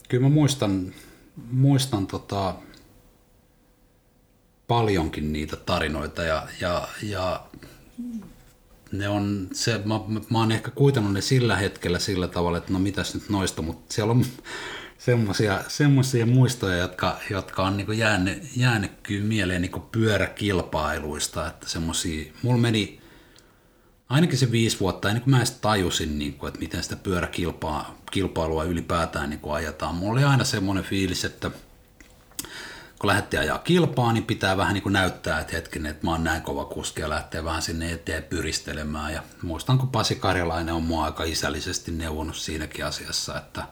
kyllä 0.10 0.24
mä 0.24 0.30
muistan, 0.30 0.94
muistan 1.52 2.08
tota, 2.08 2.56
paljonkin 4.70 5.34
niitä 5.34 5.56
tarinoita 5.56 6.24
ja, 6.24 6.48
ja, 6.62 6.88
ja 7.04 7.44
ne 8.92 9.10
on, 9.10 9.48
se, 9.54 9.82
mä, 9.86 10.00
mä 10.30 10.40
oon 10.40 10.52
ehkä 10.52 10.72
kuitenut 10.72 11.14
ne 11.14 11.22
sillä 11.22 11.56
hetkellä 11.56 12.00
sillä 12.00 12.28
tavalla, 12.28 12.58
että 12.58 12.74
no 12.74 12.80
mitäs 12.80 13.14
nyt 13.14 13.30
noista, 13.30 13.62
mutta 13.62 13.94
siellä 13.94 14.12
on 14.12 14.26
semmoisia, 14.98 15.64
semmoisia 15.68 16.26
muistoja, 16.26 16.78
jotka, 16.78 17.20
jotka 17.30 17.64
on 17.64 17.78
niin 17.78 17.98
jäänyt, 17.98 18.58
jäänyt 18.58 18.92
kyllä 19.04 19.26
mieleen 19.26 19.62
niin 19.62 19.82
pyöräkilpailuista, 19.92 21.48
että 21.48 21.70
semmoisia, 21.70 22.32
mulla 22.42 22.58
meni 22.58 23.02
ainakin 24.10 24.38
se 24.38 24.52
viisi 24.52 24.80
vuotta 24.80 25.08
ennen 25.08 25.24
kuin 25.24 25.32
mä 25.32 25.38
edes 25.38 25.52
tajusin, 25.52 26.20
niin 26.20 26.34
kuin, 26.34 26.48
että 26.48 26.60
miten 26.60 26.84
sitä 26.84 26.96
pyöräkilpailua 26.96 28.64
ylipäätään 28.64 29.30
niin 29.30 29.40
kuin 29.40 29.54
ajetaan. 29.54 29.96
Mulla 29.96 30.14
oli 30.14 30.24
aina 30.24 30.44
semmoinen 30.44 30.84
fiilis, 30.84 31.26
että– 31.26 31.52
kun 33.00 33.08
lähdettiin 33.08 33.40
ajaa 33.40 33.58
kilpaa, 33.58 34.14
niin 34.14 34.24
pitää 34.24 34.58
vähän 34.58 34.74
niin 34.74 34.84
kuin 34.84 34.94
näyttää, 34.94 35.40
että 35.40 35.56
hetkinen, 35.56 35.92
että 35.92 36.06
mä 36.06 36.12
oon 36.12 36.24
näin 36.24 36.42
kova 36.42 36.66
kuski 36.66 37.02
ja 37.02 37.10
lähtee 37.10 37.44
vähän 37.44 37.62
sinne 37.62 37.92
eteen 37.92 38.24
pyristelemään. 38.24 39.14
Ja 39.14 39.24
muistan, 39.42 39.78
kun 39.78 39.90
Pasi 39.90 40.16
Karjalainen 40.16 40.74
on 40.76 40.84
mua 40.84 41.06
aika 41.06 41.24
isällisesti 41.24 41.92
neuvonut 41.92 42.36
siinäkin 42.36 42.86
asiassa, 42.86 43.38
että, 43.38 43.64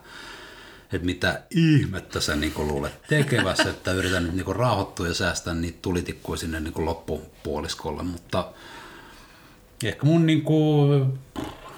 että 0.92 1.06
mitä 1.06 1.42
ihmettä 1.50 2.20
sä 2.20 2.36
niin 2.36 2.52
luulet 2.56 3.02
tekevässä, 3.08 3.70
että 3.70 3.92
yritän 3.92 4.24
nyt 4.24 4.34
niin 4.34 4.56
rauhoittua 4.56 5.06
ja 5.06 5.14
säästää 5.14 5.54
niitä 5.54 5.78
tulitikkuja 5.82 6.38
sinne 6.38 6.60
niin 6.60 6.84
loppupuoliskolle, 6.86 8.02
mutta 8.02 8.48
ehkä 9.84 10.06
mun 10.06 10.26
niin 10.26 10.42
kuin 10.42 11.18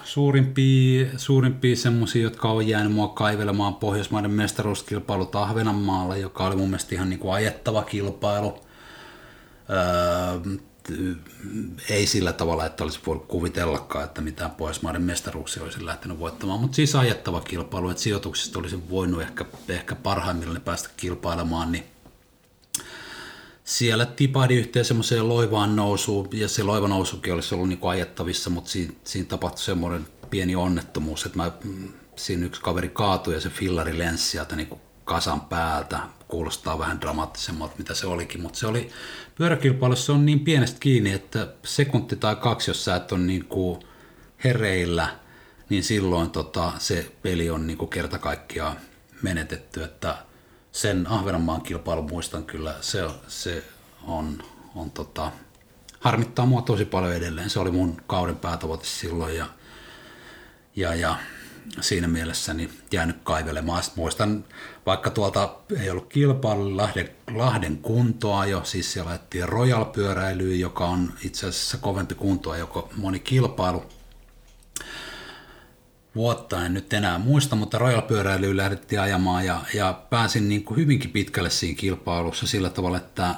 suurimpia, 0.03 1.07
suurimpia 1.17 1.75
semmoisia, 1.75 2.23
jotka 2.23 2.49
on 2.49 2.67
jäänyt 2.67 2.93
mua 2.93 3.07
kaivelemaan 3.07 3.75
Pohjoismaiden 3.75 4.31
mestaruuskilpailut 4.31 5.35
Ahvenanmaalla, 5.35 6.17
joka 6.17 6.47
oli 6.47 6.55
mun 6.55 6.69
mielestä 6.69 6.95
ihan 6.95 7.09
niin 7.09 7.19
kuin 7.19 7.33
ajettava 7.33 7.83
kilpailu. 7.83 8.59
Öö, 9.69 10.57
ei 11.89 12.05
sillä 12.05 12.33
tavalla, 12.33 12.65
että 12.65 12.83
olisi 12.83 12.99
voinut 13.05 13.25
kuvitellakaan, 13.27 14.05
että 14.05 14.21
mitään 14.21 14.51
Pohjoismaiden 14.51 15.01
mestaruuksia 15.01 15.63
olisi 15.63 15.85
lähtenyt 15.85 16.19
voittamaan, 16.19 16.59
mutta 16.59 16.75
siis 16.75 16.95
ajettava 16.95 17.41
kilpailu, 17.41 17.89
että 17.89 18.03
sijoituksista 18.03 18.59
olisi 18.59 18.89
voinut 18.89 19.21
ehkä, 19.21 19.45
ehkä 19.69 19.95
parhaimmillaan 19.95 20.61
päästä 20.61 20.89
kilpailemaan, 20.97 21.71
niin 21.71 21.90
siellä 23.63 24.05
tipahdi 24.05 24.55
yhteen 24.55 24.85
semmoiseen 24.85 25.29
loivaan 25.29 25.75
nousuun, 25.75 26.27
ja 26.33 26.47
se 26.47 26.63
loiva 26.63 26.87
nousukin 26.87 27.33
olisi 27.33 27.55
ollut 27.55 27.69
niin 27.69 27.79
ajettavissa, 27.81 28.49
mutta 28.49 28.69
siinä, 28.69 28.93
siinä 29.03 29.27
tapahtui 29.27 29.63
semmoinen 29.63 30.07
pieni 30.29 30.55
onnettomuus, 30.55 31.25
että 31.25 31.37
mä, 31.37 31.51
mm, 31.63 31.89
siinä 32.15 32.45
yksi 32.45 32.61
kaveri 32.61 32.89
kaatui 32.89 33.33
ja 33.33 33.41
se 33.41 33.49
fillari 33.49 33.97
lensi 33.97 34.23
sieltä 34.23 34.55
niin 34.55 34.69
kasan 35.05 35.41
päältä. 35.41 35.99
Kuulostaa 36.27 36.79
vähän 36.79 37.01
dramaattisemmalta, 37.01 37.75
mitä 37.77 37.93
se 37.93 38.07
olikin, 38.07 38.41
mutta 38.41 38.59
se 38.59 38.67
oli 38.67 38.89
pyöräkilpailussa 39.35 40.13
on 40.13 40.25
niin 40.25 40.39
pienestä 40.39 40.79
kiinni, 40.79 41.11
että 41.11 41.47
sekunti 41.63 42.15
tai 42.15 42.35
kaksi, 42.35 42.69
jos 42.69 42.85
sä 42.85 42.95
et 42.95 43.11
ole 43.11 43.21
niin 43.21 43.45
kuin 43.45 43.79
hereillä, 44.43 45.19
niin 45.69 45.83
silloin 45.83 46.29
tota, 46.29 46.71
se 46.77 47.11
peli 47.21 47.49
on 47.49 47.67
niin 47.67 47.77
kuin 47.77 47.89
kerta 47.89 48.19
kaikkiaan 48.19 48.77
menetetty, 49.21 49.83
että– 49.83 50.17
sen 50.71 51.07
Ahvenanmaan 51.07 51.61
kilpailun 51.61 52.09
muistan 52.09 52.43
kyllä, 52.43 52.75
se, 52.81 53.09
se 53.27 53.63
on, 54.03 54.43
on 54.75 54.91
tota, 54.91 55.31
harmittaa 55.99 56.45
mua 56.45 56.61
tosi 56.61 56.85
paljon 56.85 57.13
edelleen. 57.13 57.49
Se 57.49 57.59
oli 57.59 57.71
mun 57.71 58.01
kauden 58.07 58.35
päätavoite 58.35 58.85
silloin 58.85 59.35
ja, 59.35 59.45
ja, 60.75 60.95
ja 60.95 61.15
siinä 61.81 62.07
mielessä 62.07 62.53
niin 62.53 62.71
jäänyt 62.91 63.17
kaivelemaan. 63.23 63.83
Sitten 63.83 64.01
muistan, 64.01 64.45
vaikka 64.85 65.09
tuolta 65.09 65.55
ei 65.79 65.89
ollut 65.89 66.09
kilpailu 66.09 66.77
Lahden, 66.77 67.09
Lahden 67.35 67.77
kuntoa 67.77 68.45
jo, 68.45 68.63
siis 68.63 68.93
siellä 68.93 69.09
laitettiin 69.09 69.49
Royal 69.49 69.85
pyöräilyyn, 69.85 70.59
joka 70.59 70.87
on 70.87 71.13
itse 71.23 71.47
asiassa 71.47 71.77
kovempi 71.77 72.15
kuntoa, 72.15 72.57
joko 72.57 72.89
moni 72.97 73.19
kilpailu. 73.19 73.85
Vuotta 76.15 76.65
en 76.65 76.73
nyt 76.73 76.93
enää 76.93 77.17
muista, 77.17 77.55
mutta 77.55 77.77
Royal 77.77 78.01
pyöräilyyn 78.01 78.57
lähdettiin 78.57 79.01
ajamaan 79.01 79.45
ja, 79.45 79.61
ja 79.73 80.01
pääsin 80.09 80.49
niin 80.49 80.63
kuin 80.63 80.77
hyvinkin 80.77 81.09
pitkälle 81.09 81.49
siinä 81.49 81.77
kilpailussa 81.77 82.47
sillä 82.47 82.69
tavalla, 82.69 82.97
että 82.97 83.35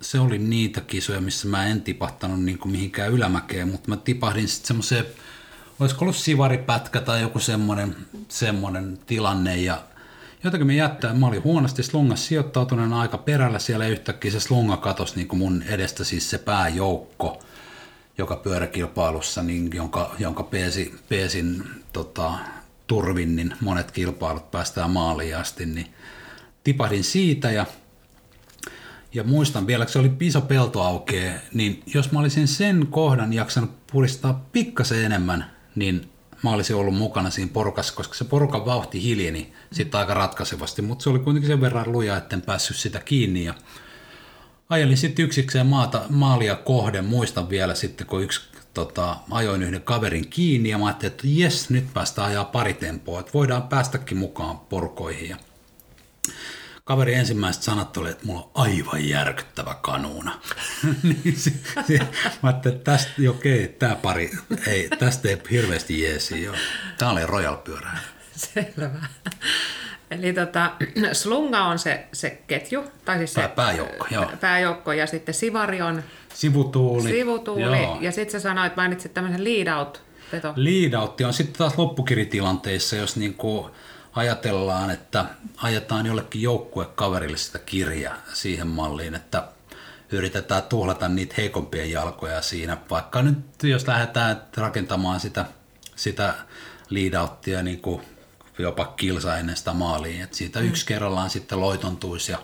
se 0.00 0.20
oli 0.20 0.38
niitä 0.38 0.80
kisoja, 0.80 1.20
missä 1.20 1.48
mä 1.48 1.66
en 1.66 1.82
tipahtanut 1.82 2.42
niin 2.42 2.58
kuin 2.58 2.72
mihinkään 2.72 3.12
ylämäkeen, 3.12 3.68
mutta 3.68 3.88
mä 3.88 3.96
tipahdin 3.96 4.48
sitten 4.48 4.66
semmoiseen 4.66 5.06
olisiko 5.80 6.04
ollut 6.04 6.16
sivaripätkä 6.16 7.00
tai 7.00 7.20
joku 7.20 7.38
semmoinen, 7.38 7.96
semmoinen 8.28 8.98
tilanne 9.06 9.56
ja 9.56 9.82
jotenkin 10.44 10.66
me 10.66 10.74
jättää, 10.74 11.14
mä 11.14 11.26
olin 11.26 11.44
huonosti 11.44 11.82
slungas 11.82 12.26
sijoittautuneen 12.26 12.92
aika 12.92 13.18
perällä 13.18 13.58
siellä 13.58 13.86
yhtäkkiä 13.86 14.30
se 14.30 14.40
slunga 14.40 14.76
katosi 14.76 15.16
niin 15.16 15.28
kuin 15.28 15.38
mun 15.38 15.62
edestä 15.62 16.04
siis 16.04 16.30
se 16.30 16.38
pääjoukko, 16.38 17.42
joka 18.18 18.36
pyöräkilpailussa, 18.36 19.42
niin 19.42 19.70
jonka, 19.74 20.14
jonka 20.18 20.42
peesi, 20.42 20.94
peesin 21.08 21.62
tota, 21.92 22.32
turvin, 22.86 23.36
niin 23.36 23.54
monet 23.60 23.90
kilpailut 23.90 24.50
päästään 24.50 24.90
maaliin 24.90 25.36
asti, 25.36 25.66
niin 25.66 25.86
tipahdin 26.64 27.04
siitä 27.04 27.50
ja 27.50 27.66
ja 29.14 29.24
muistan 29.24 29.66
vielä, 29.66 29.82
että 29.82 29.92
se 29.92 29.98
oli 29.98 30.12
iso 30.20 30.40
pelto 30.40 30.82
aukee, 30.82 31.40
niin 31.54 31.82
jos 31.94 32.12
mä 32.12 32.20
olisin 32.20 32.48
sen 32.48 32.86
kohdan 32.90 33.32
jaksanut 33.32 33.86
puristaa 33.86 34.44
pikkasen 34.52 35.04
enemmän, 35.04 35.50
niin 35.74 36.08
mä 36.42 36.50
olisin 36.50 36.76
ollut 36.76 36.94
mukana 36.94 37.30
siinä 37.30 37.50
porukassa, 37.52 37.94
koska 37.94 38.14
se 38.14 38.24
porukan 38.24 38.66
vauhti 38.66 39.02
hiljeni 39.02 39.52
sitten 39.72 40.00
aika 40.00 40.14
ratkaisevasti, 40.14 40.82
mutta 40.82 41.02
se 41.02 41.10
oli 41.10 41.18
kuitenkin 41.18 41.48
sen 41.48 41.60
verran 41.60 41.92
luja, 41.92 42.16
etten 42.16 42.42
päässyt 42.42 42.76
sitä 42.76 43.00
kiinni. 43.00 43.44
Ja 43.44 43.54
ajelin 44.72 44.96
sitten 44.96 45.24
yksikseen 45.24 45.66
maata, 45.66 46.02
maalia 46.08 46.56
kohden, 46.56 47.04
muistan 47.04 47.50
vielä 47.50 47.74
sitten, 47.74 48.06
kun 48.06 48.22
yksi 48.22 48.40
tota, 48.74 49.16
ajoin 49.30 49.62
yhden 49.62 49.82
kaverin 49.82 50.28
kiinni 50.28 50.68
ja 50.68 50.78
mä 50.78 50.86
ajattelin, 50.86 51.12
että 51.12 51.26
jes, 51.26 51.70
nyt 51.70 51.94
päästään 51.94 52.28
ajaa 52.28 52.44
pari 52.44 52.74
tempoa, 52.74 53.20
että 53.20 53.32
voidaan 53.34 53.62
päästäkin 53.62 54.18
mukaan 54.18 54.58
porukoihin. 54.58 55.28
Ja 55.28 55.36
kaveri 56.84 57.14
ensimmäiset 57.14 57.62
sanat 57.62 57.96
oli, 57.96 58.10
että 58.10 58.26
mulla 58.26 58.40
on 58.40 58.50
aivan 58.54 59.08
järkyttävä 59.08 59.74
kanuuna. 59.82 60.40
niin 61.02 61.36
mä 62.42 62.48
ajattelin, 62.48 62.76
että 62.76 62.92
tästä, 62.92 63.12
okei, 63.30 63.64
okay, 63.64 63.76
tämä 63.78 63.96
pari, 63.96 64.30
ei, 64.66 64.88
tästä 64.98 65.28
ei 65.28 65.42
hirveästi 65.50 66.00
jeesi. 66.00 66.48
Tämä 66.98 67.10
oli 67.10 67.26
Royal 67.26 67.56
pyörä. 67.56 67.90
Selvä. 68.36 68.90
Eli 70.12 70.32
tota, 70.32 70.70
slunga 71.12 71.64
on 71.64 71.78
se, 71.78 72.06
se 72.12 72.42
ketju, 72.46 72.84
tai 73.04 73.18
siis 73.18 73.34
se 73.34 73.48
pääjoukko, 73.48 74.06
joo. 74.10 74.26
pääjoukko, 74.40 74.92
ja 74.92 75.06
sitten 75.06 75.34
sivari 75.34 75.82
on 75.82 76.02
sivutuuli. 76.34 77.08
sivutuuli 77.08 77.82
joo. 77.82 77.98
ja 78.00 78.12
sitten 78.12 78.32
sä 78.32 78.40
sanoit, 78.40 78.76
mainitsit 78.76 79.14
tämmöisen 79.14 79.44
lead 79.44 79.78
out 79.78 80.02
veto. 80.32 80.52
Lead 80.56 80.94
out 80.94 81.20
on 81.20 81.32
sitten 81.32 81.58
taas 81.58 81.78
loppukiritilanteissa, 81.78 82.96
jos 82.96 83.16
niinku, 83.16 83.70
ajatellaan, 84.12 84.90
että 84.90 85.24
ajetaan 85.56 86.06
jollekin 86.06 86.42
joukkuekaverille 86.42 87.36
sitä 87.36 87.58
kirjaa 87.58 88.16
siihen 88.32 88.66
malliin, 88.66 89.14
että 89.14 89.48
yritetään 90.10 90.62
tuhlata 90.62 91.08
niitä 91.08 91.34
heikompien 91.38 91.90
jalkoja 91.90 92.42
siinä, 92.42 92.76
vaikka 92.90 93.22
nyt 93.22 93.38
jos 93.62 93.86
lähdetään 93.86 94.42
rakentamaan 94.56 95.20
sitä, 95.20 95.44
sitä 95.96 96.34
lead 96.90 97.14
niin 97.62 97.80
kuin 97.80 98.02
jopa 98.58 98.86
kilsa 98.96 99.38
ennen 99.38 99.56
sitä 99.56 99.72
maaliin, 99.72 100.22
että 100.22 100.36
siitä 100.36 100.60
mm. 100.60 100.66
yksi 100.66 100.86
kerrallaan 100.86 101.30
sitten 101.30 101.60
loitontuisi 101.60 102.32
ja 102.32 102.38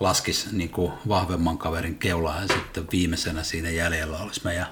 laskisi 0.00 0.56
niin 0.56 0.70
kuin 0.70 0.92
vahvemman 1.08 1.58
kaverin 1.58 1.98
keulaa 1.98 2.40
ja 2.40 2.48
sitten 2.48 2.86
viimeisenä 2.92 3.42
siinä 3.42 3.70
jäljellä 3.70 4.18
olisi 4.18 4.40
meidän 4.44 4.66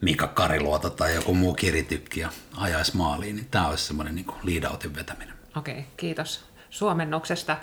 Mika 0.00 0.28
Kariluota 0.28 0.90
tai 0.90 1.14
joku 1.14 1.34
muu 1.34 1.54
kiritykki 1.54 2.20
ja 2.20 2.30
ajaisi 2.56 2.96
maaliin, 2.96 3.36
niin 3.36 3.48
tämä 3.50 3.68
olisi 3.68 3.84
semmoinen 3.84 4.14
niin 4.14 4.26
lead 4.42 4.94
vetäminen. 4.96 5.34
Okei, 5.56 5.74
okay, 5.74 5.84
kiitos 5.96 6.44
suomennoksesta. 6.70 7.56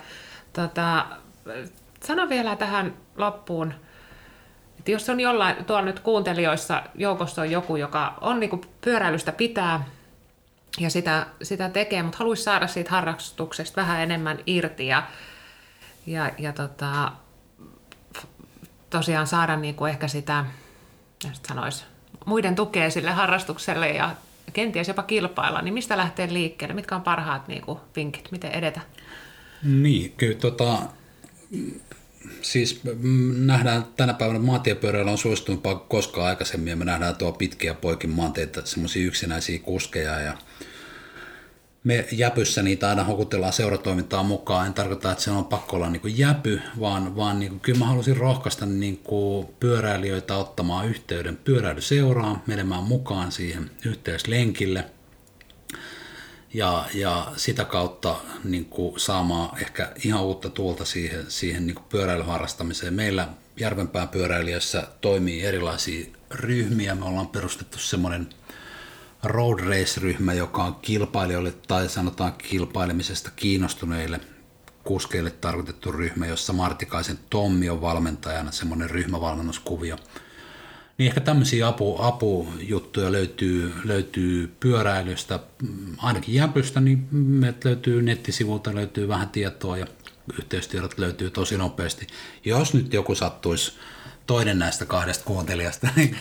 Tota, 0.52 1.06
sano 2.04 2.28
vielä 2.28 2.56
tähän 2.56 2.96
loppuun, 3.16 3.74
että 4.78 4.90
jos 4.90 5.08
on 5.08 5.20
jollain, 5.20 5.64
tuolla 5.64 5.84
nyt 5.84 6.00
kuuntelijoissa 6.00 6.82
joukossa 6.94 7.42
on 7.42 7.50
joku, 7.50 7.76
joka 7.76 8.18
on 8.20 8.40
niin 8.40 8.60
pyöräilystä 8.80 9.32
pitää 9.32 9.84
ja 10.78 10.90
sitä, 10.90 11.26
sitä 11.42 11.68
tekee, 11.68 12.02
mutta 12.02 12.18
haluaisi 12.18 12.42
saada 12.42 12.66
siitä 12.66 12.90
harrastuksesta 12.90 13.80
vähän 13.80 14.00
enemmän 14.00 14.38
irti 14.46 14.86
ja, 14.86 15.02
ja, 16.06 16.30
ja 16.38 16.52
tota, 16.52 17.12
tosiaan 18.90 19.26
saada 19.26 19.56
niin 19.56 19.74
kuin 19.74 19.90
ehkä 19.90 20.08
sitä, 20.08 20.44
sanois, 21.48 21.84
muiden 22.26 22.54
tukea 22.54 22.90
sille 22.90 23.10
harrastukselle 23.10 23.88
ja 23.88 24.16
kenties 24.52 24.88
jopa 24.88 25.02
kilpailla, 25.02 25.62
niin 25.62 25.74
mistä 25.74 25.96
lähtee 25.96 26.32
liikkeelle? 26.32 26.74
Mitkä 26.74 26.96
on 26.96 27.02
parhaat 27.02 27.48
niin 27.48 27.62
kuin, 27.62 27.78
vinkit? 27.96 28.28
Miten 28.30 28.50
edetä? 28.50 28.80
Niin, 29.62 30.12
kyllä 30.16 30.38
tota, 30.38 30.78
siis 32.42 32.80
nähdään 33.36 33.84
tänä 33.96 34.14
päivänä 34.14 34.38
maantiepyöräillä 34.38 35.10
on 35.10 35.18
suositumpaa 35.18 35.74
koskaan 35.74 36.26
aikaisemmin 36.26 36.70
ja 36.70 36.76
me 36.76 36.84
nähdään 36.84 37.16
tuo 37.16 37.32
pitkiä 37.32 37.74
poikin 37.74 38.10
maanteita, 38.10 38.66
semmoisia 38.66 39.06
yksinäisiä 39.06 39.58
kuskeja 39.58 40.20
ja 40.20 40.36
me 41.84 42.08
jäpyssä 42.12 42.62
niitä 42.62 42.88
aina 42.88 43.04
hokutellaan 43.04 43.52
seuratoimintaan 43.52 44.26
mukaan. 44.26 44.66
En 44.66 44.74
tarkoita, 44.74 45.12
että 45.12 45.24
se 45.24 45.30
on 45.30 45.44
pakko 45.44 45.76
olla 45.76 45.90
niin 45.90 46.18
jäpy, 46.18 46.60
vaan, 46.80 47.16
vaan 47.16 47.38
niin 47.38 47.50
kuin, 47.50 47.60
kyllä 47.60 47.78
mä 47.78 47.86
halusin 47.86 48.16
rohkaista 48.16 48.66
niin 48.66 48.96
kuin 48.96 49.46
pyöräilijöitä 49.60 50.36
ottamaan 50.36 50.88
yhteyden 50.88 51.36
pyöräilyseuraan, 51.36 52.42
menemään 52.46 52.84
mukaan 52.84 53.32
siihen 53.32 53.70
yhteyslenkille 53.86 54.84
ja, 56.54 56.86
ja 56.94 57.32
sitä 57.36 57.64
kautta 57.64 58.16
niin 58.44 58.64
kuin 58.64 59.00
saamaan 59.00 59.58
ehkä 59.58 59.92
ihan 60.04 60.22
uutta 60.22 60.50
tuolta 60.50 60.84
siihen, 60.84 61.24
siihen 61.28 61.66
niin 61.66 61.74
kuin 61.74 61.86
pyöräilyharrastamiseen. 61.88 62.94
Meillä 62.94 63.28
Järvenpään 63.56 64.08
pyöräilijöissä 64.08 64.88
toimii 65.00 65.42
erilaisia 65.42 66.06
ryhmiä. 66.30 66.94
Me 66.94 67.04
ollaan 67.04 67.28
perustettu 67.28 67.78
semmoinen– 67.78 68.28
road 69.22 69.60
race-ryhmä, 69.60 70.32
joka 70.32 70.64
on 70.64 70.74
kilpailijoille 70.74 71.52
tai 71.68 71.88
sanotaan 71.88 72.32
kilpailemisesta 72.32 73.30
kiinnostuneille 73.36 74.20
kuskeille 74.84 75.30
tarkoitettu 75.30 75.92
ryhmä, 75.92 76.26
jossa 76.26 76.52
Martikaisen 76.52 77.18
Tommi 77.30 77.70
on 77.70 77.80
valmentajana, 77.80 78.52
semmoinen 78.52 78.90
ryhmävalmennuskuvio. 78.90 79.96
Niin 81.00 81.08
ehkä 81.08 81.20
tämmöisiä 81.20 81.68
apu, 81.68 81.96
apujuttuja 82.02 83.12
löytyy, 83.12 83.72
löytyy 83.84 84.54
pyöräilystä, 84.60 85.40
ainakin 85.98 86.34
jäpystä, 86.34 86.80
niin 86.80 87.08
meiltä 87.10 87.68
löytyy 87.68 88.02
nettisivulta 88.02 88.74
löytyy 88.74 89.08
vähän 89.08 89.28
tietoa 89.28 89.76
ja 89.76 89.86
yhteystiedot 90.38 90.98
löytyy 90.98 91.30
tosi 91.30 91.58
nopeasti. 91.58 92.06
Jos 92.44 92.74
nyt 92.74 92.92
joku 92.92 93.14
sattuisi 93.14 93.72
toinen 94.26 94.58
näistä 94.58 94.86
kahdesta 94.86 95.24
kuuntelijasta 95.24 95.88
niin 95.96 96.16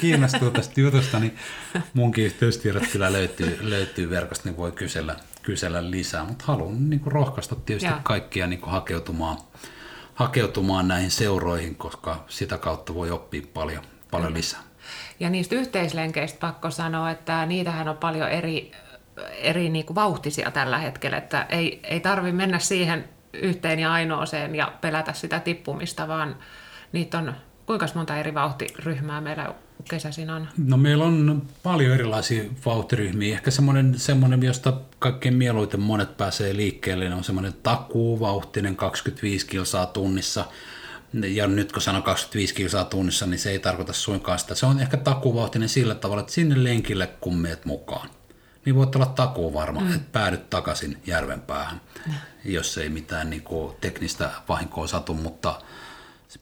kiinnostuu 0.00 0.50
tästä 0.50 0.80
jutusta, 0.80 1.18
niin 1.18 1.36
munkin 1.94 2.24
yhteystiedot 2.24 2.86
kyllä 2.92 3.12
löytyy, 3.12 3.58
löytyy 3.60 4.10
verkosta, 4.10 4.48
niin 4.48 4.56
voi 4.56 4.72
kysellä, 4.72 5.16
kysellä 5.42 5.90
lisää. 5.90 6.24
Mutta 6.24 6.44
haluan 6.46 6.90
niin 6.90 7.00
kuin 7.00 7.12
rohkaista 7.12 7.56
tietysti 7.56 7.90
ja. 7.90 8.00
kaikkia 8.02 8.46
niin 8.46 8.60
kuin 8.60 8.72
hakeutumaan, 8.72 9.36
hakeutumaan 10.14 10.88
näihin 10.88 11.10
seuroihin, 11.10 11.74
koska 11.74 12.24
sitä 12.28 12.58
kautta 12.58 12.94
voi 12.94 13.10
oppia 13.10 13.42
paljon, 13.54 13.82
paljon 14.14 14.34
lisää. 14.34 14.60
Ja 15.20 15.30
niistä 15.30 15.54
yhteislenkeistä 15.54 16.38
pakko 16.40 16.70
sanoa, 16.70 17.10
että 17.10 17.46
niitähän 17.46 17.88
on 17.88 17.96
paljon 17.96 18.28
eri, 18.28 18.72
eri 19.32 19.68
niin 19.68 19.86
kuin 19.86 19.94
vauhtisia 19.94 20.50
tällä 20.50 20.78
hetkellä, 20.78 21.16
että 21.16 21.46
ei, 21.48 21.80
ei 21.82 22.00
tarvi 22.00 22.32
mennä 22.32 22.58
siihen 22.58 23.04
yhteen 23.32 23.78
ja 23.78 23.92
ainoaseen 23.92 24.54
ja 24.54 24.72
pelätä 24.80 25.12
sitä 25.12 25.40
tippumista, 25.40 26.08
vaan 26.08 26.36
niitä 26.92 27.18
on 27.18 27.34
Kuinka 27.66 27.86
monta 27.94 28.16
eri 28.16 28.34
vauhtiryhmää 28.34 29.20
meillä 29.20 29.54
kesäisin 29.90 30.30
on? 30.30 30.48
No 30.56 30.76
meillä 30.76 31.04
on 31.04 31.42
paljon 31.62 31.94
erilaisia 31.94 32.44
vauhtiryhmiä. 32.66 33.34
Ehkä 33.34 33.50
semmoinen, 33.50 33.98
semmoinen 33.98 34.42
josta 34.42 34.72
kaikkein 34.98 35.34
mieluiten 35.34 35.80
monet 35.80 36.16
pääsee 36.16 36.56
liikkeelle, 36.56 37.14
on 37.14 37.24
semmoinen 37.24 37.52
takuuvauhtinen 37.62 38.76
25 38.76 39.46
kilsaa 39.46 39.86
tunnissa. 39.86 40.44
Ja 41.22 41.46
nyt 41.46 41.72
kun 41.72 41.82
sanon 41.82 42.02
25 42.02 42.54
kilsaa 42.54 42.84
tunnissa, 42.84 43.26
niin 43.26 43.38
se 43.38 43.50
ei 43.50 43.58
tarkoita 43.58 43.92
suinkaan 43.92 44.38
sitä. 44.38 44.54
Se 44.54 44.66
on 44.66 44.80
ehkä 44.80 44.96
takuuvauhtinen 44.96 45.68
sillä 45.68 45.94
tavalla, 45.94 46.20
että 46.20 46.32
sinne 46.32 46.64
lenkille 46.64 47.06
kun 47.06 47.36
meet 47.36 47.64
mukaan. 47.64 48.10
Niin 48.64 48.74
voit 48.74 48.96
olla 48.96 49.06
takuu 49.06 49.54
varma, 49.54 49.80
mm. 49.80 49.94
että 49.94 50.08
päädyt 50.12 50.50
takaisin 50.50 51.02
järven 51.06 51.40
päähän, 51.40 51.80
mm. 52.06 52.12
jos 52.44 52.78
ei 52.78 52.88
mitään 52.88 53.30
niin 53.30 53.42
kuin, 53.42 53.76
teknistä 53.80 54.30
vahinkoa 54.48 54.86
satu, 54.86 55.14
mutta– 55.14 55.58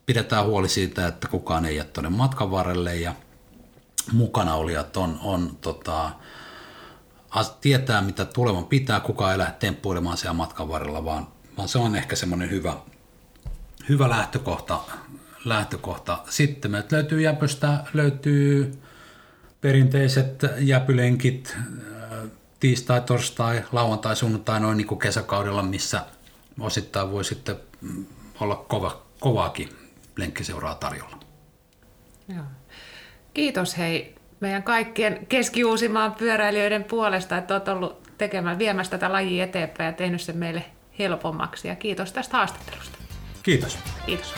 pidetään 0.06 0.44
huoli 0.44 0.68
siitä, 0.68 1.06
että 1.06 1.28
kukaan 1.28 1.64
ei 1.64 1.76
jää 1.76 1.84
tuonne 1.84 2.10
matkan 2.10 2.50
varrelle 2.50 2.96
ja 2.96 3.14
mukana 4.12 4.54
olijat 4.54 4.96
on, 4.96 5.18
on 5.22 5.56
tota, 5.60 6.10
tietää, 7.60 8.02
mitä 8.02 8.24
tulevan 8.24 8.64
pitää, 8.64 9.00
kuka 9.00 9.32
ei 9.32 9.38
lähde 9.38 9.52
temppuilemaan 9.58 10.16
siellä 10.16 10.34
matkan 10.34 10.68
varrella, 10.68 11.04
vaan, 11.04 11.28
vaan 11.56 11.68
se 11.68 11.78
on 11.78 11.96
ehkä 11.96 12.16
semmoinen 12.16 12.50
hyvä, 12.50 12.76
hyvä 13.88 14.08
lähtökohta, 14.08 14.80
lähtökohta. 15.44 16.18
Sitten 16.28 16.70
meiltä 16.70 16.96
löytyy 16.96 17.20
Jäpöstä, 17.20 17.84
löytyy 17.94 18.72
perinteiset 19.60 20.42
jäpylenkit, 20.58 21.56
tiistai, 22.60 23.00
torstai, 23.00 23.64
lauantai, 23.72 24.16
sunnuntai, 24.16 24.60
noin 24.60 24.76
niin 24.76 24.86
kuin 24.86 24.98
kesäkaudella, 24.98 25.62
missä 25.62 26.06
osittain 26.60 27.12
voi 27.12 27.24
sitten 27.24 27.56
olla 28.40 28.56
kova, 28.56 29.02
kovaakin 29.20 29.68
lenkkiseuraa 30.16 30.74
tarjolla. 30.74 31.18
Joo. 32.28 32.44
Kiitos 33.34 33.78
hei 33.78 34.14
meidän 34.40 34.62
kaikkien 34.62 35.26
keski-Uusimaan 35.26 36.12
pyöräilijöiden 36.12 36.84
puolesta, 36.84 37.36
että 37.36 37.54
olet 37.54 37.68
ollut 37.68 38.02
tekemään, 38.18 38.58
viemässä 38.58 38.90
tätä 38.90 39.12
lajia 39.12 39.44
eteenpäin 39.44 39.86
ja 39.86 39.92
tehnyt 39.92 40.20
sen 40.20 40.36
meille 40.36 40.64
helpommaksi. 40.98 41.68
Ja 41.68 41.76
kiitos 41.76 42.12
tästä 42.12 42.36
haastattelusta. 42.36 43.01
Kiitos. 43.42 43.78
Kiitos. 44.06 44.34